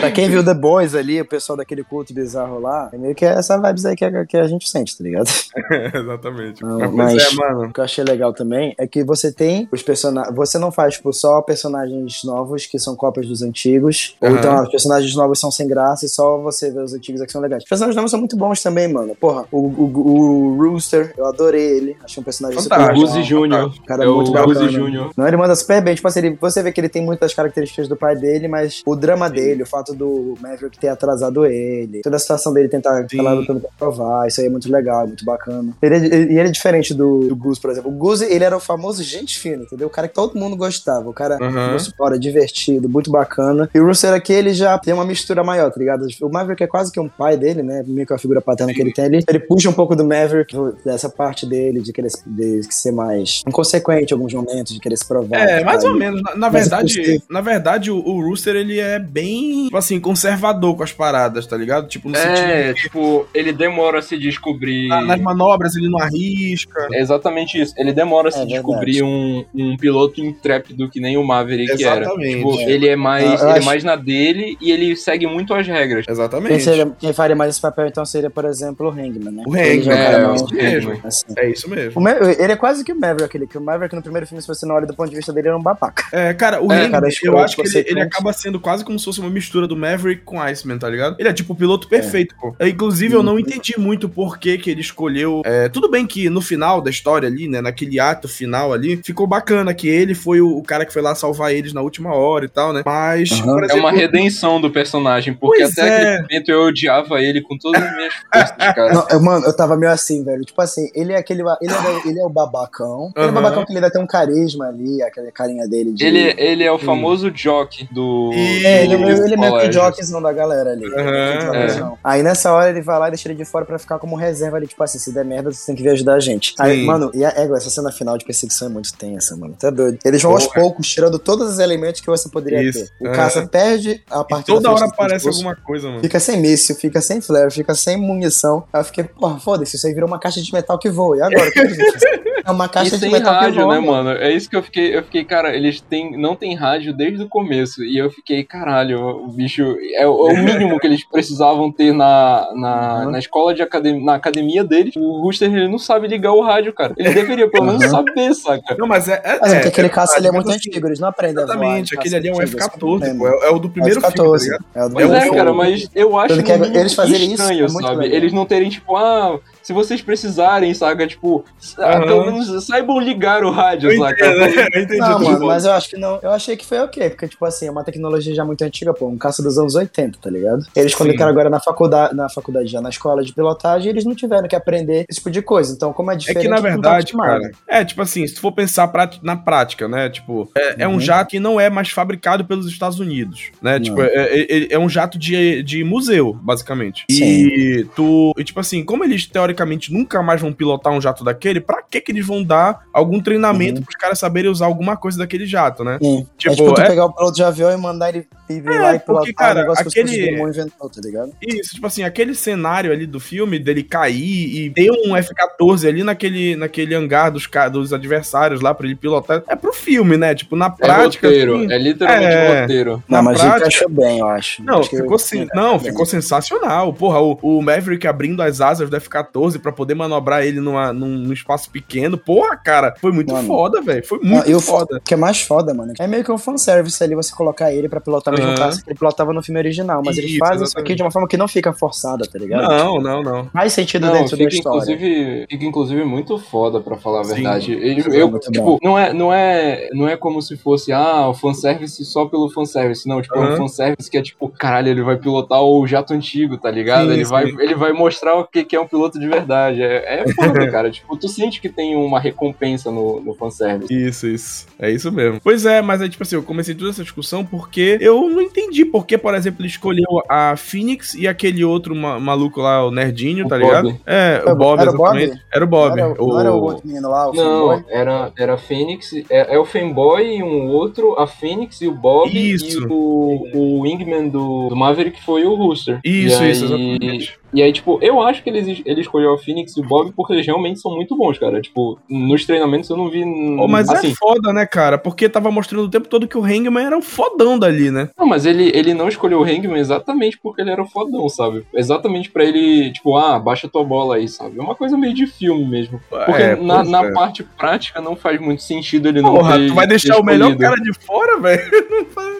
Pra 0.00 0.10
quem 0.10 0.28
viu 0.28 0.44
The 0.44 0.54
Boys 0.54 0.94
ali, 0.94 1.20
o 1.20 1.24
pessoal 1.24 1.56
daquele 1.56 1.82
culto 1.84 2.12
bizarro 2.14 2.58
lá, 2.60 2.90
é 2.92 2.98
meio 2.98 3.14
que 3.14 3.24
essa 3.24 3.56
vibes 3.58 3.84
aí 3.86 3.96
que 3.96 4.04
a, 4.04 4.24
que 4.26 4.36
a 4.36 4.46
gente 4.46 4.68
sente, 4.68 4.96
tá 4.96 5.04
ligado? 5.04 5.28
Exatamente. 5.94 6.62
Não, 6.62 6.78
mas, 6.92 7.14
mas- 7.14 7.32
é, 7.32 7.36
mano. 7.36 7.68
O 7.68 7.72
que 7.72 7.80
eu 7.80 7.84
achei 7.84 8.04
legal 8.04 8.32
também 8.32 8.74
é 8.78 8.86
que 8.86 9.02
você 9.04 9.32
tem 9.32 9.68
os 9.72 9.82
personagens. 9.82 10.34
Você 10.34 10.58
não 10.58 10.70
faz, 10.72 10.94
tipo, 10.94 11.12
só 11.12 11.33
personagens 11.42 12.22
novos 12.24 12.66
que 12.66 12.78
são 12.78 12.94
cópias 12.96 13.26
dos 13.26 13.42
antigos. 13.42 14.16
Ou 14.20 14.28
Aham. 14.28 14.38
então 14.38 14.62
os 14.62 14.70
personagens 14.70 15.14
novos 15.14 15.38
são 15.40 15.50
sem 15.50 15.66
graça 15.66 16.04
e 16.06 16.08
só 16.08 16.38
você 16.38 16.70
vê 16.70 16.80
os 16.80 16.92
antigos 16.94 17.20
é 17.20 17.26
que 17.26 17.32
são 17.32 17.40
legais. 17.40 17.62
Os 17.62 17.68
personagens 17.68 17.96
novos 17.96 18.10
são 18.10 18.20
muito 18.20 18.36
bons 18.36 18.62
também, 18.62 18.86
mano. 18.92 19.14
Porra, 19.14 19.44
o, 19.50 19.58
o, 19.58 20.54
o 20.54 20.56
Rooster, 20.62 21.12
eu 21.16 21.26
adorei 21.26 21.76
ele. 21.76 21.96
Achei 22.04 22.20
um 22.20 22.24
personagem 22.24 22.60
Fantástico. 22.60 22.90
super 22.94 23.00
Guzi 23.06 23.14
legal. 23.18 23.28
Júnior. 23.28 23.74
Cara, 23.86 24.04
É 24.04 24.08
o 24.08 24.14
muito 24.16 24.32
Guzi 24.32 24.46
bacana. 24.46 24.68
Júnior. 24.70 25.10
Não, 25.16 25.26
ele 25.26 25.36
manda 25.36 25.54
super 25.54 25.82
bem. 25.82 25.94
Tipo 25.94 26.08
assim, 26.08 26.18
ele- 26.20 26.38
você 26.40 26.62
vê 26.62 26.72
que 26.72 26.80
ele 26.80 26.88
tem 26.88 27.04
muitas 27.04 27.32
características 27.34 27.88
do 27.88 27.96
pai 27.96 28.16
dele, 28.16 28.48
mas 28.48 28.82
o 28.86 28.94
drama 28.96 29.28
dele, 29.30 29.62
o 29.62 29.66
fato 29.66 29.94
do 29.94 30.34
Maverick 30.40 30.78
ter 30.78 30.88
atrasado 30.88 31.44
ele, 31.46 32.00
toda 32.02 32.16
a 32.16 32.18
situação 32.18 32.52
dele 32.52 32.68
tentar 32.68 33.02
Sim. 33.02 33.08
ficar 33.08 33.22
lá 33.22 33.32
lutando 33.32 33.60
pra 33.60 33.70
provar, 33.78 34.26
isso 34.28 34.40
aí 34.40 34.46
é 34.46 34.50
muito 34.50 34.70
legal, 34.70 35.06
muito 35.06 35.24
bacana. 35.24 35.74
Ele, 35.82 35.94
é- 35.94 35.98
ele- 35.98 36.32
e 36.34 36.38
ele 36.38 36.48
é 36.48 36.52
diferente 36.52 36.92
do, 36.94 37.28
do 37.28 37.36
Goose, 37.36 37.60
por 37.60 37.70
exemplo. 37.70 37.90
O 37.90 37.94
Goose, 37.94 38.24
ele 38.24 38.44
era 38.44 38.56
o 38.56 38.60
famoso 38.60 39.02
gente 39.02 39.38
fina, 39.38 39.62
entendeu? 39.62 39.86
O 39.86 39.90
cara 39.90 40.08
que 40.08 40.14
todo 40.14 40.38
mundo 40.38 40.56
gostava. 40.56 41.08
O 41.08 41.12
cara 41.12 41.23
Moço 41.72 41.92
fora, 41.96 42.18
divertido, 42.18 42.88
muito 42.88 43.10
bacana. 43.10 43.68
E 43.74 43.80
o 43.80 43.86
Rooster 43.86 44.12
aqui, 44.12 44.32
ele 44.32 44.52
já 44.54 44.78
tem 44.78 44.94
uma 44.94 45.04
mistura 45.04 45.42
maior, 45.42 45.70
tá 45.70 45.78
ligado? 45.78 46.06
O 46.22 46.28
Maverick 46.28 46.62
é 46.62 46.66
quase 46.66 46.90
que 46.92 47.00
um 47.00 47.08
pai 47.08 47.36
dele, 47.36 47.62
né? 47.62 47.82
Meio 47.86 48.06
que 48.06 48.12
a 48.12 48.18
figura 48.18 48.40
paterna 48.40 48.72
que 48.72 48.80
ele 48.80 48.92
tem 48.92 49.04
ali. 49.04 49.24
Ele 49.28 49.38
puxa 49.40 49.68
um 49.68 49.72
pouco 49.72 49.94
do 49.96 50.04
Maverick, 50.04 50.54
dessa 50.84 51.08
parte 51.08 51.46
dele, 51.46 51.80
de 51.80 51.92
querer 51.92 52.10
de 52.26 52.62
ser 52.74 52.92
mais 52.92 53.42
inconsequente 53.46 54.12
em 54.12 54.14
alguns 54.16 54.32
momentos, 54.34 54.72
de 54.72 54.80
querer 54.80 54.96
se 54.96 55.06
provar. 55.06 55.38
É, 55.38 55.64
mais 55.64 55.82
tá? 55.82 55.88
ou 55.90 55.96
menos. 55.96 56.22
Na, 56.22 56.34
na 56.36 56.46
é 56.46 56.50
verdade, 56.50 57.22
na 57.30 57.40
verdade, 57.40 57.90
o, 57.90 57.96
o 57.98 58.20
Rooster, 58.20 58.54
ele 58.56 58.78
é 58.78 58.98
bem, 58.98 59.64
tipo 59.64 59.76
assim, 59.76 59.98
conservador 60.00 60.76
com 60.76 60.82
as 60.82 60.92
paradas, 60.92 61.46
tá 61.46 61.56
ligado? 61.56 61.88
Tipo, 61.88 62.08
no 62.08 62.16
sentido 62.16 62.34
É, 62.50 62.72
de 62.72 62.80
tipo, 62.82 63.26
ele 63.34 63.52
demora 63.52 63.98
a 63.98 64.02
se 64.02 64.18
descobrir. 64.18 64.88
na- 64.88 65.02
nas 65.02 65.20
manobras 65.20 65.74
ele 65.76 65.88
não 65.88 65.98
arrisca. 65.98 66.88
É 66.92 67.00
exatamente 67.00 67.60
isso. 67.60 67.74
Ele 67.76 67.92
demora 67.92 68.28
a 68.28 68.32
se 68.32 68.40
É 68.40 68.46
descobrir 68.46 69.02
um, 69.02 69.44
um 69.54 69.76
piloto 69.76 70.20
intrépido 70.20 70.88
que 70.90 71.00
nem 71.00 71.13
o 71.16 71.24
Maverick 71.24 71.72
Exatamente. 71.72 72.28
era. 72.28 72.36
Tipo, 72.36 72.60
É. 72.60 72.70
ele 72.70 72.88
é 72.88 72.96
mais, 72.96 73.24
Eu- 73.24 73.30
eu 73.30 73.36
ele 73.38 73.48
é 73.48 73.58
acho- 73.58 73.66
mais 73.66 73.84
na 73.84 73.96
dele 73.96 74.56
e 74.60 74.70
ele 74.72 74.96
segue 74.96 75.26
muito 75.26 75.52
as 75.54 75.66
regras. 75.66 76.04
Quem, 76.06 76.12
Exatamente. 76.12 76.62
seria, 76.62 76.90
quem 76.98 77.12
faria 77.12 77.36
mais 77.36 77.50
esse 77.52 77.60
papel, 77.60 77.86
então, 77.86 78.04
seria, 78.04 78.30
por 78.30 78.44
exemplo, 78.44 78.86
o 78.86 78.90
Hangman, 78.90 79.32
né? 79.32 79.42
O 79.46 79.52
já 79.54 79.62
Hangman, 79.62 79.92
é 79.92 80.04
cara 80.04 80.16
é, 80.18 80.26
mais- 80.26 80.42
o 80.42 80.44
Hangman. 80.46 81.00
assim. 81.04 81.24
É 81.36 81.50
isso 81.50 81.68
mesmo. 81.70 82.00
Ma- 82.00 82.12
ele 82.12 82.52
é 82.52 82.56
quase 82.56 82.84
que 82.84 82.92
o 82.92 82.98
Maverick, 82.98 83.24
aquele, 83.24 83.46
que 83.46 83.58
o 83.58 83.60
Maverick 83.60 83.94
no 83.94 84.02
primeiro 84.02 84.26
filme, 84.26 84.40
se 84.42 84.48
você 84.48 84.66
não 84.66 84.74
olha 84.74 84.86
do 84.86 84.94
ponto 84.94 85.08
de 85.10 85.16
vista 85.16 85.32
dele, 85.32 85.48
era 85.48 85.56
um 85.56 85.62
babaca. 85.62 86.04
É, 86.12 86.32
cara, 86.34 86.60
o 86.62 86.72
É, 86.72 86.76
Hangman, 86.76 86.90
cara, 86.90 87.04
eu 87.06 87.08
escroto, 87.08 87.38
acho 87.38 87.56
que 87.56 87.62
ele, 87.78 87.86
ele 87.90 88.00
acaba 88.00 88.32
sendo 88.32 88.58
quase 88.60 88.84
como 88.84 88.98
se 88.98 89.04
fosse 89.04 89.20
uma 89.20 89.30
mistura 89.30 89.66
do 89.66 89.76
Maverick 89.76 90.22
com 90.22 90.40
Iceman, 90.40 90.78
tá 90.78 90.88
ligado? 90.88 91.16
Ele 91.18 91.28
é 91.28 91.32
tipo 91.32 91.52
o 91.52 91.56
piloto 91.56 91.88
perfeito, 91.88 92.34
pô. 92.40 92.54
É, 92.58 92.68
Inclusive, 92.68 93.14
eu 93.14 93.22
não 93.22 93.38
entendi 93.38 93.74
muito 93.78 94.08
por 94.08 94.38
que 94.38 94.58
que 94.58 94.70
ele 94.70 94.80
escolheu... 94.80 95.42
é, 95.44 95.68
tudo 95.68 95.88
bem 95.90 96.06
que 96.06 96.28
no 96.28 96.40
final 96.40 96.80
da 96.80 96.90
história 96.90 97.28
ali, 97.28 97.48
né, 97.48 97.60
naquele 97.60 97.98
ato 98.00 98.28
final 98.28 98.72
ali, 98.72 98.96
ficou 99.02 99.26
bacana 99.26 99.72
que 99.74 99.88
ele 99.88 100.14
foi 100.14 100.40
o, 100.40 100.56
o 100.58 100.62
cara 100.62 100.84
que 100.84 100.92
foi 100.94 101.02
lá 101.02 101.14
salvar 101.14 101.52
eles 101.52 101.72
na 101.74 101.82
última 101.82 102.14
hora 102.14 102.44
e 102.46 102.48
tal, 102.48 102.72
né? 102.72 102.82
Mas, 102.86 103.30
Aham. 103.32 103.44
por 103.44 103.62
É 103.62 103.66
exemplo, 103.66 103.80
uma 103.82 103.90
redenção 103.92 104.60
do 104.60 104.70
personagem, 104.70 105.34
porque 105.34 105.62
até 105.62 105.82
é. 105.82 105.96
aquele 105.96 106.22
momento 106.22 106.48
eu 106.50 106.62
odiava 106.62 107.20
ele 107.20 107.42
com 107.42 107.58
todas 107.58 107.82
as 107.82 107.94
minhas 107.96 108.14
forças, 108.32 108.56
cara. 108.74 108.92
Não, 108.94 109.06
eu- 109.10 109.20
mano, 109.20 109.44
eu 109.46 109.54
tava 109.56 109.76
meio 109.76 109.92
assim, 109.92 110.24
velho. 110.24 110.42
Tipo 110.44 110.60
assim, 110.62 110.88
ele 110.94 111.12
é 111.12 111.16
aquele. 111.18 111.42
Ele 111.60 111.72
é, 111.72 112.08
ele 112.08 112.20
é 112.20 112.24
o 112.24 112.30
babacão. 112.30 113.12
Ele 113.16 113.26
é 113.26 113.28
o 113.28 113.32
babacão 113.32 113.64
que 113.64 113.72
ele 113.72 113.78
ainda 113.78 113.90
tem 113.90 114.00
um 114.00 114.06
carisma 114.06 114.66
ali, 114.68 115.02
aquela 115.02 115.30
carinha 115.30 115.66
dele 115.68 115.92
de. 115.92 116.04
Ele, 116.04 116.34
ele 116.38 116.64
é 116.64 116.72
o 116.72 116.78
famoso 116.78 117.30
jock 117.30 117.86
do. 117.92 118.30
E- 118.32 118.64
É, 118.64 118.84
ele 118.84 118.94
é 118.94 118.96
meio, 118.98 119.16
do 119.16 119.24
ele 119.24 119.34
é 119.34 119.36
meio 119.36 119.58
que 119.60 119.66
o 119.68 119.72
jockeyzão 119.72 120.22
da 120.22 120.32
galera 120.32 120.70
ali. 120.70 120.84
Ele 120.84 120.94
é. 120.96 121.92
Aí 122.02 122.22
nessa 122.22 122.52
hora 122.52 122.70
ele 122.70 122.80
vai 122.80 122.98
lá 122.98 123.08
e 123.08 123.10
deixa 123.10 123.28
ele 123.28 123.36
de 123.36 123.44
fora 123.44 123.64
pra 123.64 123.78
ficar 123.78 123.98
como 123.98 124.16
reserva 124.16 124.56
ali, 124.56 124.66
tipo 124.66 124.82
assim, 124.82 124.98
se 124.98 125.12
der 125.12 125.24
merda, 125.24 125.50
você 125.52 125.66
tem 125.66 125.74
que 125.74 125.82
vir 125.82 125.90
ajudar 125.90 126.14
a 126.14 126.20
gente. 126.20 126.54
Aí, 126.58 126.80
Sim. 126.80 126.86
mano, 126.86 127.10
e 127.14 127.24
a, 127.24 127.30
é, 127.30 127.44
essa 127.52 127.70
cena 127.70 127.90
final 127.90 128.16
de 128.16 128.24
perseguição 128.24 128.68
é 128.68 128.70
muito 128.70 128.92
tensa, 128.96 129.36
mano. 129.36 129.54
Tá 129.58 129.70
doido. 129.70 129.98
Eles 130.04 130.22
vão 130.22 130.32
aos 130.32 130.46
poucos, 130.46 130.83
tirando 130.88 131.18
todos 131.18 131.48
os 131.52 131.58
elementos 131.58 132.00
que 132.00 132.06
você 132.06 132.28
poderia 132.28 132.62
Isso. 132.62 132.86
ter. 132.86 133.04
O 133.04 133.06
Aham. 133.08 133.16
caça 133.16 133.46
perde 133.46 134.02
a 134.10 134.20
E 134.20 134.24
parte 134.24 134.46
toda 134.46 134.70
hora 134.70 134.84
aparece 134.86 135.28
alguma 135.28 135.54
coisa, 135.56 135.88
mano. 135.88 136.00
Fica 136.00 136.18
sem 136.20 136.38
míssil, 136.40 136.74
fica 136.76 137.00
sem 137.00 137.20
flare, 137.20 137.50
fica 137.50 137.74
sem 137.74 137.96
munição. 137.96 138.64
Aí 138.72 138.80
eu 138.80 138.84
fiquei, 138.84 139.04
porra, 139.04 139.38
foda-se, 139.38 139.76
isso 139.76 139.86
aí 139.86 139.94
virou 139.94 140.08
uma 140.08 140.18
caixa 140.18 140.40
de 140.42 140.52
metal 140.52 140.78
que 140.78 140.88
voa. 140.90 141.16
E 141.16 141.22
agora? 141.22 141.50
Que 141.50 141.60
faz? 141.68 142.02
É 142.46 142.50
uma 142.50 142.66
E 142.66 142.68
caixa 142.68 142.90
de 142.96 142.98
sem 142.98 143.10
metal 143.10 143.34
que 143.38 143.44
rádio, 143.46 143.62
voa. 143.62 143.74
né, 143.74 143.80
mano? 143.80 144.10
É 144.10 144.30
isso 144.30 144.50
que 144.50 144.56
eu 144.56 144.62
fiquei. 144.62 144.94
Eu 144.96 145.02
fiquei, 145.02 145.24
cara, 145.24 145.56
eles 145.56 145.80
têm, 145.80 146.16
não 146.18 146.36
tem 146.36 146.54
rádio 146.54 146.92
desde 146.94 147.22
o 147.22 147.28
começo. 147.28 147.82
E 147.82 147.96
eu 147.96 148.10
fiquei, 148.10 148.44
caralho, 148.44 149.00
o 149.00 149.28
bicho. 149.28 149.76
É, 149.94 150.06
o- 150.06 150.28
é 150.28 150.32
o 150.34 150.44
mínimo 150.44 150.78
que 150.78 150.86
eles 150.86 151.02
precisavam 151.08 151.72
ter 151.72 151.92
na, 151.94 152.48
na, 152.54 153.04
Uhum. 153.04 153.10
na 153.12 153.18
escola 153.18 153.54
de 153.54 153.62
academia, 153.62 154.04
na 154.04 154.14
academia 154.14 154.62
deles. 154.62 154.94
O 154.96 155.22
Rooster 155.22 155.52
ele 155.54 155.68
não 155.68 155.78
sabe 155.78 156.06
ligar 156.06 156.32
o 156.32 156.42
rádio, 156.42 156.72
cara. 156.74 156.92
Ele 156.98 157.14
deveria 157.14 157.48
pelo 157.48 157.64
menos 157.64 157.82
Uhum. 157.84 157.90
saber, 157.90 158.34
saca? 158.34 158.76
Não, 158.78 158.86
mas 158.86 159.08
é. 159.08 159.20
é, 159.24 159.38
Mas 159.40 159.52
é, 159.52 159.56
é, 159.56 159.58
porque 159.60 159.68
aquele 159.68 159.86
é 159.86 159.90
caça 159.90 160.18
ele 160.18 160.26
é 160.28 160.30
muito 160.32 160.44
verdade, 160.46 160.68
mas 160.68 160.73
antigo, 160.74 160.88
eles 160.88 160.98
não 161.00 161.08
aprendem. 161.08 161.42
Exatamente, 161.42 161.98
aquele 161.98 162.16
ali 162.16 162.28
é 162.28 162.32
um 162.32 162.36
caça 162.36 162.44
antigo, 162.44 162.58
esse 162.60 162.70
que 162.78 162.84
eu 162.84 162.88
F-14, 162.96 163.02
entendo. 163.08 163.18
pô. 163.18 163.28
É, 163.28 163.46
é 163.46 163.50
o 163.50 163.58
do 163.58 163.70
primeiro 163.70 164.00
filme, 164.00 164.14
tá 164.16 164.22
F-14. 164.22 164.42
ligado? 164.42 164.64
É 164.74 164.84
o 164.84 164.88
do 164.88 165.00
É 165.00 165.02
é, 165.02 165.30
um- 165.30 165.34
cara, 165.34 165.52
mas 165.52 165.88
eu 165.94 166.18
acho 166.18 166.36
mínimo 166.36 166.64
eles 166.78 166.94
fazerem 166.94 167.32
isso 167.32 167.42
estranho, 167.42 167.66
é 167.66 167.68
muito 167.72 167.86
sabe? 167.86 168.00
legal. 168.02 168.16
Eles 168.16 168.32
não 168.32 168.46
terem, 168.46 168.68
tipo, 168.70 168.96
ah, 168.96 169.38
se 169.64 169.72
vocês 169.72 170.00
precisarem, 170.02 170.72
saca? 170.74 171.06
Tipo, 171.06 171.44
Aham. 171.78 172.06
pelo 172.06 172.26
menos 172.26 172.64
saibam 172.64 173.00
ligar 173.00 173.42
o 173.44 173.50
rádio, 173.50 173.90
Eu 173.90 173.98
saca? 173.98 174.14
entendo, 174.26 174.38
né? 174.56 174.68
eu 174.74 174.82
entendi. 174.82 174.98
Não, 175.00 175.12
tudo 175.16 175.24
mano, 175.24 175.38
bom. 175.40 175.46
mas 175.46 175.64
eu 175.64 175.72
acho 175.72 175.88
que 175.90 175.96
não. 175.96 176.20
Eu 176.22 176.30
achei 176.30 176.56
que 176.56 176.64
foi 176.66 176.78
ok, 176.80 177.10
porque, 177.10 177.26
tipo 177.28 177.44
assim, 177.44 177.66
é 177.66 177.70
uma 177.70 177.82
tecnologia 177.82 178.34
já 178.34 178.44
muito 178.44 178.62
antiga, 178.62 178.92
pô, 178.94 179.08
um 179.08 179.18
caça 179.18 179.42
dos 179.42 179.58
anos 179.58 179.74
80, 179.74 180.18
tá 180.20 180.30
ligado? 180.30 180.64
Eles, 180.76 180.94
quando 180.94 181.10
ficaram 181.10 181.30
agora 181.32 181.48
na 181.50 181.58
faculdade, 181.60 182.14
na 182.14 182.28
faculdade, 182.28 182.68
já 182.68 182.80
na 182.80 182.90
escola 182.90 183.24
de 183.24 183.32
pilotagem, 183.32 183.88
eles 183.90 184.04
não 184.04 184.14
tiveram 184.14 184.46
que 184.46 184.54
aprender 184.54 185.06
esse 185.08 185.18
tipo 185.18 185.30
de 185.30 185.40
coisa. 185.42 185.72
Então, 185.74 185.92
como 185.92 186.10
é 186.10 186.14
É 186.14 186.16
diferente, 186.18 186.42
que, 186.42 186.48
na 186.48 186.56
tá 186.56 186.62
verdade, 186.62 187.12
cara, 187.14 187.50
é 187.66 187.84
tipo 187.84 188.02
assim, 188.02 188.26
se 188.26 188.34
tu 188.34 188.40
for 188.42 188.52
pensar 188.52 188.86
prati- 188.88 189.20
na 189.22 189.34
prática, 189.36 189.88
né? 189.88 190.10
Tipo, 190.10 190.50
é, 190.54 190.82
é 190.84 190.88
um 190.88 190.92
Uhum. 190.94 191.00
jato 191.00 191.30
que 191.30 191.40
não 191.40 191.58
é 191.58 191.70
mais 191.70 191.88
fabricado 191.88 192.44
pelos 192.44 192.66
Estados 192.66 193.00
Unidos, 193.00 193.50
né? 193.62 193.78
Não. 193.78 193.82
Tipo, 193.84 194.02
é, 194.02 194.06
é- 194.14 194.58
é- 194.58 194.72
é 194.74 194.78
um 194.78 194.88
jato 194.88 195.18
de, 195.18 195.62
de 195.62 195.82
museu, 195.84 196.36
basicamente. 196.42 197.04
Sim. 197.10 197.24
E 197.24 197.86
tu, 197.96 198.34
e 198.36 198.44
tipo 198.44 198.60
assim, 198.60 198.84
como 198.84 199.02
eles 199.04 199.24
teoricamente 199.26 199.53
nunca 199.92 200.22
mais 200.22 200.40
vão 200.40 200.52
pilotar 200.52 200.92
um 200.92 201.00
jato 201.00 201.22
daquele, 201.24 201.60
pra 201.60 201.82
que 201.82 202.00
que 202.00 202.10
eles 202.12 202.26
vão 202.26 202.42
dar 202.42 202.80
algum 202.92 203.20
treinamento 203.20 203.78
Uhum. 203.78 203.84
pros 203.84 203.96
caras 203.96 204.18
saberem 204.18 204.50
usar 204.50 204.66
alguma 204.66 204.96
coisa 204.96 205.18
daquele 205.18 205.46
jato, 205.46 205.84
né? 205.84 205.98
Sim. 206.02 206.26
Tipo, 206.36 206.52
é 206.52 206.56
tipo 206.56 206.74
tu 206.74 206.80
é- 206.80 206.86
pegar 206.88 207.04
o 207.06 207.12
piloto 207.12 207.34
de 207.36 207.42
avião 207.44 207.72
e 207.72 207.76
mandar 207.76 208.08
ele 208.08 208.26
vir 208.48 208.66
É, 208.66 208.78
lá 208.80 208.94
e 208.94 208.98
porque, 208.98 209.32
pilotar 209.32 209.34
cara, 209.34 209.58
o 209.58 209.62
negócio 209.62 209.88
aquele- 209.88 210.08
que 210.10 210.30
inventou, 210.42 210.90
tá 210.90 211.00
ligado? 211.02 211.32
Isso, 211.46 211.74
tipo 211.74 211.86
assim, 211.86 212.02
aquele 212.02 212.34
cenário 212.34 212.92
ali 212.92 213.06
do 213.06 213.20
filme, 213.20 213.58
dele 213.58 213.82
cair 213.82 214.14
e 214.56 214.70
ter 214.70 214.90
um 215.06 215.16
F-14 215.16 215.86
ali 215.88 216.02
naquele, 216.02 216.56
naquele 216.56 216.94
hangar 216.94 217.30
dos, 217.30 217.48
dos 217.72 217.92
adversários 217.92 218.60
lá 218.60 218.74
pra 218.74 218.86
ele 218.86 218.96
pilotar, 218.96 219.42
é 219.48 219.56
pro 219.56 219.72
filme, 219.72 220.16
né? 220.16 220.34
Tipo, 220.34 220.56
na 220.56 220.66
É 220.66 220.70
prática. 220.70 221.26
roteiro, 221.28 221.56
assim, 221.56 221.72
é 221.72 221.78
literalmente 221.78 222.26
É. 222.34 222.60
roteiro. 222.60 223.02
Na 223.08 223.18
não, 223.18 223.24
mas 223.24 223.38
prática- 223.40 223.56
ele 223.56 223.66
encaixou 223.66 223.88
bem, 223.90 224.18
eu 224.18 224.28
acho. 224.28 224.62
Não, 224.64 224.78
Acho 224.80 224.90
que 224.90 224.96
ficou, 224.96 225.18
sen- 225.18 225.42
encaixou 225.42 225.62
não 225.70 225.78
ficou 225.78 226.06
sensacional. 226.06 226.92
Porra, 226.92 227.20
o, 227.20 227.38
o 227.42 227.62
Maverick 227.62 228.06
abrindo 228.06 228.42
as 228.42 228.60
asas 228.60 228.88
do 228.90 228.96
F-14 228.96 229.43
pra 229.58 229.72
poder 229.72 229.94
manobrar 229.94 230.42
ele 230.44 230.60
numa, 230.60 230.92
num, 230.92 231.08
num 231.18 231.32
espaço 231.32 231.70
pequeno. 231.70 232.16
Porra, 232.18 232.56
cara, 232.56 232.94
foi 233.00 233.12
muito 233.12 233.32
Mano. 233.32 233.46
foda, 233.46 233.80
velho. 233.82 234.04
Foi 234.06 234.18
muito 234.20 234.48
e 234.50 234.54
o 234.54 234.60
foda. 234.60 234.96
O 234.96 235.00
que 235.00 235.14
é 235.14 235.16
mais 235.16 235.40
foda, 235.42 235.72
mano, 235.74 235.92
é 235.98 236.06
meio 236.06 236.24
que 236.24 236.32
um 236.32 236.38
fanservice 236.38 237.02
ali 237.02 237.14
você 237.14 237.34
colocar 237.34 237.72
ele 237.72 237.88
pra 237.88 238.00
pilotar 238.00 238.34
o 238.34 238.36
mesmo 238.38 238.54
caça 238.56 238.82
que 238.82 238.88
ele 238.90 238.98
pilotava 238.98 239.32
no 239.32 239.42
filme 239.42 239.58
original. 239.60 240.02
Mas 240.04 240.18
eles 240.18 240.30
Isso, 240.30 240.38
fazem 240.38 240.54
isso 240.56 240.64
exatamente. 240.64 240.86
aqui 240.92 240.96
de 240.96 241.02
uma 241.02 241.10
forma 241.10 241.28
que 241.28 241.36
não 241.36 241.48
fica 241.48 241.72
forçada, 241.72 242.24
tá 242.26 242.38
ligado? 242.38 242.68
Não, 242.68 243.00
não, 243.00 243.22
não. 243.22 243.46
Faz 243.46 243.72
sentido 243.72 244.06
Não, 244.06 244.12
dentro 244.12 244.36
da 244.36 244.44
fica 244.44 244.54
história. 244.56 244.78
inclusive, 244.92 245.46
fica 245.50 245.64
inclusive 245.64 246.04
muito 246.04 246.38
foda, 246.38 246.80
pra 246.80 246.96
falar 246.96 247.20
a 247.20 247.24
Sim. 247.24 247.34
verdade. 247.34 247.72
Ele- 247.72 248.02
É 248.14 248.22
eu, 248.22 248.30
muito 248.30 248.50
tipo, 248.50 248.64
bom. 248.64 248.78
não 248.82 248.98
é, 248.98 249.12
não, 249.12 249.32
é, 249.32 249.88
não 249.92 250.08
é 250.08 250.16
como 250.16 250.40
se 250.42 250.56
fosse, 250.56 250.92
ah, 250.92 251.28
o 251.28 251.34
fanservice 251.34 252.04
só 252.04 252.26
pelo 252.26 252.48
fanservice. 252.50 253.08
Não, 253.08 253.20
tipo, 253.20 253.34
é 253.36 253.38
Aham. 253.40 253.54
um 253.54 253.56
fanservice 253.56 254.10
que 254.10 254.16
é 254.18 254.22
tipo, 254.22 254.48
caralho, 254.48 254.88
ele 254.88 255.02
vai 255.02 255.16
pilotar 255.16 255.62
o 255.62 255.86
jato 255.86 256.12
antigo, 256.14 256.56
tá 256.58 256.70
ligado? 256.70 257.06
Sim, 257.08 257.12
ele, 257.14 257.24
sim. 257.24 257.30
Vai, 257.30 257.44
ele 257.44 257.74
vai 257.74 257.92
mostrar 257.92 258.34
o 258.36 258.44
que, 258.46 258.64
que 258.64 258.76
é 258.76 258.80
um 258.80 258.86
piloto 258.86 259.18
de 259.18 259.26
verdade. 259.34 259.82
É, 259.82 260.22
é 260.22 260.32
foda, 260.32 260.66
cara. 260.70 260.90
Tipo, 260.90 261.16
tu 261.16 261.28
sente 261.28 261.60
que 261.60 261.68
tem 261.68 261.94
uma 261.96 262.18
recompensa 262.20 262.90
no, 262.90 263.20
no 263.20 263.34
fanservice. 263.34 263.92
Isso, 263.92 264.26
isso. 264.26 264.66
É 264.78 264.90
isso 264.90 265.10
mesmo. 265.12 265.40
Pois 265.42 265.64
é, 265.66 265.80
mas 265.82 266.00
é 266.00 266.08
tipo 266.08 266.22
assim, 266.22 266.36
eu 266.36 266.42
comecei 266.42 266.74
toda 266.74 266.90
essa 266.90 267.02
discussão 267.02 267.44
porque 267.44 267.98
eu 268.00 268.28
não 268.28 268.40
entendi 268.40 268.84
por 268.84 269.06
que, 269.06 269.16
por 269.18 269.34
exemplo, 269.34 269.60
ele 269.62 269.68
escolheu 269.68 270.22
a 270.28 270.56
Phoenix 270.56 271.14
e 271.14 271.26
aquele 271.28 271.64
outro 271.64 271.94
ma- 271.94 272.18
maluco 272.18 272.60
lá, 272.60 272.84
o 272.86 272.90
Nerdinho, 272.90 273.46
O 273.46 273.48
tá 273.48 273.58
Bob. 273.58 273.66
ligado? 273.66 274.00
É, 274.06 274.42
o 274.46 274.54
Bob, 274.56 274.80
era 274.80 274.90
o 274.90 274.96
Bob? 274.96 275.16
exatamente. 275.18 275.42
Era 275.54 275.64
o 275.64 275.68
Bob. 275.68 275.96
Não 275.96 276.04
era, 276.10 276.22
o... 276.22 276.26
não 276.28 276.40
era 276.40 276.52
o 276.52 276.62
outro 276.62 276.86
menino 276.86 277.08
lá, 277.10 277.28
o 277.30 277.34
fanboy? 277.34 277.76
Não, 277.76 277.84
era, 277.88 278.32
era 278.38 278.54
a 278.54 278.58
Fênix, 278.58 279.12
é, 279.30 279.54
é 279.54 279.58
o 279.58 279.64
Fanboy 279.64 280.36
e 280.38 280.42
um 280.42 280.68
outro, 280.68 281.18
a 281.18 281.26
Fênix 281.26 281.80
e 281.80 281.86
o 281.86 281.92
Bob 281.92 282.30
Isso. 282.32 282.82
e 282.82 282.86
o, 282.86 283.46
o 283.54 283.80
Wingman 283.82 284.28
do, 284.28 284.68
do 284.68 284.76
Maverick 284.76 285.22
foi 285.22 285.44
o 285.44 285.54
Rooster. 285.54 286.00
Isso, 286.04 286.42
E 286.42 286.50
isso, 286.50 286.64
aí- 286.64 286.84
exatamente. 286.84 287.38
E 287.54 287.62
aí, 287.62 287.72
tipo, 287.72 287.98
eu 288.02 288.20
acho 288.20 288.42
que 288.42 288.50
ele, 288.50 288.82
ele 288.84 289.00
escolheu 289.00 289.32
a 289.34 289.38
Phoenix 289.38 289.76
e 289.76 289.80
o 289.80 289.84
Bob 289.84 290.12
porque 290.16 290.32
eles 290.32 290.44
realmente 290.46 290.80
são 290.80 290.92
muito 290.94 291.16
bons, 291.16 291.38
cara. 291.38 291.60
Tipo, 291.60 291.98
nos 292.10 292.44
treinamentos 292.44 292.90
eu 292.90 292.96
não 292.96 293.08
vi. 293.08 293.22
Oh, 293.60 293.68
mas 293.68 293.88
assim, 293.88 294.10
é 294.10 294.14
foda, 294.14 294.52
né, 294.52 294.66
cara? 294.66 294.98
Porque 294.98 295.28
tava 295.28 295.50
mostrando 295.50 295.84
o 295.84 295.90
tempo 295.90 296.08
todo 296.08 296.26
que 296.26 296.36
o 296.36 296.44
Hangman 296.44 296.86
era 296.86 296.96
um 296.98 297.02
fodão 297.02 297.58
dali, 297.58 297.90
né? 297.90 298.08
Não, 298.18 298.26
mas 298.26 298.44
ele, 298.44 298.72
ele 298.74 298.92
não 298.92 299.08
escolheu 299.08 299.40
o 299.40 299.44
Hangman 299.44 299.78
exatamente 299.78 300.38
porque 300.42 300.62
ele 300.62 300.70
era 300.70 300.82
o 300.82 300.86
fodão, 300.88 301.28
sabe? 301.28 301.64
Exatamente 301.74 302.30
pra 302.30 302.44
ele, 302.44 302.90
tipo, 302.92 303.16
ah, 303.16 303.38
baixa 303.38 303.68
tua 303.68 303.84
bola 303.84 304.16
aí, 304.16 304.26
sabe? 304.28 304.58
É 304.58 304.62
uma 304.62 304.74
coisa 304.74 304.96
meio 304.96 305.14
de 305.14 305.26
filme 305.26 305.64
mesmo. 305.64 306.00
Porque 306.10 306.42
É, 306.42 306.56
na, 306.56 306.82
na 306.82 307.04
é. 307.04 307.12
parte 307.12 307.44
prática 307.44 308.00
não 308.00 308.16
faz 308.16 308.40
muito 308.40 308.62
sentido 308.62 309.08
ele 309.08 309.22
não 309.22 309.34
Porra, 309.34 309.58
tu 309.58 309.74
vai 309.74 309.86
deixar 309.86 310.14
ter 310.14 310.20
o 310.20 310.24
melhor 310.24 310.50
escolhido. 310.50 310.70
cara 310.74 310.82
de 310.82 310.92
fora, 311.06 311.38
velho? 311.40 311.70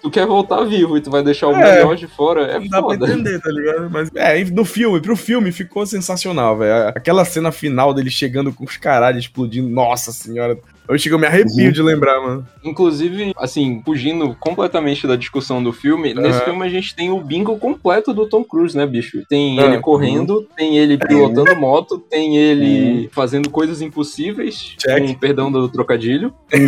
Tu 0.03 0.11
quer 0.11 0.27
voltar 0.27 0.65
vivo 0.65 0.97
e 0.97 1.01
tu 1.01 1.11
vai 1.11 1.23
deixar 1.23 1.49
o 1.49 1.55
É. 1.55 1.77
melhor 1.77 1.95
de 1.97 2.07
fora, 2.09 2.43
é 2.43 2.59
Não 2.59 2.69
dá 2.69 2.83
pra 2.83 2.91
foda. 2.97 3.07
entender, 3.13 3.41
tá 3.41 3.51
ligado? 3.51 3.89
Mas, 3.91 4.11
é, 4.15 4.45
no 4.45 4.65
filme, 4.65 5.01
pro 5.05 5.17
filme 5.17 5.53
ficou 5.53 5.85
sensacional, 5.87 6.57
velho. 6.59 6.89
Aquela 6.89 7.25
cena 7.25 7.53
final 7.53 7.93
dele 7.95 8.11
chegando 8.11 8.53
com 8.53 8.65
os 8.65 8.77
caralhos 8.77 9.23
explodindo, 9.25 9.69
nossa 9.69 10.11
senhora. 10.13 10.59
Eu 10.87 10.99
chego, 10.99 11.15
eu 11.15 11.19
me 11.19 11.27
arrepio 11.27 11.65
Uhum. 11.65 11.73
de 11.73 11.81
lembrar, 11.81 12.21
mano. 12.21 12.47
Inclusive, 12.63 13.33
assim, 13.39 13.81
fugindo 13.87 14.37
completamente 14.39 15.07
da 15.07 15.17
discussão 15.17 15.63
do 15.63 15.73
filme, 15.73 16.13
nesse 16.13 16.37
Aham. 16.41 16.45
filme 16.45 16.67
a 16.67 16.69
gente 16.69 16.95
tem 16.95 17.11
o 17.11 17.19
bingo 17.23 17.57
completo 17.59 18.13
do 18.13 18.27
Tom 18.29 18.45
Cruise, 18.45 18.77
né, 18.77 18.87
bicho? 18.87 19.23
Tem 19.27 19.59
Ah, 19.59 19.65
ele 19.65 19.79
correndo, 19.81 20.47
tem 20.55 20.77
ele 20.77 20.99
pilotando 20.99 21.57
moto, 21.57 21.99
tem 21.99 22.37
ele 22.37 23.09
fazendo 23.13 23.49
coisas 23.49 23.81
impossíveis, 23.81 24.75
Check. 24.79 25.07
com 25.07 25.15
perdão 25.15 25.51
do 25.51 25.71
trocadilho, 25.71 26.35
tem 26.51 26.61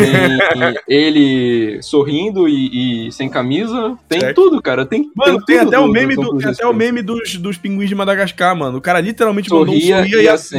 ele 0.88 1.82
sorrindo 1.82 2.48
e, 2.48 3.08
e 3.08 3.12
sem 3.12 3.28
camisa, 3.28 3.98
tem 4.08 4.20
Check. 4.20 4.34
tudo, 4.34 4.62
cara. 4.62 4.86
Tem, 4.86 5.10
Mano, 5.14 5.44
tem, 5.44 5.58
tudo 5.58 5.68
até 5.68 5.78
o 5.78 5.88
meme, 5.88 6.14
do, 6.16 6.22
tem 6.38 6.46
nesse 6.48 6.62
até 6.62 6.66
o 6.66 6.72
meme 6.74 7.02
dos, 7.02 7.36
dos 7.36 7.58
pinguins 7.58 7.88
de 7.90 7.94
Madagascar, 7.94 8.25
mano. 8.54 8.78
O 8.78 8.80
cara 8.80 9.00
literalmente 9.00 9.50
mandou 9.50 9.74
um 9.74 9.80
Sorria 9.80 9.96
sorria 9.96 10.22
e 10.22 10.38
sou 10.38 10.58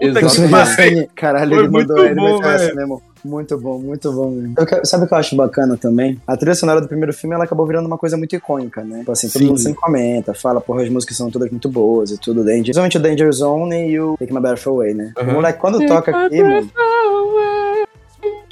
Exatamente. 0.00 0.54
assim, 0.54 1.06
Caralho, 1.14 1.54
Foi 1.54 1.58
ele 1.64 1.68
mandou 1.68 1.96
muito 1.96 2.08
ele 2.08 2.14
bom, 2.14 2.40
velho. 2.40 2.76
mesmo. 2.76 3.02
Muito 3.24 3.56
bom, 3.56 3.78
muito 3.78 4.12
bom 4.12 4.30
mesmo. 4.30 4.54
Eu 4.58 4.84
sabe 4.84 5.04
o 5.04 5.08
que 5.08 5.14
eu 5.14 5.18
acho 5.18 5.34
bacana 5.34 5.78
também? 5.78 6.20
A 6.26 6.36
trilha 6.36 6.54
sonora 6.54 6.80
do 6.80 6.88
primeiro 6.88 7.12
filme 7.12 7.34
ela 7.34 7.44
acabou 7.44 7.66
virando 7.66 7.86
uma 7.86 7.96
coisa 7.96 8.18
muito 8.18 8.36
icônica, 8.36 8.82
né? 8.82 8.98
Tipo 8.98 9.12
assim, 9.12 9.28
todo 9.28 9.40
Sim. 9.40 9.46
mundo 9.48 9.58
sempre 9.58 9.80
comenta, 9.80 10.34
fala, 10.34 10.60
porra, 10.60 10.82
as 10.82 10.90
músicas 10.90 11.16
são 11.16 11.30
todas 11.30 11.50
muito 11.50 11.68
boas 11.68 12.10
e 12.10 12.18
tudo. 12.18 12.44
Danger, 12.44 12.64
principalmente 12.64 12.98
o 12.98 13.00
Danger 13.00 13.32
Zone 13.32 13.88
e 13.88 13.98
o 13.98 14.16
Take 14.18 14.34
My 14.34 14.40
Breath 14.40 14.66
Away, 14.66 14.92
né? 14.94 15.12
Aham. 15.16 15.30
O 15.30 15.34
moleque, 15.36 15.58
quando 15.58 15.86
toca 15.86 16.26
aqui, 16.26 16.42
mano. 16.42 16.70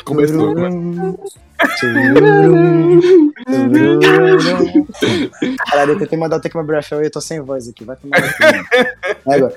Começou, 0.05 0.55
né? 0.55 0.71
Caralho, 5.71 5.93
eu 5.93 5.99
tentei 5.99 6.19
mandar 6.19 6.37
o 6.37 6.41
Take 6.41 6.57
My 6.57 6.65
Breath 6.65 6.93
Away, 6.93 7.07
eu 7.07 7.11
tô 7.11 7.21
sem 7.21 7.41
voz 7.41 7.69
aqui, 7.69 7.85
vai 7.85 7.97
tomar 7.97 8.21
no 8.21 8.27
cu. 8.29 8.43
mano. 8.43 8.65
É 9.27 9.35
agora. 9.35 9.55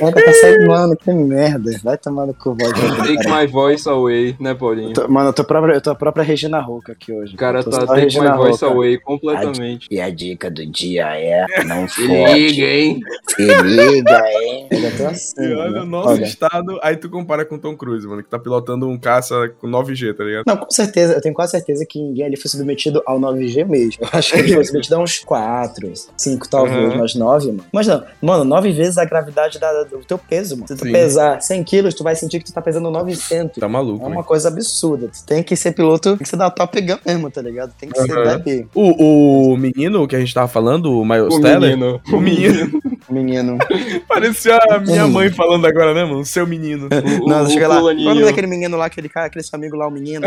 Caraca, 0.00 0.24
tá 0.24 0.32
saindo, 0.32 0.66
mano, 0.66 0.96
que 0.96 1.12
merda. 1.12 1.70
Vai 1.82 1.98
tomar 1.98 2.26
no 2.26 2.34
cu, 2.34 2.56
voz. 2.58 2.72
Take 2.72 3.28
my 3.28 3.46
voice 3.46 3.88
away, 3.88 4.34
né, 4.40 4.54
Paulinho? 4.54 4.92
Tô- 4.94 5.08
Mano, 5.08 5.28
eu 5.30 5.32
tô, 5.32 5.44
própria, 5.44 5.74
eu 5.74 5.80
tô 5.80 5.90
a 5.90 5.94
própria 5.94 6.22
Regina 6.24 6.60
Roca 6.60 6.92
aqui 6.92 7.12
hoje. 7.12 7.34
O 7.34 7.36
cara 7.36 7.62
tá 7.62 7.86
take 7.86 8.00
Regina 8.00 8.30
my 8.32 8.36
voice 8.36 8.64
Roca. 8.64 8.74
away 8.76 8.98
completamente. 8.98 9.86
E 9.90 10.00
a 10.00 10.08
dica 10.10 10.50
do 10.50 10.64
dia 10.66 11.06
é 11.16 11.44
não 11.64 11.86
Se 11.88 12.00
liga, 12.06 12.64
hein? 12.66 13.00
Se 13.28 13.42
liga, 13.62 14.22
hein? 14.30 14.66
Eu 14.70 14.80
já 14.80 14.96
tô 14.96 15.06
assim. 15.08 15.42
E 15.42 15.54
olha 15.54 15.70
né? 15.72 15.80
o 15.80 15.86
nosso 15.86 16.08
Olha. 16.10 16.24
estado, 16.24 16.78
aí 16.82 16.96
tu 16.96 17.10
compara 17.10 17.44
com 17.44 17.56
o 17.56 17.58
Tom 17.58 17.76
Cruise, 17.76 18.06
mano, 18.06 18.22
que 18.22 18.30
tá 18.30 18.38
pilotando 18.38 18.88
um 18.88 18.98
caça 18.98 19.48
com 19.60 19.68
9G, 19.68 20.14
tá 20.16 20.24
ligado? 20.24 20.44
Não, 20.46 20.56
com 20.56 20.70
certeza, 20.70 21.12
eu 21.14 21.20
tenho 21.20 21.34
quase 21.34 21.52
certeza 21.52 21.84
que 21.86 22.00
ninguém 22.00 22.24
ali 22.26 22.36
foi 22.36 22.50
submetido 22.50 23.02
ao 23.12 23.20
9G 23.20 23.64
mesmo. 23.64 24.02
Eu 24.02 24.08
acho 24.12 24.32
que 24.32 24.38
ele 24.40 24.64
submetido 24.64 24.96
a 24.96 24.98
uns 24.98 25.18
4, 25.20 25.92
5 26.16 26.48
talvez, 26.48 26.92
Uhum. 26.92 26.98
mas 26.98 27.14
9, 27.14 27.46
mano. 27.48 27.64
Mas 27.72 27.86
não, 27.86 28.02
mano, 28.20 28.44
9 28.44 28.72
vezes 28.72 28.98
a 28.98 29.04
gravidade 29.04 29.58
da- 29.58 29.84
do 29.84 29.98
teu 29.98 30.18
peso, 30.18 30.56
mano. 30.56 30.68
Se 30.68 30.76
tu 30.76 30.84
Sim. 30.84 30.92
pesar 30.92 31.40
100 31.40 31.62
quilos, 31.64 31.94
tu 31.94 32.02
vai 32.04 32.14
sentir 32.14 32.38
que 32.38 32.44
tu 32.46 32.52
tá 32.52 32.60
pesando 32.62 32.90
900. 32.90 33.58
Tá 33.60 33.68
maluco, 33.68 34.04
É 34.04 34.08
uma 34.08 34.24
coisa 34.24 34.48
absurda. 34.48 35.08
Tu 35.08 35.24
tem 35.24 35.42
que 35.42 35.54
ser 35.56 35.72
piloto, 35.72 36.10
tem 36.10 36.18
que 36.18 36.28
ser 36.28 36.36
da 36.36 36.50
Top 36.50 36.80
Gun 36.80 36.96
mesmo, 37.06 37.30
tá 37.30 37.42
ligado? 37.42 37.72
Tem 37.78 37.88
que 37.88 38.00
ser 38.00 38.16
Uhum. 38.16 38.24
daqui. 38.24 38.66
O, 38.74 39.52
o 39.52 39.56
menino 39.56 40.06
que 40.08 40.16
a 40.16 40.20
gente 40.20 40.32
tava 40.34 40.48
falando, 40.48 40.98
o 40.98 41.04
Miles 41.04 41.34
O 41.34 41.40
Teller, 41.40 41.76
menino. 41.76 42.00
o 42.12 42.20
menino, 42.20 42.80
Menino. 43.12 43.58
parecia 44.08 44.56
a 44.70 44.78
minha 44.78 45.06
mãe 45.06 45.30
falando 45.30 45.66
agora, 45.66 45.92
né, 45.94 46.04
mano? 46.04 46.24
Seu 46.24 46.46
menino. 46.46 46.88
O, 47.22 47.28
Não, 47.28 47.44
o 47.44 47.50
chega 47.50 47.68
lá. 47.68 47.74
Qual 47.76 47.78
é 47.90 47.92
fulaninho, 47.94 48.08
nome 48.14 48.24
daquele 48.24 48.46
menino 48.46 48.76
lá, 48.76 48.86
aquele 48.86 49.08
cara, 49.08 49.26
aquele 49.26 49.44
seu 49.44 49.56
amigo 49.56 49.76
lá, 49.76 49.86
o 49.86 49.90
menino? 49.90 50.26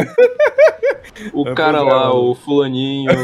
o 1.33 1.47
É, 1.47 1.53
cara 1.53 1.77
é, 1.77 1.81
lá, 1.81 2.13
o 2.13 2.35
fulaninho. 2.35 3.11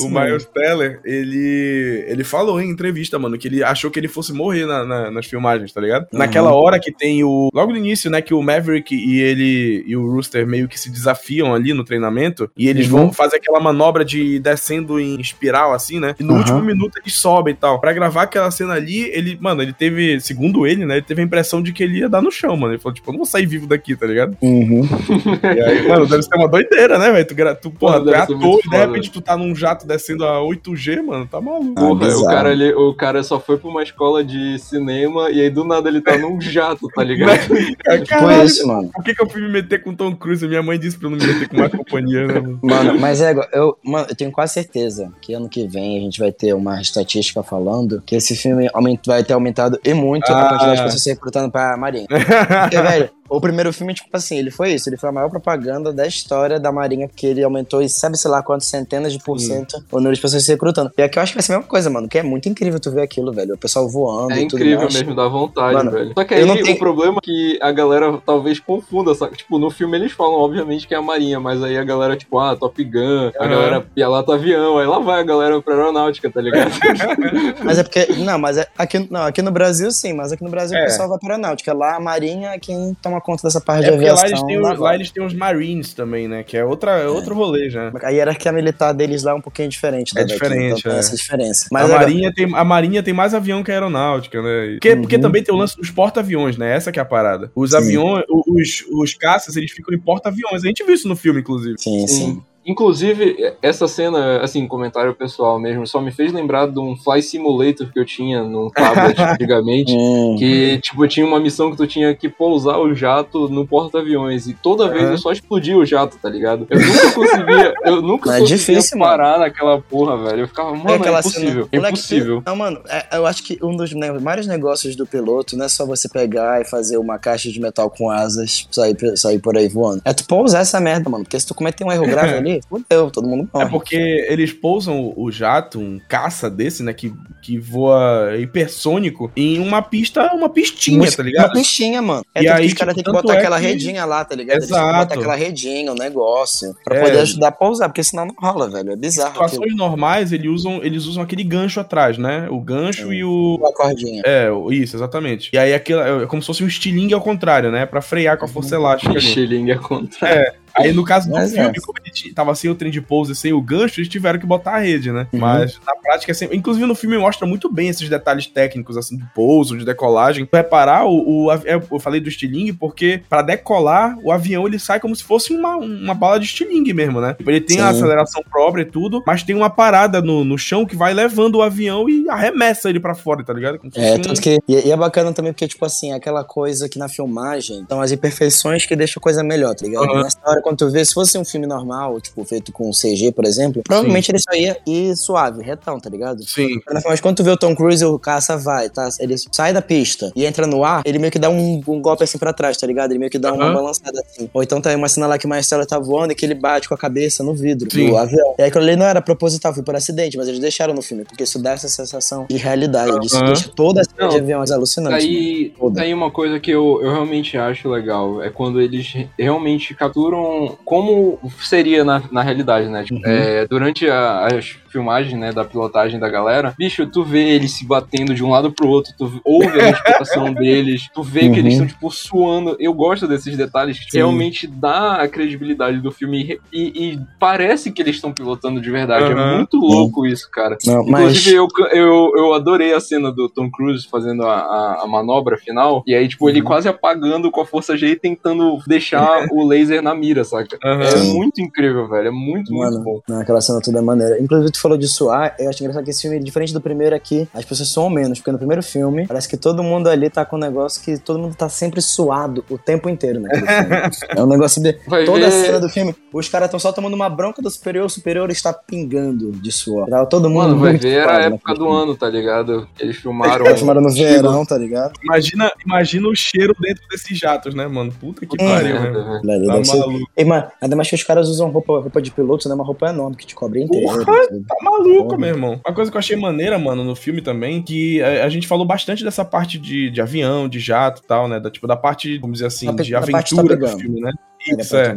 O. 0.00 0.08
Miles 0.08 0.44
Teller, 0.46 1.00
ele, 1.04 2.04
ele 2.06 2.22
falou 2.24 2.60
em 2.60 2.70
entrevista, 2.70 3.18
mano, 3.18 3.36
que 3.38 3.48
ele 3.48 3.62
achou 3.64 3.90
que 3.90 3.98
ele 3.98 4.06
fosse 4.08 4.32
morrer 4.32 4.66
na- 4.66 4.84
na- 4.84 5.10
nas 5.10 5.26
filmagens, 5.26 5.72
tá 5.72 5.80
ligado? 5.80 6.06
Uhum. 6.12 6.18
Naquela 6.18 6.52
hora 6.52 6.78
que 6.78 6.92
tem 6.92 7.24
o. 7.24 7.48
Logo 7.52 7.72
no 7.72 7.78
início, 7.78 8.10
né? 8.10 8.20
Que 8.22 8.32
o 8.34 8.42
Maverick 8.42 8.94
e 8.94 9.20
ele 9.20 9.84
e 9.86 9.96
o 9.96 10.06
Rooster 10.10 10.46
meio 10.46 10.68
que 10.68 10.78
se 10.78 10.90
desafiam 10.90 11.54
ali 11.54 11.72
no 11.72 11.84
treinamento. 11.84 12.50
E 12.56 12.68
eles 12.68 12.86
Uhum. 12.90 12.98
vão 12.98 13.12
fazer 13.12 13.36
aquela 13.36 13.60
manobra 13.60 14.04
de 14.04 14.38
descendo 14.38 15.00
em 15.00 15.20
espiral, 15.20 15.72
assim, 15.72 15.98
né? 15.98 16.14
E 16.18 16.22
no 16.22 16.32
Uhum. 16.34 16.38
último 16.38 16.60
minuto 16.62 16.98
eles 17.02 17.14
sobem 17.14 17.52
e 17.54 17.56
tal. 17.56 17.80
Pra 17.80 17.92
gravar 17.92 18.22
aquela 18.22 18.37
aquela 18.38 18.50
cena 18.50 18.74
ali, 18.74 19.10
ele, 19.12 19.36
mano, 19.40 19.62
ele 19.62 19.72
teve, 19.72 20.20
segundo 20.20 20.66
ele, 20.66 20.86
né, 20.86 20.96
ele 20.96 21.02
teve 21.02 21.20
a 21.20 21.24
impressão 21.24 21.62
de 21.62 21.72
que 21.72 21.82
ele 21.82 21.98
ia 21.98 22.08
dar 22.08 22.22
no 22.22 22.30
chão, 22.30 22.56
mano. 22.56 22.72
Ele 22.74 22.80
falou, 22.80 22.94
tipo, 22.94 23.10
eu 23.10 23.12
não 23.12 23.18
vou 23.18 23.26
sair 23.26 23.46
vivo 23.46 23.66
daqui, 23.66 23.96
tá 23.96 24.06
ligado? 24.06 24.36
Uhum. 24.40 24.82
E 25.42 25.60
aí, 25.60 25.88
mano, 25.88 26.06
deve 26.06 26.22
ser 26.22 26.34
uma 26.34 26.48
doideira, 26.48 26.98
né, 26.98 27.10
velho? 27.10 27.26
Tu, 27.26 27.34
tu, 27.60 27.70
porra, 27.70 28.00
tu 28.00 28.10
é 28.10 28.18
ator 28.18 28.60
e 28.64 28.68
de 28.68 28.76
repente 28.76 29.10
tu 29.10 29.20
tá 29.20 29.36
num 29.36 29.54
jato 29.54 29.86
descendo 29.86 30.24
a 30.24 30.40
8G, 30.40 31.02
mano, 31.02 31.26
tá 31.26 31.40
maluco. 31.40 31.74
Ah, 31.76 31.80
Porra, 31.80 32.16
o 32.16 32.24
cara, 32.24 32.52
ele, 32.52 32.72
o 32.72 32.94
cara 32.94 33.22
só 33.22 33.40
foi 33.40 33.56
pra 33.56 33.68
uma 33.68 33.82
escola 33.82 34.22
de 34.22 34.58
cinema 34.58 35.30
e 35.30 35.40
aí 35.40 35.50
do 35.50 35.64
nada 35.64 35.88
ele 35.88 36.00
tá 36.00 36.16
num 36.16 36.40
jato, 36.40 36.88
tá 36.94 37.02
ligado? 37.02 37.38
Foi 37.40 37.74
Caralho, 38.06 38.44
isso, 38.44 38.66
mano. 38.66 38.90
por 38.94 39.02
que, 39.02 39.14
que 39.14 39.22
eu 39.22 39.28
fui 39.28 39.40
me 39.40 39.48
meter 39.48 39.82
com 39.82 39.94
Tom 39.94 40.14
Cruise? 40.14 40.46
Minha 40.46 40.62
mãe 40.62 40.78
disse 40.78 40.98
pra 40.98 41.06
eu 41.08 41.10
não 41.10 41.18
me 41.18 41.26
meter 41.26 41.48
com 41.48 41.56
uma 41.56 41.70
companhia, 41.70 42.26
né, 42.26 42.40
mano? 42.40 42.58
Mano, 42.62 43.00
mas 43.00 43.20
é, 43.20 43.34
eu, 43.52 43.76
mano, 43.82 44.06
eu 44.08 44.14
tenho 44.14 44.30
quase 44.30 44.54
certeza 44.54 45.12
que 45.20 45.32
ano 45.32 45.48
que 45.48 45.66
vem 45.66 45.98
a 45.98 46.00
gente 46.00 46.18
vai 46.18 46.32
ter 46.32 46.52
uma 46.54 46.80
estatística 46.80 47.42
falando 47.42 48.02
que 48.04 48.17
esse 48.18 48.36
filme 48.36 48.68
aument- 48.74 49.00
vai 49.06 49.24
ter 49.24 49.32
aumentado 49.32 49.78
e 49.84 49.94
muito 49.94 50.30
Ah. 50.32 50.40
a 50.42 50.48
quantidade 50.50 50.76
de 50.76 50.82
pessoas 50.84 51.02
se 51.02 51.10
recrutando 51.10 51.50
pra 51.50 51.76
Marinha. 51.76 52.06
Porque, 52.62 52.80
velho, 52.80 53.10
o 53.28 53.40
primeiro 53.40 53.72
filme, 53.72 53.94
tipo 53.94 54.08
assim, 54.12 54.36
ele 54.38 54.50
foi 54.50 54.72
isso. 54.72 54.88
Ele 54.88 54.96
foi 54.96 55.08
a 55.08 55.12
maior 55.12 55.28
propaganda 55.28 55.92
da 55.92 56.06
história 56.06 56.58
da 56.58 56.70
Marinha, 56.72 57.08
porque 57.08 57.26
ele 57.26 57.42
aumentou, 57.42 57.82
e 57.82 57.88
sabe, 57.88 58.16
sei 58.18 58.30
lá, 58.30 58.42
quantos 58.42 58.66
centenas 58.68 59.12
de 59.12 59.18
por 59.18 59.38
cento 59.38 59.76
o 59.92 59.96
número 59.96 60.14
de 60.14 60.20
pessoas 60.20 60.44
se 60.44 60.52
recrutando. 60.52 60.90
E 60.96 61.02
aqui 61.02 61.18
eu 61.18 61.22
acho 61.22 61.32
que 61.32 61.38
vai 61.38 61.42
ser 61.42 61.52
a 61.52 61.56
mesma 61.56 61.68
coisa, 61.68 61.90
mano, 61.90 62.08
que 62.08 62.18
é 62.18 62.22
muito 62.22 62.48
incrível 62.48 62.78
tu 62.80 62.90
ver 62.90 63.02
aquilo, 63.02 63.32
velho. 63.32 63.54
O 63.54 63.58
pessoal 63.58 63.88
voando 63.88 64.32
É 64.32 64.40
e 64.42 64.48
tudo 64.48 64.58
incrível 64.60 64.80
mais. 64.82 64.94
mesmo, 64.94 65.14
dá 65.14 65.28
vontade, 65.28 65.74
Mano, 65.74 65.90
velho. 65.90 66.12
Só 66.16 66.24
que 66.24 66.34
aí 66.34 66.44
não 66.44 66.54
o 66.54 66.62
tenho- 66.62 66.78
problema 66.78 67.18
é 67.18 67.20
que 67.20 67.58
a 67.60 67.70
galera 67.72 68.18
talvez 68.24 68.58
confunda, 68.60 69.14
sabe? 69.14 69.36
Tipo, 69.36 69.58
no 69.58 69.70
filme 69.70 69.96
eles 69.98 70.12
falam, 70.12 70.34
obviamente, 70.34 70.86
que 70.86 70.94
é 70.94 70.96
a 70.96 71.02
Marinha, 71.02 71.38
mas 71.40 71.62
aí 71.62 71.76
a 71.76 71.84
galera, 71.84 72.16
tipo, 72.16 72.38
ah, 72.38 72.56
Top 72.56 72.82
Gun, 72.82 73.30
a 73.38 73.44
Aham. 73.44 73.50
galera 73.50 73.80
pilota 73.94 74.34
avião, 74.34 74.78
aí 74.78 74.86
lá 74.86 74.98
vai 74.98 75.20
a 75.20 75.24
galera 75.24 75.60
pra 75.62 75.74
aeronáutica, 75.74 76.30
tá 76.30 76.40
ligado? 76.40 76.70
Mas 77.64 77.78
é 77.78 77.82
porque. 77.82 78.06
Não, 78.18 78.38
mas 78.38 78.56
é, 78.58 78.66
aqui, 78.76 79.06
não, 79.10 79.22
aqui 79.22 79.42
no 79.42 79.50
Brasil 79.50 79.90
sim, 79.90 80.12
mas 80.12 80.32
aqui 80.32 80.42
no 80.44 80.50
Brasil 80.50 80.76
É. 80.78 80.82
o 80.82 80.84
pessoal 80.86 81.08
vai 81.08 81.18
pra 81.18 81.30
aeronáutica. 81.34 81.72
Lá 81.72 81.96
a 81.96 82.00
Marinha 82.00 82.50
é 82.50 82.58
quem 82.58 82.96
toma 83.02 83.17
conta 83.20 83.42
dessa 83.44 83.60
parte 83.60 83.82
de 83.84 83.88
É 83.88 83.90
lá 83.90 83.96
aviação. 83.96 84.26
eles, 84.28 84.42
têm, 84.44 84.58
lá 84.60 84.72
os- 84.74 84.78
lá 84.80 84.94
eles 84.94 85.10
têm 85.10 85.24
os 85.24 85.34
Marines 85.34 85.94
também, 85.94 86.26
né? 86.28 86.42
Que 86.42 86.56
é, 86.56 86.64
outra, 86.64 86.92
é 86.98 87.08
outro 87.08 87.34
rolê 87.34 87.68
já. 87.70 87.90
A 88.02 88.10
hierarquia 88.10 88.52
militar 88.52 88.92
deles 88.92 89.22
lá 89.22 89.32
é 89.32 89.34
um 89.34 89.40
pouquinho 89.40 89.68
diferente. 89.68 90.14
da 90.14 90.20
É 90.20 90.24
daqui, 90.24 90.34
diferente, 90.34 90.78
então 90.80 90.90
tem 90.90 90.92
é. 90.92 90.98
essa 90.98 91.16
diferença. 91.16 91.64
a, 91.66 91.68
Mas 91.72 91.90
é- 91.90 91.94
marinha 91.94 92.32
tem, 92.34 92.54
a 92.54 92.64
Marinha 92.64 93.02
tem 93.02 93.14
mais 93.14 93.34
avião 93.34 93.62
que 93.62 93.70
a 93.70 93.74
aeronáutica, 93.74 94.40
né? 94.42 94.72
Porque, 94.74 94.92
Uhum. 94.92 95.00
porque 95.02 95.18
também 95.18 95.42
tem 95.42 95.54
o 95.54 95.58
lance 95.58 95.76
dos 95.76 95.90
porta-aviões, 95.90 96.56
né? 96.56 96.74
Essa 96.74 96.90
que 96.92 96.98
é 96.98 97.02
a 97.02 97.04
parada. 97.04 97.50
Os 97.54 97.70
Sim. 97.70 97.76
aviões, 97.76 98.24
os, 98.28 98.84
os 98.90 99.14
caças, 99.14 99.56
eles 99.56 99.70
ficam 99.70 99.94
em 99.94 99.98
porta-aviões. 99.98 100.64
A 100.64 100.66
gente 100.66 100.84
viu 100.84 100.94
isso 100.94 101.08
no 101.08 101.16
filme, 101.16 101.40
inclusive. 101.40 101.76
Sim, 101.78 102.06
sim. 102.06 102.16
Sim. 102.16 102.42
Inclusive, 102.68 103.54
essa 103.62 103.88
cena, 103.88 104.40
assim, 104.42 104.68
comentário 104.68 105.14
pessoal 105.14 105.58
mesmo, 105.58 105.86
só 105.86 106.00
me 106.02 106.12
fez 106.12 106.32
lembrar 106.32 106.66
de 106.68 106.78
um 106.78 106.94
Fly 106.96 107.22
Simulator 107.22 107.90
que 107.90 107.98
eu 107.98 108.04
tinha 108.04 108.42
no 108.44 108.70
tablet 108.76 109.18
antigamente. 109.18 109.92
Hum. 109.96 110.36
Que, 110.38 110.78
tipo, 110.82 111.08
tinha 111.08 111.24
uma 111.26 111.40
missão 111.40 111.70
que 111.70 111.78
tu 111.78 111.86
tinha 111.86 112.14
que 112.14 112.28
pousar 112.28 112.78
o 112.78 112.94
jato 112.94 113.48
no 113.48 113.66
porta-aviões. 113.66 114.46
E 114.46 114.52
toda 114.52 114.86
vez 114.88 115.08
eu 115.08 115.16
só 115.16 115.32
explodia 115.32 115.76
o 115.78 115.84
jato, 115.86 116.18
tá 116.20 116.28
ligado? 116.28 116.66
Eu 116.68 116.78
nunca 116.78 117.12
conseguia. 117.12 117.74
Eu 117.84 118.02
nunca 118.02 118.30
É 118.30 118.40
conseguia 118.40 118.56
difícil, 118.58 118.98
parar 118.98 119.38
naquela 119.38 119.80
porra, 119.80 120.16
velho. 120.24 120.40
Eu 120.42 120.48
ficava, 120.48 120.70
mano, 120.74 120.90
é, 120.90 120.94
aquela 120.96 121.20
impossível. 121.20 121.50
cena- 121.50 121.68
Moleque, 121.72 121.88
impossível. 121.98 122.42
Não, 122.44 122.54
mano, 122.56 122.80
é- 122.88 123.16
eu 123.16 123.24
acho 123.26 123.42
que 123.44 123.58
um 123.62 123.74
dos 123.74 123.92
ne- 123.94 124.12
maiores 124.20 124.46
negócios 124.46 124.94
do 124.94 125.06
piloto 125.06 125.56
não 125.56 125.64
é 125.64 125.68
só 125.68 125.86
você 125.86 126.06
pegar 126.08 126.60
e 126.60 126.64
fazer 126.66 126.98
uma 126.98 127.18
caixa 127.18 127.50
de 127.50 127.58
metal 127.60 127.88
com 127.88 128.10
asas, 128.10 128.68
sair, 128.70 128.94
sair 129.16 129.38
por 129.38 129.56
aí 129.56 129.68
voando. 129.68 130.02
É 130.04 130.12
tu 130.12 130.26
pousar 130.26 130.60
essa 130.60 130.78
merda, 130.80 131.08
mano. 131.08 131.24
Porque 131.24 131.38
se 131.40 131.46
tu 131.46 131.54
cometer 131.54 131.82
um 131.84 131.90
erro 131.92 132.06
grave 132.06 132.34
ali, 132.36 132.57
fudeu, 132.68 133.10
todo 133.10 133.26
mundo 133.28 133.48
É 133.54 133.58
morre. 133.58 133.70
porque 133.70 133.96
eles 134.28 134.52
pousam 134.52 135.12
o 135.16 135.30
jato, 135.30 135.78
um 135.78 136.00
caça 136.08 136.48
desse, 136.50 136.82
né? 136.82 136.92
Que, 136.92 137.12
que 137.42 137.58
voa 137.58 138.36
hipersônico 138.38 139.30
em 139.36 139.58
uma 139.58 139.82
pista, 139.82 140.32
uma 140.34 140.48
pistinha, 140.48 141.02
Uma- 141.02 141.10
tá 141.12 141.22
ligado? 141.22 141.46
Uma 141.46 141.52
pistinha, 141.54 142.02
mano. 142.02 142.24
É 142.34 142.42
E 142.42 142.48
aí, 142.48 142.66
que 142.66 142.72
os 142.72 142.74
caras 142.74 142.94
tipo, 142.94 143.04
têm 143.04 143.12
que 143.12 143.18
tanto 143.18 143.22
botar 143.26 143.34
é 143.34 143.38
aquela 143.38 143.60
que- 143.60 143.66
redinha 143.66 144.04
lá, 144.04 144.24
tá 144.24 144.34
ligado? 144.34 144.56
Eles 144.56 144.68
têm 144.68 144.76
que 144.76 144.82
Exato. 144.84 144.98
botar 144.98 145.14
aquela 145.14 145.34
redinha, 145.36 145.92
o 145.92 145.94
negócio, 145.94 146.74
pra 146.84 146.96
É. 146.98 147.00
poder 147.04 147.18
ajudar 147.20 147.48
a 147.48 147.52
pousar, 147.52 147.88
porque 147.88 148.02
senão 148.04 148.26
não 148.26 148.34
rola, 148.38 148.68
velho. 148.68 148.90
É 148.90 148.94
Em 148.94 148.98
bizarro. 148.98 149.30
aquilo. 149.30 149.48
situações 149.48 149.76
normais, 149.76 150.32
eles 150.32 150.50
usam, 150.50 150.82
eles 150.82 151.04
usam 151.06 151.22
aquele 151.22 151.44
gancho 151.44 151.80
atrás, 151.80 152.18
né? 152.18 152.48
O 152.50 152.60
gancho 152.60 153.12
e 153.12 153.22
o. 153.24 153.56
Uma 153.58 153.72
cordinha. 153.72 154.22
É, 154.24 154.48
isso, 154.70 154.96
exatamente. 154.96 155.50
E 155.52 155.58
aí 155.58 155.72
aquilo 155.74 156.00
é 156.00 156.26
como 156.26 156.42
se 156.42 156.46
fosse 156.46 156.62
um 156.64 156.66
estilingue 156.66 157.14
ao 157.14 157.20
contrário, 157.20 157.70
né? 157.70 157.86
Pra 157.86 158.00
frear 158.00 158.36
com 158.38 158.44
a 158.44 158.48
força 158.48 158.74
elástica 158.74 159.12
ali. 159.12 159.20
Xilingue 159.20 159.72
é 159.72 159.76
contra. 159.76 160.54
Aí 160.78 160.92
no 160.92 161.04
caso 161.04 161.28
do 161.28 161.34
Mas 161.34 161.52
filme, 161.52 161.68
é. 161.68 161.80
como 161.80 161.98
ele 162.04 162.32
tava 162.34 162.54
sem 162.54 162.70
o 162.70 162.74
trem 162.74 162.90
de 162.90 163.00
pouso 163.00 163.32
e 163.32 163.34
sem 163.36 163.52
o 163.52 163.60
gancho, 163.60 164.00
eles 164.00 164.08
tiveram 164.08 164.38
que 164.38 164.46
botar 164.46 164.72
a 164.72 164.78
rede, 164.78 165.10
né? 165.12 165.26
Uhum. 165.32 165.40
Mas 165.40 165.78
na 165.86 165.94
prática, 165.96 166.32
é 166.32 166.34
sempre... 166.34 166.56
inclusive 166.56 166.86
no 166.86 166.94
filme 166.94 167.18
mostra 167.18 167.46
muito 167.46 167.70
bem 167.72 167.88
esses 167.88 168.08
detalhes 168.08 168.46
técnicos, 168.46 168.96
assim, 168.96 169.16
do 169.16 169.26
pouso, 169.34 169.76
de 169.76 169.84
decolagem. 169.84 170.44
Pra 170.44 170.60
reparar, 170.60 171.06
o, 171.06 171.44
o 171.46 171.52
é, 171.52 171.74
eu 171.90 171.98
falei 171.98 172.20
do 172.20 172.28
estilingue 172.28 172.72
porque 172.72 173.22
pra 173.28 173.42
decolar, 173.42 174.16
o 174.22 174.30
avião 174.32 174.66
ele 174.66 174.78
sai 174.78 175.00
como 175.00 175.14
se 175.14 175.24
fosse 175.24 175.52
uma, 175.52 175.76
uma 175.76 176.14
bala 176.14 176.38
de 176.38 176.46
estilingue 176.46 176.92
mesmo, 176.94 177.20
né? 177.20 177.36
Ele 177.46 177.60
tem 177.60 177.80
a 177.80 177.90
Sim. 177.92 177.98
aceleração 177.98 178.42
própria 178.50 178.82
e 178.82 178.86
tudo, 178.86 179.22
mas 179.26 179.42
tem 179.42 179.54
uma 179.54 179.70
parada 179.70 180.20
no, 180.20 180.44
no 180.44 180.58
chão 180.58 180.84
que 180.86 180.96
vai 180.96 181.12
levando 181.14 181.56
o 181.56 181.62
avião 181.62 182.08
e 182.08 182.28
arremessa 182.28 182.88
ele 182.88 183.00
pra 183.00 183.14
fora, 183.14 183.44
tá 183.44 183.52
ligado? 183.52 183.78
É, 183.96 184.14
um- 184.14 184.20
tanto 184.20 184.40
que. 184.40 184.58
E, 184.68 184.88
e 184.88 184.90
é 184.92 184.96
bacana 184.96 185.32
também 185.32 185.52
porque, 185.52 185.66
tipo 185.68 185.84
assim, 185.84 186.12
aquela 186.12 186.44
coisa 186.44 186.88
que 186.88 186.98
na 186.98 187.08
filmagem 187.08 187.84
são 187.88 188.00
as 188.00 188.12
imperfeições 188.12 188.86
que 188.86 188.94
deixam 188.96 189.20
a 189.20 189.22
coisa 189.22 189.42
melhor, 189.42 189.74
tá 189.74 189.84
ligado? 189.86 190.04
Aham. 190.04 190.22
Nessa 190.22 190.38
hora, 190.44 190.60
quando 190.68 190.78
tu 190.78 190.90
vê, 190.90 191.04
se 191.04 191.14
fosse 191.14 191.36
um 191.38 191.44
filme 191.44 191.66
normal, 191.66 192.20
tipo, 192.20 192.44
feito 192.44 192.70
com 192.72 192.90
CG, 192.90 193.32
por 193.32 193.44
exemplo, 193.44 193.82
provavelmente 193.82 194.30
ele 194.30 194.38
só 194.38 194.54
ia 194.54 194.76
ir 194.86 195.16
suave, 195.16 195.62
retão, 195.62 195.98
tá 195.98 196.10
ligado? 196.10 196.42
Sim. 196.46 196.78
Mas 197.06 197.20
quando 197.20 197.36
tu 197.38 197.44
vê 197.44 197.50
o 197.50 197.56
Tom 197.56 197.74
Cruise, 197.74 198.04
o 198.04 198.18
caça 198.18 198.56
vai, 198.56 198.88
tá? 198.90 199.08
Ele 199.18 199.34
sai 199.52 199.72
da 199.72 199.80
pista 199.80 200.30
e 200.36 200.44
entra 200.44 200.66
no 200.66 200.84
ar, 200.84 201.02
ele 201.04 201.18
meio 201.18 201.30
que 201.32 201.38
dá 201.38 201.48
um, 201.48 201.80
um 201.88 202.00
golpe 202.00 202.24
assim 202.24 202.38
pra 202.38 202.52
trás, 202.52 202.76
tá 202.76 202.86
ligado? 202.86 203.12
Ele 203.12 203.18
meio 203.18 203.30
que 203.30 203.38
dá 203.38 203.52
uma 203.52 203.72
balançada 203.72 204.20
assim. 204.20 204.48
Ou 204.52 204.62
então 204.62 204.80
tá 204.80 204.94
uma 204.94 205.08
cena 205.08 205.26
lá 205.26 205.38
que 205.38 205.46
o 205.46 205.48
Marcelo 205.48 205.86
tá 205.86 205.98
voando 205.98 206.32
e 206.32 206.34
que 206.34 206.44
ele 206.44 206.54
bate 206.54 206.88
com 206.88 206.94
a 206.94 206.98
cabeça 206.98 207.42
no 207.42 207.54
vidro 207.54 207.88
Sim. 207.90 208.10
do 208.10 208.16
avião. 208.16 208.54
E 208.58 208.62
aí 208.62 208.68
aquilo 208.68 208.84
ali 208.84 208.96
não 208.96 209.06
era 209.06 209.20
proposital, 209.22 209.72
foi 209.72 209.82
por 209.82 209.94
acidente, 209.96 210.36
mas 210.36 210.48
eles 210.48 210.60
deixaram 210.60 210.92
no 210.94 211.02
filme, 211.02 211.24
porque 211.24 211.44
isso 211.44 211.58
dá 211.58 211.72
essa 211.72 211.88
sensação 211.88 212.46
de 212.48 212.56
realidade. 212.56 213.26
Isso 213.26 213.36
Aham. 213.36 213.46
deixa 213.46 213.68
toda 213.74 214.00
a 214.00 214.04
cena 214.04 214.28
de 214.28 214.36
aviões 214.36 214.70
alucinante. 214.70 215.24
Aí, 215.26 215.72
Toda. 215.78 216.02
aí 216.02 216.12
uma 216.12 216.30
coisa 216.30 216.58
que 216.60 216.70
eu, 216.70 217.00
eu 217.02 217.10
realmente 217.12 217.56
acho 217.56 217.88
legal 217.88 218.42
é 218.42 218.50
quando 218.50 218.80
eles 218.80 219.06
re- 219.12 219.28
realmente 219.38 219.94
capturam 219.94 220.57
como 220.84 221.38
seria 221.60 222.04
na, 222.04 222.22
na 222.32 222.42
realidade, 222.42 222.88
né? 222.88 223.04
Tipo, 223.04 223.18
Uhum. 223.20 223.32
é, 223.32 223.66
durante 223.66 224.08
a- 224.10 224.46
as 224.46 224.76
filmagens, 224.90 225.38
né, 225.38 225.52
da 225.52 225.64
pilotagem 225.64 226.18
da 226.18 226.28
galera, 226.28 226.74
bicho, 226.78 227.06
tu 227.06 227.22
vê 227.24 227.48
eles 227.50 227.72
se 227.72 227.84
batendo 227.86 228.34
de 228.34 228.42
um 228.44 228.50
lado 228.50 228.72
pro 228.72 228.88
outro, 228.88 229.12
tu 229.16 229.40
ouve 229.44 229.80
a 229.80 229.84
respiração 229.90 230.52
deles, 230.52 231.08
tu 231.14 231.22
vê 231.22 231.40
que 231.50 231.58
eles 231.58 231.64
Uhum. 231.78 231.84
estão, 231.84 231.86
tipo, 231.86 232.10
suando. 232.10 232.76
Eu 232.80 232.92
gosto 232.94 233.26
desses 233.28 233.56
detalhes 233.56 233.98
que 233.98 234.10
Sim. 234.10 234.18
realmente 234.18 234.66
dá 234.66 235.16
a 235.22 235.28
credibilidade 235.28 236.00
do 236.00 236.10
filme 236.10 236.58
e, 236.72 236.80
e- 237.12 237.20
parece 237.38 237.90
que 237.92 238.00
eles 238.02 238.16
estão 238.16 238.32
pilotando 238.32 238.80
de 238.80 238.90
verdade. 238.90 239.24
Aham. 239.32 239.52
É 239.52 239.56
muito 239.56 239.76
louco 239.78 240.26
isso, 240.26 240.48
cara. 240.50 240.76
Não, 240.86 241.04
mas. 241.06 241.20
Inclusive, 241.36 241.54
eu, 241.56 241.68
eu, 241.92 242.32
eu 242.36 242.54
adorei 242.54 242.92
a 242.94 243.00
cena 243.00 243.30
do 243.30 243.48
Tom 243.48 243.70
Cruise 243.70 244.06
fazendo 244.10 244.44
a, 244.46 244.54
a, 244.58 245.02
a 245.04 245.06
manobra 245.06 245.56
final. 245.56 246.02
E 246.06 246.14
aí, 246.14 246.26
tipo, 246.28 246.48
ele 246.48 246.62
quase 246.62 246.88
apagando 246.88 247.50
com 247.50 247.60
a 247.60 247.66
força 247.66 247.96
G 247.96 248.08
e 248.08 248.16
tentando 248.16 248.78
deixar 248.86 249.46
o 249.52 249.66
laser 249.66 250.02
na 250.02 250.14
mira, 250.14 250.44
saca? 250.44 250.78
É 250.82 251.10
Sim. 251.18 251.32
muito 251.34 251.60
incrível, 251.60 252.08
velho. 252.08 252.28
É 252.28 252.30
muito, 252.30 252.72
muito 252.72 252.92
Mano, 252.92 253.04
bom. 253.04 253.20
não, 253.28 253.40
aquela 253.40 253.60
cena 253.60 253.80
toda 253.80 253.98
é 253.98 254.02
maneira. 254.02 254.40
Inclusive, 254.40 254.70
tu 254.78 254.82
falou 254.82 254.96
de 254.98 255.06
suar, 255.08 255.54
eu 255.58 255.68
acho 255.68 255.82
engraçado 255.82 256.04
que 256.04 256.10
esse 256.10 256.22
filme, 256.22 256.38
diferente 256.42 256.72
do 256.72 256.80
primeiro 256.80 257.14
aqui, 257.14 257.48
as 257.52 257.64
pessoas 257.64 257.88
suam 257.88 258.08
menos, 258.10 258.38
porque 258.38 258.52
no 258.52 258.58
primeiro 258.58 258.82
filme, 258.82 259.26
parece 259.26 259.48
que 259.48 259.56
todo 259.56 259.82
mundo 259.82 260.08
ali 260.08 260.30
tá 260.30 260.44
com 260.44 260.56
um 260.56 260.58
negócio 260.58 261.02
que 261.02 261.18
todo 261.18 261.38
mundo 261.38 261.54
tá 261.54 261.68
sempre 261.68 262.00
suado 262.00 262.64
o 262.70 262.78
tempo 262.78 263.08
inteiro 263.08 263.40
naquele 263.40 263.66
filme. 263.66 263.88
É 264.38 264.42
um 264.42 264.46
negócio 264.46 264.82
de. 264.82 264.96
Vai 265.06 265.24
Toda 265.24 265.46
a 265.46 265.50
ver- 265.50 265.64
cena 265.66 265.80
do 265.80 265.88
filme, 265.88 266.14
os 266.32 266.48
caras 266.48 266.66
estão 266.66 266.78
só 266.78 266.92
tomando 266.92 267.14
uma 267.14 267.28
bronca 267.28 267.60
do 267.60 267.70
superior, 267.70 268.06
o 268.06 268.10
superior 268.10 268.50
está 268.50 268.72
pingando 268.72 269.52
de 269.52 269.72
suor. 269.72 270.08
Tava 270.08 270.26
todo 270.26 270.48
mundo 270.48 270.62
Mano, 270.68 270.78
vai 270.78 270.90
muito 270.92 271.02
ver, 271.02 271.14
era 271.20 271.36
a 271.38 271.42
época 271.42 271.74
do 271.74 271.84
filme. 271.84 272.02
ano, 272.02 272.16
tá 272.16 272.28
ligado? 272.28 272.88
Eles 272.98 273.16
filmaram. 273.18 273.66
Eles 273.66 273.78
filmaram 273.78 274.00
no 274.00 274.10
verão, 274.12 274.64
tá 274.64 274.76
ligado? 274.78 275.12
Imagina, 275.22 275.70
imagina 275.84 276.28
o 276.28 276.34
cheiro 276.36 276.74
dentro 276.80 277.02
desses 277.10 277.36
jatos, 277.38 277.74
né, 277.74 277.86
mano? 277.88 278.12
Puta 278.20 278.46
que 278.46 278.54
Hum. 278.62 278.68
pariu, 278.68 278.96
É, 278.96 279.00
né? 279.00 279.10
velho. 279.10 279.32
Aquilo 279.36 279.52
ali 279.52 279.66
Tá 279.66 279.84
ser- 279.84 279.96
maluco. 279.98 280.30
E, 280.36 280.44
mano, 280.44 280.66
ainda 280.80 280.96
mais 280.96 281.08
que 281.08 281.14
os 281.14 281.22
caras 281.22 281.48
usam 281.48 281.70
roupa, 281.70 281.92
roupa 282.00 282.20
de 282.22 282.30
piloto, 282.30 282.68
né? 282.68 282.74
Uma 282.74 282.84
roupa 282.84 283.08
enorme 283.08 283.36
que 283.36 283.46
te 283.46 283.54
cobre 283.54 283.82
inteiro. 283.82 284.06
Porra! 284.24 284.26
Tá 284.68 284.76
maluco, 284.82 285.24
Porra. 285.28 285.38
meu 285.38 285.48
irmão. 285.48 285.80
Uma 285.86 285.94
coisa 285.94 286.10
que 286.10 286.16
eu 286.16 286.18
achei 286.18 286.36
maneira, 286.36 286.78
mano, 286.78 287.02
no 287.02 287.16
filme 287.16 287.40
também, 287.40 287.82
que 287.82 288.22
a, 288.22 288.44
a 288.44 288.48
gente 288.48 288.66
falou 288.68 288.86
bastante 288.86 289.24
dessa 289.24 289.44
parte 289.44 289.78
de, 289.78 290.10
de 290.10 290.20
avião, 290.20 290.68
de 290.68 290.78
jato 290.78 291.22
e 291.24 291.26
tal, 291.26 291.48
né? 291.48 291.58
Da, 291.58 291.70
tipo, 291.70 291.86
da 291.86 291.96
parte, 291.96 292.38
vamos 292.38 292.54
dizer 292.58 292.66
assim, 292.66 292.94
Da 292.94 293.02
de 293.02 293.10
da 293.12 293.18
aventura 293.18 293.76
Top 293.78 293.92
do 293.92 293.98
filme, 293.98 294.20
né? 294.20 294.32
Era 294.70 294.82
Isso, 294.82 294.96
é. 294.96 295.16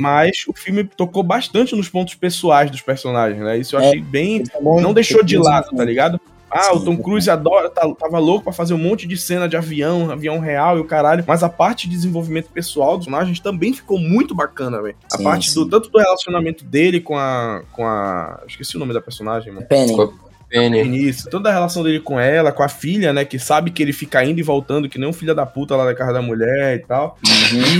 Mas 0.00 0.44
o 0.48 0.52
filme 0.54 0.82
tocou 0.82 1.22
bastante 1.22 1.76
nos 1.76 1.88
pontos 1.90 2.14
pessoais 2.14 2.70
dos 2.70 2.80
personagens, 2.80 3.40
né? 3.40 3.58
Isso 3.58 3.76
eu 3.76 3.80
É. 3.80 3.86
achei 3.88 4.00
bem. 4.00 4.36
Ele 4.36 4.46
tá 4.48 4.58
bom, 4.60 4.80
Não 4.80 4.92
deixou 4.94 5.22
de 5.22 5.36
lado, 5.36 5.68
tá 5.76 5.84
ligado? 5.84 6.18
Ah, 6.50 6.74
o 6.74 6.84
Tom. 6.84 6.96
Cruise 6.96 7.28
adora, 7.30 7.68
tá- 7.70 7.88
tava 7.98 8.18
louco 8.18 8.44
pra 8.44 8.52
fazer 8.52 8.74
um 8.74 8.78
monte 8.78 9.06
de 9.06 9.16
cena 9.16 9.48
de 9.48 9.56
avião, 9.56 10.10
avião 10.10 10.38
real 10.38 10.78
e 10.78 10.80
o 10.80 10.84
caralho. 10.84 11.24
Mas 11.26 11.42
a 11.42 11.48
parte 11.48 11.88
de 11.88 11.94
desenvolvimento 11.96 12.48
pessoal 12.50 12.96
dos 12.96 13.06
personagens 13.06 13.40
também 13.40 13.72
ficou 13.72 13.98
muito 13.98 14.34
bacana, 14.34 14.80
velho. 14.82 14.96
A 15.12 15.16
Sim, 15.18 15.24
parte 15.24 15.52
do 15.54 15.64
sim. 15.64 15.68
tanto 15.70 15.90
do 15.90 15.98
relacionamento 15.98 16.64
dele 16.64 17.00
com 17.00 17.16
a. 17.16 17.62
com 17.72 17.86
a. 17.86 18.42
Esqueci 18.46 18.76
o 18.76 18.78
nome 18.78 18.92
da 18.94 19.00
personagem, 19.00 19.52
mano. 19.52 19.66
Penny. 19.66 19.92
Penny. 20.48 21.08
Isso, 21.08 21.28
toda 21.30 21.48
a 21.48 21.52
relação 21.52 21.82
dele 21.82 22.00
com 22.00 22.18
ela, 22.18 22.50
com 22.52 22.62
a 22.62 22.68
filha, 22.68 23.12
né? 23.12 23.24
Que 23.24 23.38
sabe 23.38 23.70
que 23.70 23.82
ele 23.82 23.92
fica 23.92 24.24
indo 24.24 24.38
e 24.40 24.42
voltando, 24.42 24.88
que 24.88 24.98
nem 24.98 25.08
um 25.08 25.12
filho 25.12 25.34
da 25.34 25.44
puta 25.46 25.76
lá 25.76 25.84
da 25.84 25.94
casa 25.94 26.12
da 26.14 26.22
mulher 26.22 26.76
e 26.76 26.86
tal. 26.86 27.18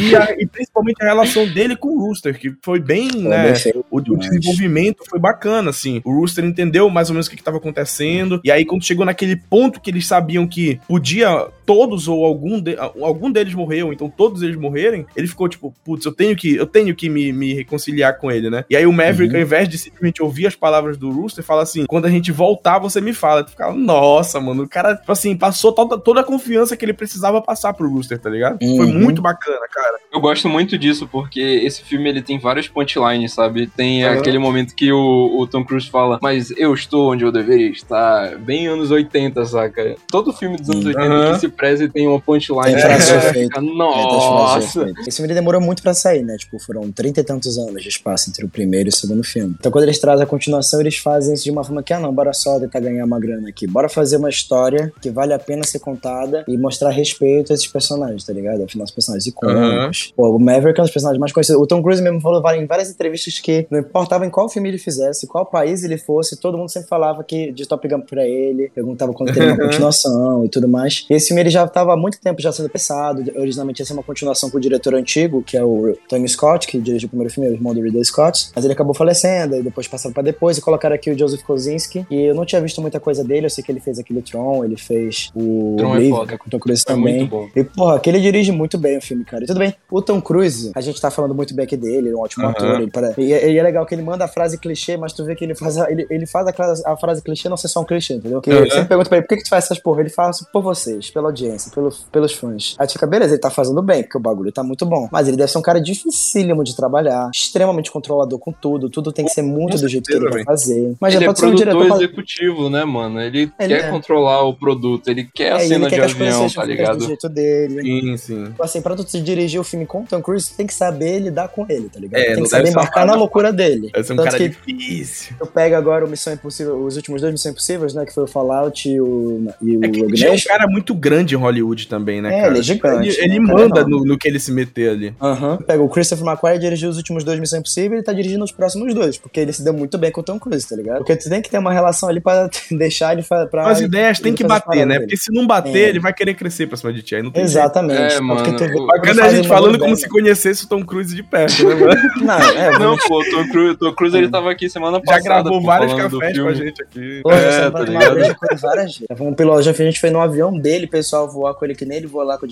E, 0.01 0.15
a- 0.17 0.35
e 0.39 0.47
principalmente 0.47 1.03
a 1.03 1.07
relação 1.07 1.47
dele 1.47 1.77
com 1.77 1.89
o 1.89 1.99
Rooster, 2.07 2.39
que 2.39 2.55
foi 2.63 2.79
bem, 2.81 3.11
Foi 3.11 3.23
né? 3.23 3.53
bem 3.53 3.73
O, 3.91 3.99
o 3.99 4.17
desenvolvimento 4.17 5.05
foi 5.09 5.19
bacana, 5.19 5.71
assim. 5.71 6.01
O 6.05 6.13
Rooster 6.13 6.45
entendeu 6.45 6.89
mais 6.91 7.09
ou 7.09 7.15
menos 7.15 7.27
o 7.27 7.31
que, 7.31 7.37
que 7.37 7.43
tava 7.43 7.57
acontecendo. 7.59 8.41
E 8.45 8.51
aí, 8.51 8.65
quando 8.65 8.85
chegou 8.85 9.05
naquele 9.05 9.37
ponto 9.37 9.81
que 9.81 9.91
eles 9.91 10.07
sabiam 10.07 10.47
que 10.47 10.81
podia 10.89 11.47
todos 11.65 12.09
ou 12.09 12.25
algum, 12.25 12.61
de- 12.61 12.77
algum 12.79 13.31
deles 13.31 13.55
morreu, 13.55 13.93
então 13.93 14.09
todos 14.09 14.43
eles 14.43 14.57
morrerem, 14.57 15.07
ele 15.15 15.27
ficou 15.27 15.49
tipo, 15.49 15.75
putz, 15.85 16.05
eu 16.07 16.13
tenho 16.13 16.35
que, 16.35 16.55
eu 16.55 16.67
tenho 16.67 16.95
que 16.95 17.09
me, 17.11 17.33
me 17.33 17.53
reconciliar 17.55 18.19
com 18.19 18.31
ele, 18.31 18.49
né? 18.49 18.65
E 18.71 18.77
aí 18.77 18.87
o 18.87 18.93
Maverick, 18.93 19.33
Uhum. 19.35 19.41
ao 19.41 19.43
invés 19.47 19.69
de 19.69 19.77
simplesmente 19.77 20.23
ouvir 20.23 20.47
as 20.47 20.55
palavras 20.55 20.97
do 20.97 21.11
Rooster, 21.11 21.45
fala 21.45 21.63
assim: 21.63 21.85
quando 21.87 22.07
a 22.07 22.11
gente 22.11 22.33
voltar, 22.59 22.79
você 22.79 23.01
me 23.01 23.13
fala. 23.13 23.45
Tu 23.45 23.51
fica, 23.51 23.73
nossa, 23.73 24.41
mano, 24.41 24.65
o 24.65 24.69
cara, 24.69 24.97
tipo 24.97 25.11
assim, 25.13 25.37
passou 25.37 25.73
toda, 25.73 25.99
toda 25.99 26.21
a 26.21 26.25
confiança 26.25 26.77
que 26.77 26.85
ele 26.85 26.93
precisava 26.93 27.41
passar 27.41 27.73
pro 27.73 27.89
Rooster, 27.89 28.19
tá 28.19 28.29
ligado? 28.29 28.59
Foi 28.77 28.87
Uhum. 28.87 28.99
muito 28.99 29.23
bacana, 29.23 29.61
cara. 29.73 29.97
Eu 30.13 30.21
gosto 30.21 30.49
muito 30.49 30.77
disso, 30.77 31.07
porque 31.11 31.41
esse 31.41 31.83
filme 31.83 32.09
ele 32.09 32.23
tem 32.23 32.39
várias 32.39 32.67
punchlines, 32.69 33.33
sabe? 33.33 33.69
Tem 33.69 34.05
Aham. 34.05 34.19
aquele 34.19 34.39
momento 34.39 34.75
que 34.75 34.93
o, 34.93 35.39
o 35.39 35.47
Tom 35.47 35.65
Cruise 35.65 35.89
fala, 35.89 36.19
mas 36.23 36.51
eu 36.57 36.75
estou 36.75 37.13
onde 37.13 37.25
eu 37.25 37.33
deveria 37.33 37.71
estar. 37.71 38.37
Bem 38.39 38.67
anos 38.67 38.91
80, 38.91 39.45
saca? 39.45 39.95
Todo 40.11 40.33
filme 40.33 40.57
dos 40.57 40.69
anos 40.71 40.85
80 40.85 41.05
Aham. 41.07 41.33
que 41.33 41.39
se 41.41 41.49
preze 41.49 41.89
tem 41.89 42.07
uma 42.09 42.21
punchline. 42.21 42.81
Feita. 42.81 42.99
fica, 42.99 43.39
É, 43.39 43.49
tá 43.49 43.61
Nossa! 43.61 44.91
Esse 45.07 45.17
filme 45.19 45.33
demorou 45.35 45.61
muito 45.61 45.83
pra 45.83 45.95
sair, 45.95 46.23
né? 46.25 46.37
Tipo, 46.37 46.59
foram 46.59 46.91
trinta 46.91 47.21
e 47.21 47.25
tantos 47.25 47.59
anos 47.59 47.83
de 47.83 47.89
espaço 47.89 48.31
entre 48.31 48.45
o 48.45 48.49
primeiro 48.49 48.89
e 48.89 48.91
o 48.91 48.95
segundo 48.97 49.23
filme. 49.23 49.55
Então, 49.59 49.71
quando 49.71 49.85
eles 49.85 49.99
trazem 49.99 50.25
a 50.25 50.27
continuação, 50.27 50.81
eles 50.81 50.97
fazem 50.99 51.35
isso 51.35 51.45
de 51.45 51.51
uma 51.51 51.63
forma 51.65 51.83
que, 51.83 51.93
ah, 51.93 52.01
não, 52.01 52.13
bora 52.13 52.33
só 52.33 52.48
tentar 52.61 52.81
ganhar 52.81 53.05
uma 53.05 53.19
grana 53.19 53.49
aqui. 53.49 53.67
Bora 53.67 53.89
fazer 53.89 54.17
uma 54.17 54.29
história 54.29 54.93
que 55.01 55.11
vale 55.11 55.33
a 55.33 55.39
pena 55.39 55.65
ser 55.65 55.79
contada 55.79 56.45
e 56.49 56.57
mostrar 56.57 56.91
respeito 56.91 57.53
a 57.53 57.55
esses 57.55 57.67
personagens, 57.67 58.25
tá 58.25 58.33
ligado? 58.33 58.63
Afinal, 58.63 58.85
os 58.85 58.91
personagens 58.91 59.27
icônicos. 59.27 60.13
Pô, 60.17 60.31
o 60.31 60.39
Maverick 60.39 60.79
é 60.79 60.83
um 60.83 60.85
dos 60.85 60.93
personagens 60.93 61.21
mais 61.21 61.33
conhecidos. 61.33 61.61
O 61.61 61.67
Tom 61.67 61.83
Cruise 61.83 62.03
mesmo 62.03 62.21
falou 62.21 62.43
em 62.53 62.67
várias 62.67 62.91
entrevistas 62.91 63.39
que 63.39 63.67
não 63.71 63.81
importava 63.81 64.25
em 64.27 64.31
qual 64.31 64.49
filme 64.49 64.69
ele 64.69 64.79
fizesse, 64.79 65.27
qual 65.27 65.45
país 65.45 65.83
ele 65.85 65.99
fosse, 65.99 66.37
todo 66.37 66.57
mundo 66.57 66.71
sempre 66.71 66.89
falava 66.89 67.23
que 67.25 67.53
de 67.53 67.67
Top 67.67 67.87
Gun 67.87 68.01
pra 68.01 68.27
ele, 68.27 68.71
perguntava 68.75 69.13
quando 69.13 69.33
teria 69.33 69.55
uma 69.55 69.65
continuação 69.65 70.45
e 70.45 70.49
tudo 70.49 70.69
mais. 70.69 71.07
E 71.11 71.15
esse 71.15 71.29
filme 71.29 71.43
ele 71.43 71.51
já 71.51 71.65
estava 71.65 71.93
há 71.93 71.97
muito 71.97 72.21
tempo 72.21 72.41
já 72.41 72.53
sendo 72.53 72.69
pensado. 72.69 73.25
Originalmente 73.37 73.83
ia 73.83 73.87
ser 73.87 73.93
uma 73.93 74.03
continuação 74.03 74.51
com 74.51 74.59
o 74.59 74.61
diretor 74.61 74.95
antigo, 74.95 75.43
que 75.43 75.57
é 75.57 75.65
o 75.65 75.97
Tony 76.09 76.29
Scott, 76.29 76.67
que 76.67 76.79
dirigiu 76.79 77.07
o 77.07 77.11
primeiro 77.11 77.33
filme, 77.33 77.49
o 77.51 77.53
irmão 77.53 77.75
do 77.75 77.83
Ridley 77.83 78.05
Scott. 78.05 78.51
Mas 78.55 78.65
ele 78.65 78.73
acabou 78.73 78.95
falecendo, 78.95 79.57
e 79.57 79.63
depois 79.63 79.87
passaram 79.89 80.13
pra 80.13 80.23
depois 80.23 80.59
e 80.59 80.61
colocaram 80.61 80.95
aqui 80.95 81.11
o 81.11 81.19
Joseph 81.19 81.43
Kosinski. 81.43 82.07
E 82.11 82.23
eu 82.23 82.35
não 82.39 82.47
tinha 82.47 82.61
visto 82.61 82.81
muita 82.81 82.99
coisa 83.01 83.23
dele, 83.25 83.47
eu 83.47 83.51
sei 83.51 83.63
que 83.63 83.71
ele 83.71 83.81
fez 83.81 83.99
aquele 83.99 84.23
Tron, 84.23 84.65
ele 84.65 84.77
fez 84.77 85.31
o 85.35 85.75
Tron 85.79 85.89
é 85.89 85.93
Oblivion, 85.97 86.17
foda. 86.17 86.29
que 86.29 86.35
é 86.35 86.39
com 86.39 86.47
o 86.47 86.51
Tom 86.51 86.59
Cruise 86.59 86.83
É 86.87 86.93
também. 86.93 87.17
muito 87.19 87.31
bom. 87.31 87.49
E, 87.55 87.65
porra, 87.65 87.99
que 88.01 88.09
ele 88.09 88.21
dirige 88.21 88.53
muito 88.53 88.79
bem 88.79 88.97
o 88.99 89.03
filme, 89.03 89.25
cara. 89.25 89.45
E 89.45 89.47
tudo 89.47 89.59
bem, 89.59 89.75
o 89.91 90.01
Tom 90.03 90.21
Cruise, 90.21 90.71
a 90.75 90.81
gente 90.81 91.01
tá 91.01 91.11
falando 91.11 91.35
muito 91.35 91.55
bem 91.55 91.65
aqui 91.65 91.77
dele, 91.77 92.09
ele 92.09 92.11
é 92.11 92.17
um 92.17 92.21
ótimo 92.21 92.45
Aham. 92.45 92.53
ator. 92.53 92.81
Ele 92.81 92.91
para... 92.91 93.15
e, 93.19 93.33
é- 93.33 93.51
e 93.53 93.59
é 93.59 93.63
legal 93.63 93.85
que 93.87 93.95
ele 93.95 94.03
manda 94.03 94.25
a 94.25 94.29
frase 94.29 94.59
clichê, 94.59 94.97
mas 94.97 95.13
tu 95.13 95.25
vê 95.25 95.35
que 95.35 95.45
ele 95.45 95.55
faz 95.55 95.77
a, 95.79 95.91
ele, 95.91 96.07
ele 96.11 96.27
faz 96.27 96.47
a, 96.47 96.53
cla- 96.53 96.75
a 96.87 96.97
frase 96.97 97.23
clichê 97.23 97.49
não 97.49 97.57
ser 97.57 97.69
só 97.69 97.81
um 97.81 97.85
clichê, 97.85 98.15
entendeu? 98.15 98.41
Que 98.41 98.51
Aham. 98.51 98.65
Você 98.69 98.85
pergunta 98.85 99.09
pra 99.09 99.19
ele, 99.19 99.27
por 99.27 99.31
que, 99.31 99.37
que 99.37 99.45
tu 99.45 99.49
faz 99.51 99.65
essas 99.65 99.79
porra? 99.79 100.01
Ele 100.01 100.11
fala 100.11 100.31
assim, 100.31 100.45
por 100.53 100.63
vocês, 100.63 101.11
pela 101.11 101.29
audiência, 101.29 101.71
pelo, 101.75 101.91
pelos 102.13 102.33
fãs. 102.33 102.77
Aí 102.79 102.87
tu 102.87 102.93
fica, 102.95 103.07
beleza, 103.07 103.33
ele 103.35 103.41
tá 103.41 103.51
fazendo 103.51 103.83
bem, 103.83 104.03
porque 104.03 104.17
o 104.17 104.21
bagulho 104.21 104.53
tá 104.53 104.63
muito 104.63 104.87
bom. 104.87 105.09
Mas 105.11 105.27
ele 105.29 105.37
deve 105.37 105.51
ser 105.51 105.59
um 105.59 105.63
cara 105.63 105.81
dificílimo 105.81 106.63
de 106.65 106.75
trabalhar, 106.77 107.31
extremamente 107.35 107.91
controlador 107.91 108.39
com 108.39 108.53
tudo, 108.53 108.89
tudo 108.89 109.13
tem 109.13 109.25
que 109.25 109.31
ser 109.33 109.43
muito 109.43 109.75
Com 109.77 109.81
do 109.83 109.89
jeito 109.89 110.07
que 110.07 110.15
ele 110.15 110.29
vai 110.31 110.45
fazer. 110.45 110.95
Mas 111.01 111.15
ele 111.15 111.21
já 111.21 111.25
é 111.25 111.29
pode 111.29 111.39
ser 111.41 111.47
um 111.47 111.55
diretor... 111.55 111.89
executivo, 112.29 112.69
né, 112.71 112.85
mano? 112.85 113.21
Ele, 113.21 113.51
Ele 113.59 113.77
quer 113.77 113.85
é. 113.87 113.91
controlar 113.91 114.43
o 114.45 114.55
produto, 114.55 115.09
ele 115.09 115.29
quer 115.33 115.53
a 115.53 115.59
É, 115.61 115.65
e 115.65 115.69
cena 115.69 115.87
ele 115.87 115.97
quer 115.97 116.07
de 116.07 116.15
que 116.15 116.23
as 116.23 116.35
coisas 116.35 116.35
avião, 116.35 116.51
tá 116.51 116.65
feitas 116.65 116.67
do 116.67 116.71
ligado? 116.71 117.07
jeito 117.07 117.29
dele. 117.29 117.83
Sim, 117.83 118.17
sim. 118.17 118.45
Tipo 118.47 118.63
assim, 118.63 118.83
pra 118.83 118.95
tu 118.97 119.09
se 119.09 119.21
dirigir 119.21 119.61
o 119.61 119.65
filme 119.65 119.87
com 119.87 120.03
o 120.03 120.05
Tom 120.05 120.21
Cruise, 120.21 120.51
tu 120.51 120.57
tem 120.57 120.67
que 120.67 120.75
saber 120.75 121.19
lidar 121.21 121.49
com 121.49 121.65
ele, 121.69 121.89
tá 121.89 121.99
ligado? 121.99 122.21
É, 122.21 122.27
tem 122.27 122.37
não 122.37 122.43
que 122.45 122.49
saber 122.49 122.73
na 122.73 123.15
loucura 123.15 123.53
dele. 123.53 123.91
Deve 123.93 124.05
ser 124.07 124.13
um 124.13 124.17
Tanto 124.17 124.27
cara 124.27 124.39
que 124.39 124.49
difícil. 124.49 125.37
eu 125.41 125.47
pego 125.47 125.75
agora 125.77 126.05
o 126.05 126.09
Missão 126.09 126.33
Impossível, 126.33 126.77
os 126.85 126.97
últimos 126.97 127.21
dois 127.21 127.33
Missão 127.33 127.53
Impossíveis, 127.53 127.95
né? 127.95 128.05
Que 128.05 128.13
foi 128.13 128.25
o 128.25 128.27
Fallout 128.27 128.89
e 128.89 129.01
o, 129.01 129.49
e 129.63 129.77
o 129.77 129.85
É 129.85 129.89
que 129.89 130.01
ele 130.01 130.25
é 130.27 130.33
um 130.33 130.41
cara 130.41 130.67
muito 130.69 130.95
grande 130.95 131.35
em 131.35 131.39
Hollywood 131.39 131.89
também, 131.89 132.21
né, 132.21 132.29
É, 132.35 132.41
cara? 132.41 132.53
ele 132.53 132.59
é 132.59 132.63
gigante, 132.63 133.09
Ele, 133.09 133.19
ele 133.21 133.41
né? 133.41 133.53
Manda 133.53 133.85
no, 133.85 134.05
no 134.05 134.19
que 134.19 134.29
ele 134.29 134.39
se 134.39 134.53
meter 134.53 134.91
ali. 134.91 135.15
Aham. 135.21 135.57
Pega 135.67 135.83
o 135.83 135.89
Christopher 135.89 136.27
McQuarrie 136.27 136.59
dirigiu 136.59 136.91
os 136.91 136.97
últimos 136.97 137.25
dois 137.25 137.39
Missão 137.41 137.59
Impossível 137.59 137.93
e 137.93 137.97
ele 137.97 138.03
tá 138.03 138.13
dirigindo 138.13 138.45
os 138.45 138.53
próximos 138.53 138.95
dois, 138.95 139.17
porque 139.17 139.41
ele 139.41 139.53
se 139.53 139.63
deu 139.63 139.73
muito 139.73 139.97
bem 139.99 140.11
com 140.11 140.21
o 140.21 140.25
Tom 140.25 140.39
Cruise, 140.39 140.69
tá 140.69 140.77
ligado? 140.77 140.99
Porque 140.99 141.17
tu 141.17 141.29
tem 141.29 141.41
que 141.41 141.49
ter 141.51 141.59
uma 141.59 141.73
relação 141.73 142.09
ali 142.09 142.18
pra 142.21 142.49
deixar 142.71 143.13
ele 143.13 143.23
pra. 143.51 143.69
As 143.69 143.81
ideias 143.81 144.19
ele 144.21 144.33
que 144.35 144.45
bater, 144.45 144.87
né? 144.87 144.95
paradas 144.95 144.97
Porque 144.99 145.07
dele. 145.07 145.17
se 145.23 145.33
não 145.33 145.47
bater, 145.47 145.77
É. 145.87 145.89
ele 145.89 146.01
vai 146.01 146.13
querer 146.13 146.35
crescer 146.35 146.67
pra 146.67 146.77
cima 146.77 146.93
de 146.93 147.03
ti. 147.03 147.15
Aí 147.17 147.23
não 147.23 147.31
tem. 147.31 147.43
Exatamente. 147.43 148.15
É, 148.15 148.21
mano, 148.21 148.43
tu 148.57 148.87
Bacana 148.87 149.23
é 149.23 149.25
a 149.27 149.35
gente 149.35 149.49
falando 149.49 149.79
como 149.79 149.87
bem, 149.91 149.97
se 149.97 150.09
conhecesse 150.09 150.65
o 150.65 150.69
Tom 150.69 150.85
Cruise 150.85 151.15
de 151.15 151.23
perto, 151.23 151.65
né, 151.69 151.75
mano? 151.77 151.95
né? 151.95 152.11
Não, 152.21 152.39
é, 152.41 152.79
Não, 152.79 152.97
pô, 152.99 153.21
o 153.21 153.25
Tom 153.31 153.49
Cruise, 153.49 153.77
Tom 153.77 153.93
Cruise 153.95 154.17
ele 154.17 154.29
tava 154.29 154.51
aqui 154.51 154.69
semana 154.69 154.99
Já 154.99 155.03
passada. 155.05 155.25
gravou 155.25 155.61
pô, 155.61 155.67
vários 155.67 155.93
cafés 155.95 156.39
com 156.39 156.49
a 156.49 156.55
gente 156.55 156.83
aqui. 156.83 157.21
Pô, 157.23 157.31
já 157.33 157.39
É, 157.39 157.71
tá 157.71 157.85
tomar 157.85 157.85
ligado? 158.01 158.19
ele 158.19 158.35
várias 158.61 158.85
vezes. 158.99 159.07
Já 159.11 159.17
um 159.29 159.35
piloto, 159.35 159.63
já 159.63 159.71
a 159.71 159.75
gente 159.75 160.01
foi 160.01 160.11
no 160.11 160.21
avião 160.21 160.57
dele, 160.59 160.87
pessoal 160.87 161.29
voar 161.31 161.55
com 161.55 161.65
ele 161.65 161.75
que 161.75 161.85
nem 161.85 161.99
ele 161.99 162.07
voou 162.07 162.25
lá 162.25 162.37
com 162.39 162.47
o 162.47 162.49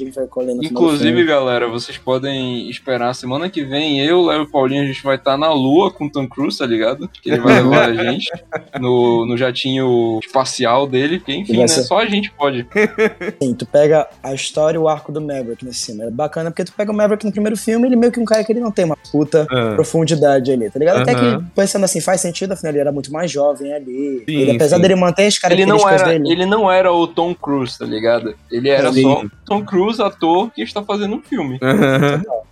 final 0.57 0.57
do 0.57 0.65
Inclusive, 0.65 1.05
filme. 1.11 1.25
galera, 1.25 1.69
vocês 1.69 1.97
podem 1.99 2.69
esperar 2.71 3.15
semana 3.15 3.49
que 3.51 3.65
vem, 3.65 4.01
eu, 4.01 4.23
Léo 4.25 4.43
e 4.43 4.51
Paulinho, 4.51 4.83
a 4.83 4.87
gente 4.87 5.03
vai 5.03 5.17
estar 5.17 5.37
na 5.37 5.53
Lua 5.53 5.91
com 5.91 6.07
o 6.07 6.11
Tom 6.11 6.27
Cruise, 6.29 6.59
tá 6.59 6.67
ligado? 6.67 7.09
Que 7.23 7.31
ele 7.31 7.41
vai 7.41 7.55
levar 7.63 7.89
a 7.91 7.95
gente 7.95 8.31
no, 8.81 9.27
no 9.27 9.37
jatinho 9.57 10.21
espacial 10.25 10.87
dele. 10.87 11.19
Que, 11.19 11.35
enfim, 11.35 11.57
né? 11.59 11.67
ser- 11.67 11.83
Só 11.83 11.99
a 11.99 12.07
gente 12.07 12.31
pode. 12.33 12.67
Sim, 13.43 13.55
tu 13.55 13.67
pega 13.67 14.07
a 14.23 14.35
história 14.35 14.77
e 14.77 14.81
o 14.81 14.89
arco 14.89 15.11
do 15.11 15.21
Maverick 15.21 15.65
nesse 15.65 15.87
filme. 15.87 16.03
É 16.05 16.11
bacana 16.11 16.51
porque 16.51 16.65
tu 16.65 16.73
pega 16.73 16.93
o 16.93 16.95
Maverick 16.95 17.25
no 17.25 17.33
primeiro 17.33 17.57
filme, 17.57 17.89
ele 17.89 17.97
meio 17.97 18.13
que 18.13 18.21
um 18.21 18.25
cara 18.25 18.45
que 18.45 18.53
ele 18.53 18.61
não 18.61 18.71
tem 18.71 18.85
uma 18.85 18.97
puta 19.11 19.47
Ah. 19.51 19.73
profundidade 19.75 20.53
ali, 20.53 20.71
tá 20.71 20.79
ligado? 20.79 20.99
Até 21.01 21.15
que, 21.15 21.45
pensando 21.55 21.85
assim, 21.85 22.01
faz 22.01 22.21
sentido, 22.21 22.53
afinal 22.53 22.73
ele 22.73 22.81
era 22.81 22.93
muito 22.93 23.13
mais 23.13 23.31
jovem 23.31 23.73
ali. 23.73 24.23
Sim, 24.29 24.37
ele, 24.37 24.51
apesar 24.53 24.77
sim. 24.77 24.83
dele 24.83 24.95
manter 24.95 25.27
as 25.27 25.39
Ele 25.45 25.65
não, 25.67 25.79
características 25.79 26.01
era, 26.03 26.19
dele. 26.19 26.33
ele 26.33 26.47
não 26.47 26.71
era 26.71 26.93
o 26.93 27.07
Tom 27.07 27.35
Cruise, 27.35 27.79
tá 27.79 27.85
ligado? 27.87 28.35
Ele 28.51 28.69
era 28.69 28.93
Sim. 28.93 29.03
só 29.03 29.23
o 29.23 29.31
Tom 29.45 29.65
Cruise, 29.65 30.01
ator, 30.03 30.51
que 30.53 30.63
está 30.63 30.83
fazendo 30.83 31.17
um 31.17 31.23
filme. 31.23 31.59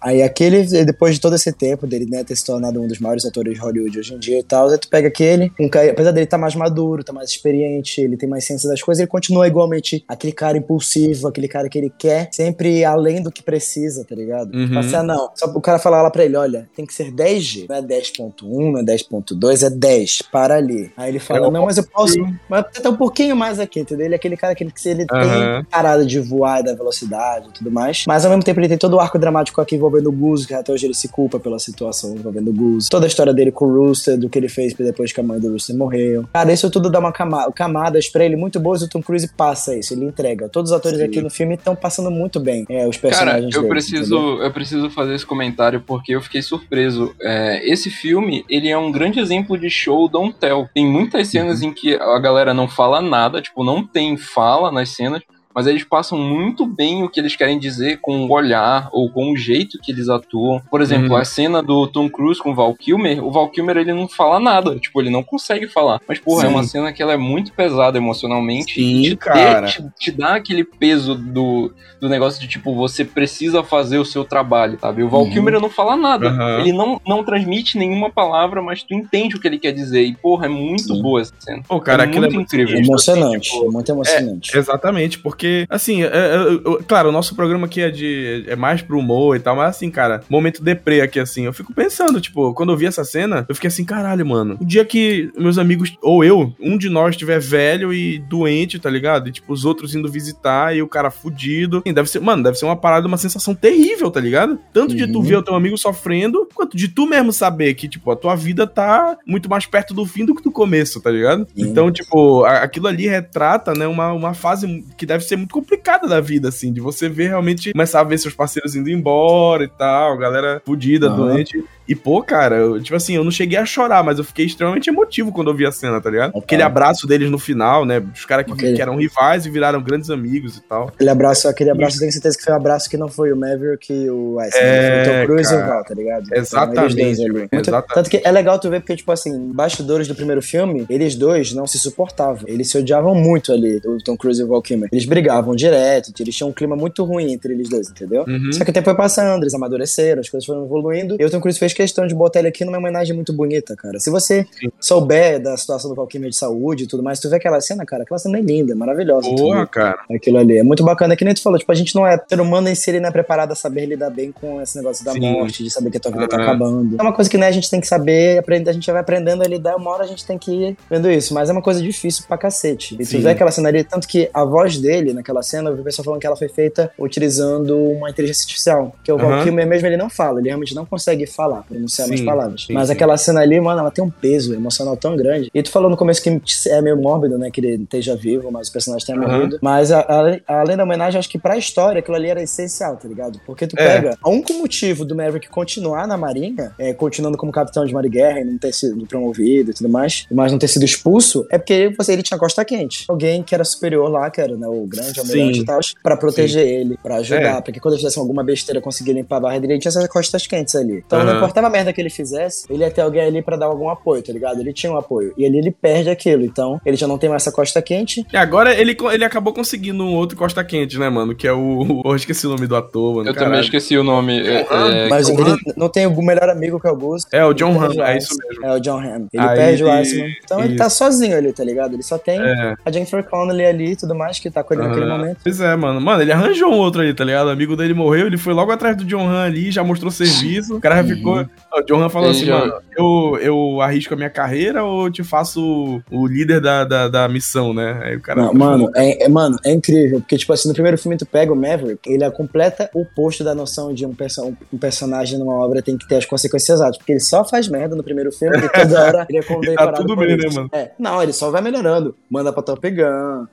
Aí 0.01 0.23
aquele, 0.23 0.63
depois 0.85 1.15
de 1.15 1.21
todo 1.21 1.35
esse 1.35 1.51
tempo 1.53 1.87
dele, 1.87 2.07
né, 2.07 2.23
ter 2.23 2.37
se 2.37 2.45
tornado 2.45 2.81
um 2.81 2.87
dos 2.87 2.99
maiores 2.99 3.25
atores 3.25 3.55
de 3.55 3.61
Hollywood 3.61 3.99
hoje 3.99 4.15
em 4.15 4.19
dia 4.19 4.39
e 4.39 4.43
tal, 4.43 4.69
aí 4.69 4.79
tu 4.79 4.89
pega 4.89 5.09
aquele, 5.09 5.51
um 5.59 5.69
cara, 5.69 5.91
apesar 5.91 6.11
dele 6.11 6.25
estar 6.25 6.37
mais 6.37 6.55
maduro, 6.55 6.94
tá 7.03 7.13
mais 7.13 7.31
experiente, 7.31 8.01
ele 8.01 8.17
tem 8.17 8.29
mais 8.29 8.45
ciência 8.45 8.69
das 8.69 8.83
coisas, 8.83 9.01
ele 9.01 9.09
continua 9.09 9.47
igualmente 9.47 10.05
aquele 10.07 10.33
cara 10.33 10.59
impulsivo, 10.59 11.27
aquele 11.27 11.49
cara 11.49 11.69
que 11.69 11.79
ele 11.79 11.93
quer, 11.97 12.29
sempre 12.33 12.85
além 12.85 13.23
do 13.23 13.33
que 13.33 13.43
precisa, 13.43 14.05
tá 14.05 14.15
ligado? 14.15 14.55
Uhum. 14.55 14.67
Tipo 14.67 14.79
assim, 14.79 14.97
ah, 14.97 15.03
não, 15.03 15.31
só 15.35 15.47
o 15.47 15.61
cara 15.61 15.79
falar 15.79 16.03
lá 16.03 16.11
pra 16.11 16.25
ele, 16.25 16.37
olha, 16.37 16.69
tem 16.77 16.87
que 16.87 16.95
ser 16.95 17.11
10G, 17.11 17.67
não 17.69 17.77
é 17.77 17.83
10.1, 17.83 18.73
não 18.73 18.79
é 18.79 18.83
10.2, 18.83 19.67
é 19.67 19.71
10, 19.71 20.23
para 20.31 20.57
ali. 20.57 20.93
Aí 20.97 21.11
ele 21.11 21.19
fala, 21.19 21.47
Eu 21.47 21.51
não, 21.51 21.65
mas 21.65 21.79
eu 21.79 21.85
posso, 21.85 22.15
mas 22.49 22.61
até 22.61 22.89
um 22.89 22.97
pouquinho 22.97 23.35
mais 23.35 23.59
aqui, 23.59 23.81
entendeu? 23.81 24.07
Ele 24.07 24.15
é 24.15 24.17
aquele 24.17 24.37
cara 24.37 24.55
que 24.55 24.65
ele, 24.65 24.73
ele 24.85 25.07
Aham. 25.11 25.63
tem 25.63 25.65
parada 25.71 26.05
de 26.05 26.21
voar 26.21 26.61
e 26.61 26.65
da 26.65 26.75
velocidade 26.75 27.49
e 27.49 27.53
tudo 27.53 27.71
mais. 27.71 28.05
Mas 28.07 28.25
ao 28.25 28.31
mesmo 28.31 28.45
tempo 28.45 28.61
ele 28.61 28.69
tem 28.69 28.79
todo 28.79 28.95
o 28.95 29.01
arco 29.01 29.19
dramático 29.19 29.61
aqui 29.61 29.77
envolvendo 29.77 30.09
o 30.09 30.13
Goose, 30.13 30.47
que 30.47 30.55
até 30.55 30.73
hoje 30.73 30.87
ele 30.87 30.95
se 30.95 31.09
culpa 31.09 31.39
pela 31.39 31.59
situação 31.59 32.15
envolvendo 32.15 32.51
o 32.51 32.53
Goose. 32.53 32.89
Toda 32.89 33.07
a 33.07 33.09
história 33.09 33.33
dele 33.33 33.51
com 33.51 33.67
o 33.67 33.87
Rooster, 33.87 34.19
do 34.19 34.29
que 34.29 34.39
ele 34.39 34.49
fez 34.49 34.75
depois 34.75 35.13
que 35.13 35.21
a 35.21 35.23
mãe 35.23 35.39
do 35.39 35.51
Rooster 35.51 35.77
morreu. 35.77 36.27
Cara, 36.33 36.53
isso 36.53 36.71
tudo 36.75 36.91
dá 36.91 36.99
uma 36.99 37.13
cama 37.13 37.51
camadas 37.53 38.09
pra 38.09 38.25
ele 38.25 38.35
muito 38.37 38.59
boas 38.59 38.83
e 38.83 38.85
o 38.85 38.89
Tom 38.89 39.01
Cruise 39.01 39.29
passa 39.37 39.77
isso, 39.79 39.95
ele 39.95 40.05
entrega. 40.05 40.49
Todos 40.49 40.73
os 40.73 40.77
atores 40.77 40.99
Sim. 40.99 41.05
aqui 41.05 41.21
no 41.23 41.31
filme 41.31 41.55
estão 41.55 41.77
passando 41.77 42.11
muito 42.11 42.41
bem 42.41 42.67
é, 42.69 42.87
os 42.89 42.97
Cara, 42.97 43.09
personagens 43.15 43.55
eu 43.55 43.63
dele, 43.63 43.73
preciso, 43.73 44.17
entendeu? 44.19 44.43
eu 44.43 44.53
preciso 44.53 44.91
fazer 44.91 45.15
esse 45.15 45.25
comentário 45.25 45.81
porque 45.87 46.15
eu 46.15 46.21
fiquei 46.21 46.43
surpreso. 46.43 47.15
É, 47.23 47.61
esse 47.71 47.89
filme, 47.91 48.45
ele 48.51 48.69
é 48.69 48.77
um 48.77 48.91
grande 48.91 49.21
exemplo 49.21 49.57
de 49.57 49.71
show 49.71 50.09
don't 50.09 50.35
tell. 50.39 50.69
Tem 50.75 50.85
muitas 50.87 51.29
cenas 51.29 51.63
Uhum. 51.63 51.69
em 51.69 51.73
que 51.73 51.95
a 51.95 52.19
galera 52.19 52.53
não 52.53 52.67
fala 52.67 53.01
nada, 53.01 53.41
tipo, 53.41 53.63
não 53.63 53.87
tem 53.87 54.17
fala 54.17 54.73
nas 54.73 54.89
cenas, 54.91 55.23
mas 55.55 55.67
eles 55.67 55.85
passam 55.85 56.19
muito 56.19 56.67
bem 56.67 57.03
o 57.03 57.09
que 57.09 57.21
eles 57.21 57.37
querem 57.37 57.59
dizer 57.59 57.99
com 58.01 58.25
o 58.27 58.33
olhar 58.33 58.89
ou 58.93 59.11
com 59.11 59.33
o 59.33 59.37
jeito 59.37 59.79
que 59.83 59.93
eles 59.93 60.09
atuam. 60.09 60.61
Por 60.71 60.81
exemplo, 60.83 61.11
Uhum. 61.11 61.17
a 61.17 61.25
cena 61.25 61.63
do 61.63 61.87
Tom 61.87 62.09
Cruise 62.09 62.41
com 62.41 62.51
o 62.51 62.55
Val 62.55 62.75
Kilmer, 62.75 63.25
o 63.25 63.31
Val 63.31 63.49
Kilmer 63.51 63.77
ele 63.77 63.93
não 63.93 64.09
fala 64.09 64.41
nada, 64.41 64.77
tipo, 64.79 65.01
ele 65.01 65.11
não 65.11 65.23
consegue 65.23 65.69
falar. 65.69 66.01
Mas, 66.09 66.19
porra, 66.19 66.45
é 66.45 66.49
Sim. 66.49 66.55
uma 66.55 66.63
cena 66.65 66.93
que 66.93 67.03
ela 67.03 67.13
é 67.13 67.17
muito 67.17 67.53
pesada 67.53 67.97
emocionalmente. 67.99 68.75
Sim, 68.75 69.01
e 69.03 69.11
te, 69.11 69.17
cara. 69.17 69.67
Te, 69.67 69.85
te 69.99 70.11
dá 70.11 70.35
aquele 70.37 70.65
peso 70.65 71.15
do, 71.15 71.73
do 72.01 72.09
negócio 72.09 72.41
de, 72.41 72.49
tipo, 72.49 72.75
você 72.75 73.05
precisa 73.05 73.63
fazer 73.63 73.99
o 73.99 74.05
seu 74.05 74.25
trabalho, 74.25 74.79
sabe? 74.81 75.03
O 75.03 75.09
Val 75.09 75.23
Uhum. 75.23 75.31
Kilmer 75.31 75.61
não 75.61 75.71
fala 75.71 75.97
nada. 75.97 76.29
Aham. 76.29 76.61
Ele 76.61 76.73
não, 76.73 77.01
não 77.07 77.23
transmite 77.25 77.79
nenhuma 77.79 78.11
palavra, 78.11 78.61
mas 78.63 78.83
tu 78.83 78.95
entende 78.95 79.37
o 79.37 79.41
que 79.41 79.47
ele 79.47 79.59
quer 79.59 79.73
dizer. 79.73 80.03
E, 80.05 80.15
porra, 80.17 80.47
é 80.47 80.49
muito 80.49 80.95
Sim. 80.95 81.03
boa 81.03 81.21
essa 81.21 81.33
cena. 81.39 81.63
Pô, 81.69 81.81
cara, 81.81 82.05
É 82.05 82.07
aquilo 82.07 82.25
é 82.27 82.29
muito 82.29 82.35
muito 82.35 82.55
incrível. 82.55 82.77
É 82.77 82.81
emocionante, 82.83 83.51
Tipo, 83.51 83.67
é 83.67 83.71
muito 83.71 83.93
emocionante. 83.93 84.57
Exatamente, 84.57 85.19
porque 85.19 85.44
porque, 85.45 85.67
assim, 85.69 86.03
é, 86.03 86.07
é, 86.07 86.83
claro, 86.89 87.11
o 87.11 87.13
nosso 87.13 87.35
programa 87.37 87.67
aqui 87.67 87.83
é 87.83 87.91
de. 87.91 88.45
é 88.47 88.57
mais 88.57 88.81
pro 88.81 88.99
humor 88.99 89.37
e 89.37 89.41
tal, 89.41 89.55
mas 89.57 89.77
assim, 89.77 89.91
cara, 89.91 90.23
momento 90.31 90.63
deprê 90.63 91.03
aqui, 91.03 91.21
assim. 91.21 91.45
Eu 91.45 91.53
fico 91.53 91.75
pensando, 91.75 92.19
tipo, 92.21 92.55
quando 92.55 92.73
eu 92.73 92.77
vi 92.79 92.87
essa 92.87 93.05
cena, 93.05 93.45
eu 93.47 93.55
fiquei 93.55 93.69
assim, 93.69 93.85
caralho, 93.85 94.25
mano. 94.25 94.57
O 94.61 94.65
dia 94.65 94.85
que 94.85 95.31
meus 95.37 95.59
amigos, 95.59 95.95
ou 96.01 96.25
eu, 96.25 96.55
um 96.59 96.79
de 96.79 96.89
nós 96.89 97.11
estiver 97.11 97.39
velho 97.39 97.93
e 97.93 98.19
doente, 98.19 98.79
tá 98.79 98.89
ligado? 98.89 99.29
E, 99.29 99.33
tipo, 99.33 99.53
os 99.53 99.67
outros 99.67 99.95
indo 99.95 100.11
visitar 100.11 100.75
e 100.75 100.81
o 100.81 100.89
cara 100.89 101.11
fudido. 101.11 101.83
Assim, 101.85 101.93
deve 101.93 102.09
ser, 102.09 102.21
mano, 102.21 102.43
deve 102.43 102.57
ser 102.59 102.65
uma 102.65 102.77
parada, 102.77 103.07
uma 103.07 103.19
sensação 103.19 103.55
terrível, 103.55 104.11
tá 104.11 104.21
ligado? 104.21 104.59
Tanto 104.73 104.95
de 104.95 105.07
tu 105.07 105.21
ver 105.23 105.37
o 105.37 105.43
teu 105.43 105.55
amigo 105.55 105.77
sofrendo, 105.77 106.49
quanto 106.55 106.75
de 106.77 106.89
tu 106.89 107.07
mesmo 107.07 107.33
saber 107.33 107.75
que, 107.75 107.87
tipo, 107.89 108.11
a 108.11 108.17
tua 108.17 108.35
vida 108.35 108.67
tá 108.67 109.19
muito 109.27 109.51
mais 109.51 109.67
perto 109.67 109.93
do 109.93 110.07
fim 110.07 110.25
do 110.25 110.35
que 110.35 110.43
do 110.43 110.51
começo, 110.51 111.01
tá 111.03 111.11
ligado? 111.11 111.47
Sim. 111.55 111.63
Então, 111.69 111.91
tipo, 111.93 112.45
a- 112.45 112.63
aquilo 112.63 112.87
ali 112.87 113.07
retrata, 113.07 113.75
né, 113.75 113.87
uma, 113.87 114.13
uma 114.13 114.33
fase 114.33 114.85
que 114.97 115.05
deve 115.05 115.25
ser 115.25 115.34
muito 115.37 115.53
complicada 115.53 116.07
da 116.09 116.21
vida, 116.21 116.49
assim, 116.49 116.73
de 116.73 116.81
você 116.81 117.09
ver 117.09 117.29
realmente, 117.29 117.73
começar 117.73 118.01
a 118.01 118.05
ver 118.05 118.19
seus 118.19 118.35
parceiros 118.35 118.75
indo 118.75 118.91
embora 118.91 119.65
e 119.65 119.69
tal, 119.69 120.17
galera 120.19 120.63
fudida, 120.65 121.09
Aham. 121.09 121.17
doente. 121.17 121.65
E, 121.89 121.95
pô, 121.95 122.23
cara, 122.23 122.57
eu, 122.57 122.83
tipo 122.83 122.97
assim, 122.97 123.15
eu 123.15 123.25
não 123.25 123.31
cheguei 123.31 123.59
a 123.59 123.65
chorar, 123.67 124.03
mas 124.03 124.19
eu 124.19 124.25
fiquei 124.25 124.47
extremamente 124.47 124.89
emotivo 124.89 125.31
quando 125.33 125.51
eu 125.51 125.55
vi 125.55 125.67
a 125.67 125.73
cena, 125.73 126.01
tá 126.01 126.11
ligado? 126.11 126.37
Aquele 126.37 126.63
abraço 126.63 127.07
deles 127.07 127.31
no 127.31 127.39
final, 127.39 127.85
né? 127.85 128.03
Os 128.15 128.25
caras 128.25 128.47
que, 128.47 128.55
que 128.73 128.81
eram 128.83 128.97
rivais 128.97 129.45
e 129.47 129.51
viraram 129.51 129.83
grandes 129.83 130.11
amigos 130.11 130.57
e 130.57 130.63
tal. 130.63 130.89
Aquele 130.89 131.11
abraço, 131.11 131.49
aquele 131.49 131.71
abraço, 131.71 131.97
eu 131.97 132.01
tenho 132.01 132.13
certeza 132.13 132.37
que 132.39 132.45
foi 132.45 132.53
um 132.53 132.57
abraço 132.57 132.89
que 132.89 132.97
não 132.97 133.09
foi 133.09 133.33
o 133.33 133.37
Maverick 133.37 133.93
e 133.93 134.09
o 134.11 134.39
Ice, 134.43 134.57
É, 134.59 135.05
foi 135.05 135.13
o 135.13 135.17
Tom 135.21 135.27
Cruise 135.27 135.53
e 135.53 135.57
o. 135.57 135.67
Val, 135.67 135.85
tá 135.85 135.95
ligado? 135.95 136.25
Exatamente, 136.33 136.75
Foram 136.75 136.85
eles 136.85 137.19
dois. 137.19 137.31
Muito- 137.31 137.55
exatamente. 137.55 137.95
Tanto 137.95 138.11
que 138.11 138.21
é 138.25 138.31
legal 138.31 138.59
tu 138.59 138.71
ver, 138.71 138.81
porque, 138.81 138.97
tipo 138.97 139.13
assim, 139.13 139.53
bastidores 139.53 140.09
do 140.09 140.15
primeiro 140.15 140.41
filme, 140.41 140.87
eles 140.89 141.15
dois 141.15 141.53
não 141.53 141.67
se 141.67 141.79
suportavam. 141.79 142.45
Eles 142.47 142.71
se 142.71 142.79
odiavam 142.79 143.15
muito 143.15 143.53
ali, 143.53 143.81
o 143.85 143.99
Tom 144.03 144.17
Cruise 144.17 144.41
e 144.41 144.45
o 144.45 144.49
Val 144.49 144.63
Kilmer. 144.63 144.89
Eles 144.91 145.05
brigavam 145.05 145.55
direto, 145.55 146.13
eles 146.19 146.35
tinham 146.35 146.49
um 146.49 146.53
clima 146.53 146.75
muito 146.77 147.05
ruim 147.05 147.33
entre 147.33 147.53
eles 147.53 147.69
dois, 147.69 147.91
entendeu? 147.91 148.25
Uhum. 148.27 148.53
Só 148.53 148.65
que 148.65 148.71
o 148.71 148.73
tempo 148.73 148.85
foi 148.87 148.97
passando, 148.97 149.43
eles 149.43 149.53
amadureceram, 149.55 150.21
as 150.21 150.29
coisas 150.31 150.47
foram 150.47 150.65
evoluindo. 150.65 151.17
E 151.21 151.25
o 151.25 151.31
Tom 151.31 151.41
Cruise 151.41 151.59
fez 151.59 151.74
questão 151.75 152.07
de 152.07 152.15
botar 152.15 152.39
ele 152.41 152.49
aqui 152.49 152.65
numa 152.65 152.79
homenagem 152.79 153.15
muito 153.15 153.33
bonita, 153.33 153.75
cara. 153.77 153.99
Se 153.99 154.11
você 154.11 154.47
Sim. 154.59 154.71
souber 154.81 155.41
da 155.43 155.57
situação 155.57 155.91
do 155.91 155.97
Val 155.97 156.07
Kilmer 156.07 156.31
de 156.31 156.37
saúde 156.37 156.85
e 156.85 156.87
tudo 156.87 157.03
mais, 157.03 157.21
tu 157.21 157.29
vê 157.29 157.37
aquela 157.37 157.61
cena, 157.61 157.85
cara, 157.85 158.03
aquela 158.03 158.19
cena 158.19 158.39
é 158.39 158.41
linda, 158.41 158.73
é 158.73 158.75
maravilhosa. 158.75 159.29
Entendeu? 159.29 159.67
cara. 159.67 159.99
Aquilo 160.11 160.39
ali. 160.39 160.59
É 160.59 160.63
muito 160.63 160.85
bacana, 160.85 161.17
que 161.17 161.25
nem 161.25 161.35
tu 161.35 161.43
falou, 161.43 161.59
tipo, 161.59 161.71
a 161.71 161.75
gente 161.75 161.95
não 161.95 162.07
é 162.07 162.19
ser 162.29 162.41
humano 162.41 162.69
em 162.69 162.75
si, 162.75 162.91
ele 162.91 163.01
não 163.01 163.09
é 163.09 163.13
preparado 163.13 163.53
a 163.53 163.55
saber 163.55 163.87
lidar 163.87 164.11
bem 164.11 164.31
com 164.33 164.61
esse 164.61 164.77
negócio 164.77 165.05
da 165.05 165.13
Sim. 165.13 165.21
morte, 165.21 165.63
de 165.63 165.71
saber 165.71 165.91
que 165.91 165.97
a 165.97 166.01
tua 166.01 166.13
vida 166.13 166.29
tá 166.29 166.37
Aham. 166.37 166.45
acabando. 166.45 166.97
É 166.99 167.03
uma 167.03 167.13
coisa 167.13 167.31
que 167.31 167.37
né, 167.39 167.47
a 167.49 167.53
gente 167.53 167.71
tem 167.71 167.81
que 167.81 167.87
saber, 167.87 168.39
aprender, 168.39 168.71
a 168.71 168.73
gente 168.73 168.91
vai 168.91 169.01
aprendendo 169.01 169.43
a 169.43 169.47
lidar, 169.47 169.77
uma 169.77 169.91
hora 169.91 170.05
a 170.05 170.07
gente 170.07 170.25
tem 170.27 170.39
que 170.39 170.51
ir 170.53 170.77
vendo 170.91 171.11
isso, 171.11 171.35
mas 171.35 171.49
é 171.49 171.53
uma 171.53 171.63
coisa 171.63 171.83
difícil 171.83 172.25
pra 172.27 172.37
cacete. 172.39 172.95
E 172.95 172.99
tu 172.99 173.07
Sim. 173.07 173.21
vê 173.21 173.31
aquela 173.31 173.51
cena 173.51 173.69
ali, 173.69 173.85
tanto 173.85 174.07
que 174.07 174.31
a 174.33 174.45
voz 174.45 174.79
dele 174.79 175.13
naquela 175.13 175.43
cena, 175.43 175.71
eu 175.71 175.75
vi 175.75 175.81
o 175.81 175.85
pessoal 175.85 176.05
falando 176.05 176.21
que 176.21 176.27
ela 176.27 176.37
foi 176.37 176.49
feita 176.49 176.91
utilizando 176.99 177.77
uma 177.77 178.11
inteligência 178.11 178.43
artificial, 178.43 178.95
que 179.03 179.11
o 179.13 179.19
Val 179.19 179.33
Aham. 179.33 179.45
Kilmer 179.45 179.67
mesmo 179.67 179.87
ele 179.87 179.97
não 179.97 180.11
fala, 180.11 180.41
ele 180.41 180.49
realmente 180.49 180.75
não 180.75 180.85
consegue 180.85 181.27
falar, 181.27 181.64
pronunciar 181.69 182.09
Sim, 182.09 182.15
as 182.15 182.21
palavras. 182.21 182.65
sim, 182.67 182.73
mas 182.73 182.87
sim. 182.89 182.93
aquela 182.95 183.17
cena 183.17 183.41
ali, 183.41 183.61
mano, 183.61 183.81
ela 183.81 183.91
tem 183.91 184.03
um 184.05 184.11
peso 184.11 184.55
emocional 184.55 184.97
tão 184.97 185.17
grande. 185.17 185.51
E 185.55 185.63
tu 185.63 185.71
falou 185.71 185.91
no 185.91 185.97
começo 185.97 186.23
que 186.23 186.41
é 186.69 186.81
meio 186.81 186.97
mórbido, 187.01 187.39
né, 187.39 187.51
que 187.51 187.61
ele 187.61 187.83
esteja 187.83 188.17
vivo, 188.17 188.51
mas 188.51 188.69
o 188.69 188.73
personagem 188.73 189.07
tenha 189.07 189.19
Aham. 189.19 189.37
morrido. 189.39 189.59
Mas 189.63 189.91
a- 189.93 190.01
a- 190.01 190.61
além 190.61 190.77
da 190.77 190.85
homenagem, 190.85 191.19
acho 191.19 191.29
que 191.29 191.39
pra 191.39 191.57
história 191.57 191.99
aquilo 192.01 192.17
ali 192.17 192.29
era 192.29 192.43
essencial, 192.43 192.97
tá 192.97 193.09
ligado? 193.09 193.41
Porque 193.47 193.67
tu 193.67 193.75
É. 193.79 193.87
pega. 194.01 194.19
O 194.25 194.31
único 194.31 194.53
motivo 194.55 195.05
do 195.05 195.15
Maverick 195.15 195.49
continuar 195.49 196.07
na 196.07 196.17
Marinha, 196.17 196.73
é, 196.79 196.93
continuando 196.93 197.37
como 197.37 197.51
capitão 197.53 197.85
de 197.85 197.93
mar 197.93 198.05
e 198.05 198.09
guerra 198.09 198.41
e 198.41 198.45
não 198.45 198.59
ter 198.59 198.73
sido 198.73 199.05
promovido 199.07 199.71
e 199.71 199.75
tudo 199.75 199.89
mais, 199.89 200.27
mas 200.31 200.53
não 200.53 200.59
ter 200.59 200.69
sido 200.69 200.85
expulso, 200.85 201.47
é 201.51 201.59
porque 201.59 201.93
você, 201.97 202.13
ele 202.13 202.23
tinha 202.23 202.39
costa 202.39 202.65
quente. 202.65 203.05
Alguém 203.09 203.43
que 203.43 203.55
era 203.55 203.65
superior 203.65 204.09
lá, 204.11 204.31
que 204.31 204.41
era 204.41 204.57
né, 204.57 204.67
o 204.69 204.87
grande 204.87 205.19
almirante 205.21 205.61
e 205.61 205.65
tal, 205.65 205.81
pra 206.03 206.17
proteger 206.17 206.67
ele, 206.67 206.99
pra 207.03 207.17
ajudar, 207.17 207.59
É. 207.59 207.61
porque 207.61 207.81
quando 207.81 207.95
ele 207.95 208.03
fizesse 208.03 208.19
alguma 208.19 208.43
besteira, 208.45 208.81
conseguir 208.81 209.13
limpar 209.13 209.37
a 209.37 209.41
barra 209.41 209.59
dele, 209.59 209.75
ele 209.75 209.81
tinha 209.81 209.91
essas 209.91 210.07
costas 210.09 210.47
quentes 210.47 210.75
ali. 210.75 211.03
Então 211.07 211.23
não 211.25 211.33
Aham. 211.33 211.41
Importava 211.55 211.67
a 211.69 211.71
merda 211.71 211.93
que 211.93 212.01
ele 212.01 212.11
fizesse, 212.11 212.67
ele 212.69 212.83
ia 212.83 212.91
ter 212.91 213.01
alguém 213.03 213.23
ali 213.23 213.41
pra 213.43 213.57
dar 213.57 213.67
algum 213.67 213.89
apoio, 213.89 214.23
tá 214.23 214.33
ligado? 214.33 214.61
Ele 214.61 214.73
tinha 214.73 214.93
um 214.93 214.97
apoio. 214.97 215.33
E 215.39 215.47
ali 215.47 215.59
ele 215.59 215.71
perde 215.71 216.11
aquilo. 216.11 216.43
Então, 216.45 216.81
ele 216.85 216.97
já 216.97 217.07
não 217.07 217.17
tem 217.17 217.31
mais 217.31 217.43
essa 217.43 217.53
costa 217.53 217.81
quente. 217.81 218.27
E 218.33 218.37
agora 218.37 218.75
ele, 218.75 218.97
ele 219.13 219.25
acabou 219.25 219.53
conseguindo 219.53 220.03
um 220.05 220.15
outro 220.15 220.37
Costa 220.37 220.65
Quente, 220.65 220.99
né, 220.99 221.09
mano? 221.09 221.35
Que 221.35 221.47
é 221.47 221.53
o. 221.53 222.03
Eu 222.05 222.17
esqueci 222.17 222.47
o 222.47 222.51
nome 222.51 222.67
do 222.67 222.75
ator, 222.77 223.17
mano. 223.17 223.29
Eu 223.29 223.33
também 223.35 223.49
caralho. 223.49 223.65
esqueci 223.65 223.97
o 223.97 224.03
nome. 224.03 224.41
É, 224.47 224.67
é, 224.69 225.09
mas 225.09 225.27
John 225.29 225.35
ele 225.35 225.51
Hamm. 225.51 225.57
não 225.77 225.89
tem 225.89 226.07
o 226.07 226.23
melhor 226.23 226.49
amigo 226.49 226.81
que 226.81 226.87
é 226.87 226.91
o 226.91 226.97
Gus. 226.97 227.23
É, 227.33 227.45
o 227.45 227.53
John 227.55 227.71
Ele 227.85 228.01
o 228.01 228.05
é 228.05 228.19
isso 228.19 228.35
mesmo. 228.49 228.67
É 228.67 228.73
o 228.75 228.81
John 228.81 228.99
Hamm. 228.99 229.27
Ele 229.33 229.43
Aí 229.43 229.57
perde 229.57 229.85
o 229.85 229.89
ele- 229.89 229.99
Iceman. 230.01 230.35
Então 230.45 230.59
ele 230.61 230.69
isso. 230.75 230.79
tá 230.79 230.91
sozinho 230.91 231.37
ali, 231.37 231.53
tá 231.53 231.63
ligado? 231.65 231.95
Ele 231.95 232.03
só 232.03 232.19
tem 232.19 232.41
É. 232.41 232.75
a 232.85 232.91
Jennifer 232.91 233.23
Connelly 233.25 233.65
ali 233.65 233.93
e 233.93 233.97
tudo 233.97 234.15
mais 234.15 234.39
que 234.39 234.51
tá 234.51 234.63
com 234.65 234.75
ele 234.75 234.83
naquele 234.83 235.07
momento. 235.07 235.39
Pois 235.43 235.61
é, 235.61 235.75
mano. 235.77 236.01
Mano, 236.01 236.23
ele 236.23 236.33
arranjou 236.33 236.71
um 236.73 236.79
outro 236.79 237.01
ali, 237.01 237.15
tá 237.15 237.25
ligado? 237.25 237.47
O 237.47 237.51
amigo 237.51 237.77
dele 237.77 237.95
morreu, 237.95 238.27
ele 238.27 238.39
foi 238.39 238.53
logo 238.55 238.73
atrás 238.73 238.97
do 238.97 239.05
John 239.05 239.29
Han 239.29 239.45
ali, 239.45 239.71
já 239.71 239.85
mostrou 239.85 240.11
serviço. 240.11 240.77
O 240.77 240.81
cara 240.81 240.97
já 241.03 241.15
ficou. 241.15 241.44
O 241.77 241.83
John 241.83 242.03
Han 242.03 242.09
falou 242.09 242.29
Ele 242.29 242.37
assim, 242.37 242.47
já- 242.47 242.59
mano, 242.59 242.75
eu, 242.97 243.39
eu 243.41 243.81
arrisco 243.81 244.15
a 244.15 244.17
minha 244.17 244.31
carreira 244.31 244.85
ou 244.85 245.07
eu 245.07 245.11
te 245.13 245.25
faço 245.25 246.03
o, 246.11 246.23
o 246.23 246.27
líder 246.27 246.61
da, 246.61 246.85
da, 246.85 247.09
da 247.09 247.29
missão, 247.29 247.75
né? 247.75 248.01
Aí 248.05 248.17
o 248.17 248.21
cara. 248.21 248.43
Não, 248.45 248.55
mano, 248.55 248.91
é, 248.95 249.25
é- 249.25 249.29
mano, 249.29 249.57
é 249.65 249.73
incrível. 249.73 250.21
Porque, 250.21 250.37
tipo 250.39 250.53
assim, 250.53 250.69
no 250.69 250.75
primeiro 250.75 250.97
filme 250.99 251.17
tu 251.17 251.27
pega 251.27 251.53
o 251.53 251.57
Maverick, 251.57 252.01
ele 252.11 252.23
é 252.25 252.31
completa 252.31 252.89
oposto 252.95 253.43
da 253.43 253.55
noção 253.55 253.93
de 253.93 254.07
um, 254.07 254.15
perso 254.15 254.55
um 254.73 254.79
personagem 254.79 255.39
numa 255.39 255.55
obra 255.55 255.83
tem 255.83 255.97
que 255.99 256.07
ter 256.07 256.17
as 256.17 256.25
consequências 256.25 256.77
exatas. 256.79 256.97
Porque 256.99 257.13
ele 257.13 257.21
só 257.21 257.45
faz 257.45 257.69
merda 257.69 257.97
no 257.97 258.05
primeiro 258.05 258.31
filme 258.33 258.57
e 258.59 258.69
toda 258.69 259.03
hora 259.03 259.27
ele 259.29 259.39
é 259.39 259.43
condecorado 259.45 259.97
tudo 259.99 260.15
por 260.15 260.27
bem, 260.27 260.37
né, 260.37 260.45
mano? 260.55 260.69
É, 260.73 260.91
não, 260.99 261.23
ele 261.23 261.33
só 261.33 261.51
vai 261.51 261.61
melhorando. 261.61 262.15
Manda 262.31 262.53
pra 262.53 262.63
Top 262.63 262.89
Gun, 262.91 263.47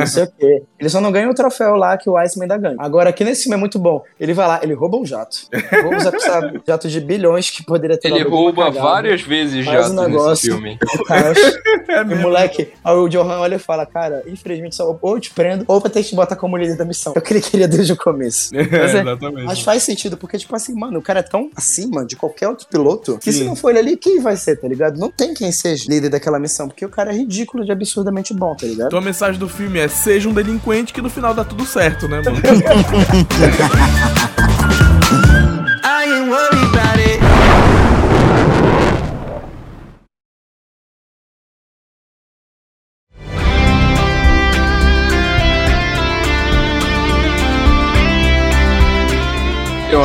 não 0.00 0.06
sei 0.06 0.24
o 0.24 0.32
quê. 0.38 0.62
Ele 0.78 0.88
só 0.88 1.00
não 1.00 1.10
ganha 1.12 1.28
o 1.28 1.34
troféu 1.34 1.74
lá 1.76 1.96
que 1.96 2.08
o 2.08 2.16
Iceman 2.16 2.44
ainda 2.44 2.56
ganha. 2.56 2.76
Agora, 2.78 3.10
aqui 3.10 3.24
nesse 3.24 3.44
filme 3.44 3.56
é 3.56 3.58
muito 3.60 3.78
bom. 3.78 4.02
Ele 4.20 4.32
vai 4.34 4.46
lá, 4.46 4.60
ele 4.62 4.74
rouba 4.74 4.96
um 4.98 5.06
jato. 5.06 5.36
Rouba 5.82 5.96
um 5.96 6.00
jato, 6.00 6.62
jato 6.66 6.88
de 6.88 7.00
bilhões 7.00 7.50
que 7.50 7.64
poderia 7.64 7.98
ter 7.98 8.08
Ele 8.08 8.22
rouba 8.22 8.64
cagada. 8.66 8.80
várias 8.82 9.20
vezes 9.22 9.64
já 9.64 9.72
Faz 9.72 9.90
um 9.90 9.94
negócio. 10.02 10.52
filme. 10.52 10.78
Cara, 11.06 11.32
É 11.88 12.02
o 12.02 12.16
moleque, 12.20 12.72
aí 12.84 12.94
o 12.96 13.08
Johan 13.08 13.38
olha 13.38 13.54
e 13.56 13.58
fala, 13.58 13.86
cara, 13.86 14.22
infelizmente 14.26 14.74
só 14.74 14.98
ou 15.00 15.14
eu 15.14 15.20
te 15.20 15.30
prendo 15.30 15.64
ou 15.68 15.78
vai 15.80 15.90
ter 15.90 16.02
que 16.02 16.08
te 16.10 16.16
botar 16.16 16.34
como 16.36 16.56
líder 16.56 16.76
da 16.76 16.84
missão. 16.84 17.12
É 17.14 17.18
o 17.18 17.22
que 17.22 17.32
ele 17.32 17.40
queria 17.40 17.68
desde 17.68 17.92
o 17.92 17.96
começo. 17.96 18.50
É, 18.56 18.62
Mas, 18.64 18.94
é- 18.94 19.00
exatamente. 19.02 19.44
mas 19.44 19.60
faz 19.62 19.82
sentido, 19.82 20.16
porque, 20.16 20.36
tipo 20.38 20.54
assim, 20.56 20.74
mano, 20.74 20.98
o 20.98 21.02
cara 21.02 21.20
é 21.20 21.22
tão 21.22 21.48
acima 21.56 22.04
de 22.04 22.16
qualquer 22.16 22.48
outro 22.48 22.66
piloto 22.68 23.18
que 23.18 23.30
se 23.32 23.38
Sim. 23.40 23.44
não 23.44 23.56
for 23.56 23.70
ele 23.70 23.78
ali, 23.78 23.96
quem 23.96 24.20
vai 24.20 24.36
ser, 24.36 24.56
tá 24.56 24.66
ligado? 24.66 24.98
Não 24.98 25.10
tem 25.10 25.32
quem 25.34 25.50
seja 25.52 25.84
líder 25.88 26.08
daquela 26.10 26.38
missão, 26.38 26.66
porque 26.68 26.84
o 26.84 26.88
cara 26.88 27.12
é 27.12 27.16
ridículo 27.16 27.64
de 27.64 27.70
absurdamente 27.72 28.34
bom, 28.34 28.54
tá 28.56 28.66
ligado? 28.66 28.86
Então 28.88 28.98
a 28.98 29.02
mensagem 29.02 29.38
do 29.38 29.48
filme 29.56 29.78
é: 29.78 29.88
seja 29.88 30.28
um 30.28 30.32
delinquente 30.32 30.92
que 30.92 31.00
no 31.00 31.08
final 31.08 31.34
dá 31.34 31.44
tudo 31.44 31.64
certo, 31.64 32.06
né, 32.06 32.20
mano? 32.24 32.40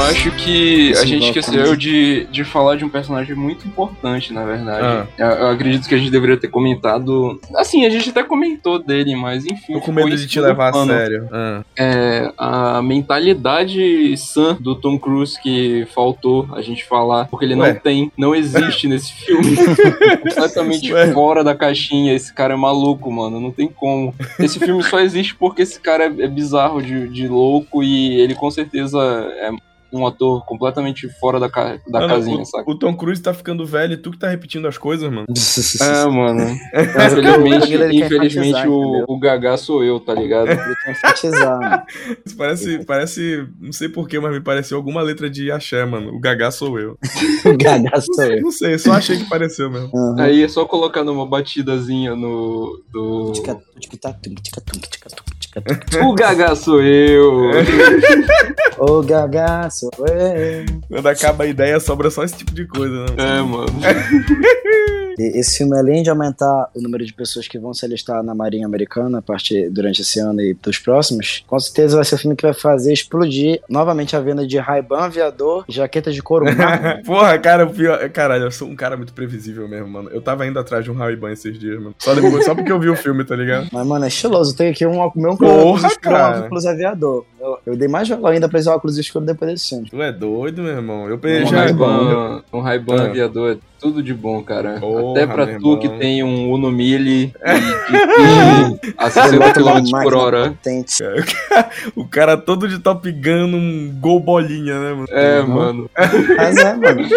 acho 0.04 0.32
que 0.32 0.93
a 0.93 1.06
gente 1.06 1.26
esqueceu 1.28 1.76
de, 1.76 2.26
de 2.26 2.43
falar 2.43 2.76
de 2.76 2.86
um 2.86 2.89
personagem 2.89 3.36
muito 3.36 3.68
importante, 3.68 4.34
na 4.34 4.43
verdade. 4.43 4.86
Ah. 4.86 5.08
Eu, 5.18 5.28
eu 5.28 5.47
acredito 5.47 5.88
que 5.88 5.95
a 5.95 5.97
gente 5.97 6.12
deveria 6.12 6.38
ter 6.38 6.47
comentado. 6.47 7.39
Assim, 7.56 7.86
a 7.86 7.89
gente 7.89 8.10
até 8.10 8.24
comentou 8.24 8.80
dele, 8.80 9.16
mas 9.16 9.45
enfim. 9.45 9.74
Tô 9.74 9.82
com 9.82 9.91
medo 9.91 10.16
de 10.16 10.28
te 10.28 10.39
levar 10.39 10.70
a 10.70 10.86
sério. 10.86 11.28
Ah. 11.32 11.64
É 11.78 12.32
a 12.38 12.82
mentalidade 12.82 14.16
sã 14.18 14.58
do 14.60 14.76
Tom 14.76 14.97
Cruise 14.97 15.39
que 15.41 15.88
faltou 15.93 16.47
a 16.54 16.62
gente 16.62 16.84
falar, 16.86 17.26
porque 17.26 17.45
ele 17.45 17.56
Ué. 17.56 17.74
não 17.74 17.80
tem, 17.80 18.12
não 18.18 18.36
existe 18.36 18.88
nesse 18.88 19.14
filme. 19.26 19.56
Completamente 19.56 20.93
Ué. 20.93 21.12
fora 21.12 21.43
da 21.43 21.56
caixinha. 21.56 22.14
Esse 22.14 22.34
cara 22.34 22.54
é 22.54 22.58
maluco, 22.58 23.12
mano. 23.12 23.39
Não 23.39 23.52
tem 23.52 23.68
como. 23.68 24.14
Esse 24.39 24.60
filme 24.60 24.84
só 24.84 24.99
existe 24.99 25.36
porque 25.36 25.62
esse 25.62 25.80
cara 25.80 26.06
é, 26.06 26.24
é 26.24 26.28
bizarro 26.28 26.82
de, 26.82 27.08
de 27.08 27.28
louco 27.28 27.84
e 27.84 28.20
ele 28.20 28.36
com 28.36 28.49
certeza 28.49 28.99
é 29.39 29.52
um 29.94 30.06
ator 30.08 30.46
completamente 30.46 31.10
fora 31.20 31.39
da, 31.39 31.50
ca- 31.50 31.80
da 31.88 32.00
Mano, 32.02 32.14
casinha, 32.16 32.42
o, 32.42 32.46
saca? 32.46 32.70
o 32.72 32.76
Tom 32.76 32.96
Cruise 32.96 33.22
tá 33.22 33.34
ficando 33.34 33.66
velho 33.66 33.94
e 33.94 33.98
tu 33.98 34.12
que 34.12 34.18
tá 34.20 34.30
repetindo 34.30 34.68
as 34.68 34.78
coisas, 34.78 35.10
mano. 35.12 35.26
É, 35.82 36.06
mano. 36.06 36.42
Infelizmente, 36.74 37.96
infelizmente 37.98 38.68
o, 38.68 39.04
o 39.08 39.20
Gagá 39.20 39.58
sou 39.58 39.84
eu, 39.84 40.00
tá 40.00 40.14
ligado? 40.14 40.48
Isso 42.26 42.36
parece, 42.38 42.86
parece, 42.86 43.48
não 43.60 43.72
sei 43.72 43.89
porquê, 43.89 44.20
mas 44.20 44.32
me 44.32 44.42
pareceu 44.42 44.78
alguma 44.78 45.02
letra 45.02 45.30
de 45.30 45.52
axé, 45.52 45.86
mano. 45.86 46.14
O 46.14 46.20
Gagá 46.20 46.52
sou 46.52 46.80
eu. 46.80 46.98
O 47.46 47.58
Gaga 47.58 47.89
Não 47.94 48.02
sou 48.02 48.16
sei, 48.16 48.38
eu. 48.38 48.42
não 48.42 48.52
sei, 48.52 48.78
só 48.78 48.94
achei 48.94 49.18
que 49.18 49.30
pareceu 49.30 49.70
mesmo. 49.70 49.89
Aham. 49.96 50.16
Aí 50.20 50.44
é 50.44 50.48
só 50.48 50.66
colocar 50.66 51.04
numa 51.04 51.26
batidazinha 51.26 52.16
no. 52.16 52.82
Do... 52.92 53.32
Tica- 53.34 53.56
tica- 53.80 53.98
tica- 53.98 54.20
tica- 54.22 54.62
tica- 54.62 54.89
tica- 54.89 55.10
O 56.04 56.14
Gaga 56.14 56.56
sou 56.56 56.82
eu. 56.82 57.52
Ô, 58.80 59.02
Gaga, 59.02 59.70
sou 59.70 59.91
eu. 60.08 60.66
Quando 60.88 61.08
acaba 61.08 61.43
a 61.43 61.47
ideia, 61.47 61.80
sobra 61.80 62.10
só 62.10 62.24
esse 62.24 62.38
tipo 62.38 62.54
de 62.54 62.66
coisa, 62.66 63.06
né? 63.06 63.08
É, 63.18 63.41
mano. 63.41 63.68
Esse 65.20 65.58
filme, 65.58 65.78
além 65.78 66.02
de 66.02 66.10
aumentar 66.10 66.70
o 66.74 66.82
número 66.82 67.06
de 67.06 67.14
pessoas 67.14 67.47
que 67.47 67.60
vão 67.60 67.74
se 67.74 67.86
alistar 67.86 68.24
na 68.24 68.34
Marinha 68.34 68.66
Americana 68.66 69.20
a 69.20 69.22
partir 69.22 69.70
durante 69.70 70.02
esse 70.02 70.20
ano 70.20 70.41
e 70.41 70.54
dos 70.54 70.80
próximos, 70.80 71.43
com 71.45 71.60
certeza 71.60 71.95
vai 71.95 72.06
ser 72.06 72.16
o 72.16 72.18
filme 72.18 72.36
que 72.36 72.43
vai 72.43 72.54
fazer 72.54 72.93
explodir 72.93 73.62
novamente 73.70 74.16
a 74.16 74.20
venda 74.20 74.47
de 74.47 74.58
Ray-Ban, 74.58 75.02
aviador 75.02 75.66
e 75.68 75.74
jaqueta 75.74 76.12
de 76.12 76.22
couro. 76.24 76.45
Porra, 77.06 77.38
cara, 77.38 77.66
o 77.66 77.70
pior. 77.70 78.10
Caralho, 78.10 78.45
eu 78.45 78.52
sou 78.52 78.68
um 78.68 78.76
cara 78.76 78.97
muito 78.97 79.14
previsível 79.14 79.68
mesmo, 79.68 79.88
mano. 79.89 80.10
Eu 80.10 80.22
tava 80.22 80.47
indo 80.47 80.58
atrás 80.58 80.84
de 80.84 80.91
um 80.91 80.95
Ray-Ban 80.95 81.32
esses 81.32 81.60
dias, 81.60 81.78
mano. 81.78 81.95
Só, 81.99 82.16
depois, 82.16 82.45
só 82.45 82.56
porque 82.56 82.72
eu 82.72 82.80
vi 82.80 82.89
o 82.89 82.95
filme, 82.95 83.24
tá 83.24 83.36
ligado? 83.36 83.68
Mas, 83.72 83.86
mano, 83.86 84.06
é 84.06 84.08
estiloso. 84.08 84.56
Tem 84.56 84.70
aqui 84.70 84.86
um 84.86 84.97
óculos 84.97 85.28
meu 85.28 85.38
com 85.42 85.62
Porra, 85.62 85.88
escuro, 85.88 86.00
cara. 86.16 86.38
um 86.38 86.44
óculos 86.46 86.66
aviador. 86.66 87.26
Eu, 87.39 87.58
eu 87.66 87.76
dei 87.76 87.88
mais 87.88 88.08
valor 88.08 88.28
ainda 88.32 88.48
pra 88.48 88.60
esse 88.60 88.70
óculos 88.70 88.98
escuro 88.98 89.26
depois 89.26 89.52
desse 89.52 89.70
filme. 89.70 89.89
Tu 89.89 90.02
é 90.02 90.12
doido, 90.12 90.62
meu 90.62 90.72
irmão. 90.74 91.08
Eu 91.10 91.16
Um 91.16 91.20
pe- 91.20 91.46
já. 91.46 91.62
Ray-Ban 91.64 92.44
um 92.54 92.62
Ray-Ban 92.62 93.02
Ah. 93.02 93.06
aviador 93.08 93.52
é 93.54 93.58
tudo 93.80 94.02
de 94.04 94.14
bom, 94.14 94.44
cara. 94.44 94.80
Porra, 94.80 95.12
Até 95.12 95.28
pra 95.28 95.48
tu 95.60 95.78
que 95.78 95.86
irmão. 95.88 96.00
tem 96.00 96.24
um 96.24 96.52
Uno 96.52 96.72
Mille 96.72 97.34
e 97.42 98.78
que 98.80 98.94
a 98.98 99.10
60 99.10 99.54
km 99.54 100.04
por 100.04 100.14
hora. 100.16 100.54
O 101.96 102.06
cara 102.08 102.38
todo 102.38 102.68
de 102.68 102.80
Top 102.80 103.10
Gun 103.12 103.48
num 103.48 103.92
gol 104.00 104.20
bolinha, 104.20 104.80
né, 104.80 104.94
mano? 104.94 105.08
É, 105.10 105.42
Uhum. 105.42 105.48
mano. 105.48 105.89
Mas 106.38 106.58
é, 106.58 106.74
mano. 106.76 107.08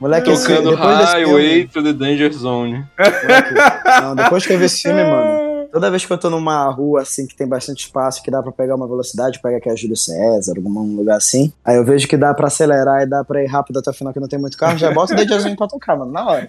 Moleque, 0.00 0.30
esse, 0.30 0.46
Tocando 0.48 0.70
depois 0.70 0.98
desse 0.98 1.12
Highway 1.12 1.48
filme, 1.48 1.66
to 1.68 1.82
the 1.82 1.92
Danger 1.92 2.32
Zone. 2.32 2.84
moleque, 2.98 3.54
não, 4.02 4.16
depois 4.16 4.46
que 4.46 4.52
eu 4.54 4.58
vi 4.58 4.64
esse 4.64 4.80
filme, 4.82 5.02
mano, 5.04 5.39
toda 5.72 5.90
vez 5.90 6.04
que 6.04 6.12
eu 6.12 6.18
tô 6.18 6.28
numa 6.30 6.68
rua 6.70 7.02
assim 7.02 7.26
que 7.26 7.34
tem 7.34 7.46
bastante 7.46 7.84
espaço, 7.86 8.22
que 8.22 8.30
dá 8.30 8.42
pra 8.42 8.52
pegar 8.52 8.74
uma 8.74 8.86
velocidade, 8.86 9.40
pega 9.40 9.56
aqui 9.56 9.68
a 9.68 9.74
Júlio 9.74 9.96
César, 9.96 10.54
algum 10.56 10.96
lugar 10.96 11.16
assim, 11.16 11.52
aí 11.64 11.76
eu 11.76 11.84
vejo 11.84 12.06
que 12.08 12.16
dá 12.16 12.34
pra 12.34 12.48
acelerar 12.48 13.02
e 13.02 13.06
dá 13.06 13.24
pra 13.24 13.42
ir 13.42 13.46
rápido 13.46 13.78
até 13.78 13.90
o 13.90 13.94
final 13.94 14.12
que 14.12 14.20
não 14.20 14.28
tem 14.28 14.38
muito 14.38 14.56
carro, 14.56 14.76
já 14.76 14.90
bota 14.92 15.12
o 15.12 15.16
dedinho 15.16 15.56
pra 15.56 15.66
tocar, 15.66 15.96
mano, 15.96 16.12
na 16.12 16.26
hora. 16.26 16.48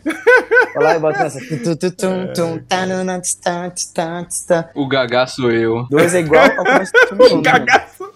Vou 0.74 0.84
lá 0.84 0.96
e 0.96 1.00
boto 1.00 1.20
nessa. 1.20 1.40
Tss, 1.40 3.36
tan, 3.94 4.24
tss, 4.24 4.46
tan. 4.48 4.66
O 4.76 4.88
Gaga 4.88 5.28
sou 5.28 5.52
eu. 5.52 5.86
Dois 5.90 6.14
é 6.16 6.20
igual 6.20 6.44
ao 6.44 6.66
começo 6.66 6.92
do 7.12 7.18
mano. 7.18 7.44
Cagaço. 7.44 8.12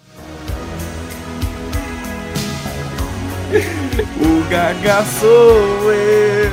O 4.22 4.50
Gaga 4.50 5.04
sou 5.06 5.94
eu. 5.94 6.52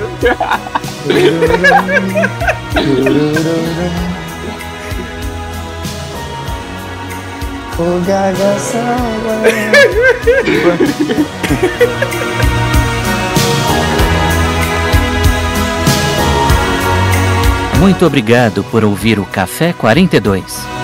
Muito 17.81 18.07
obrigado 18.07 18.63
por 18.65 18.85
ouvir 18.85 19.19
o 19.19 19.25
Café 19.25 19.73
42. 19.73 20.82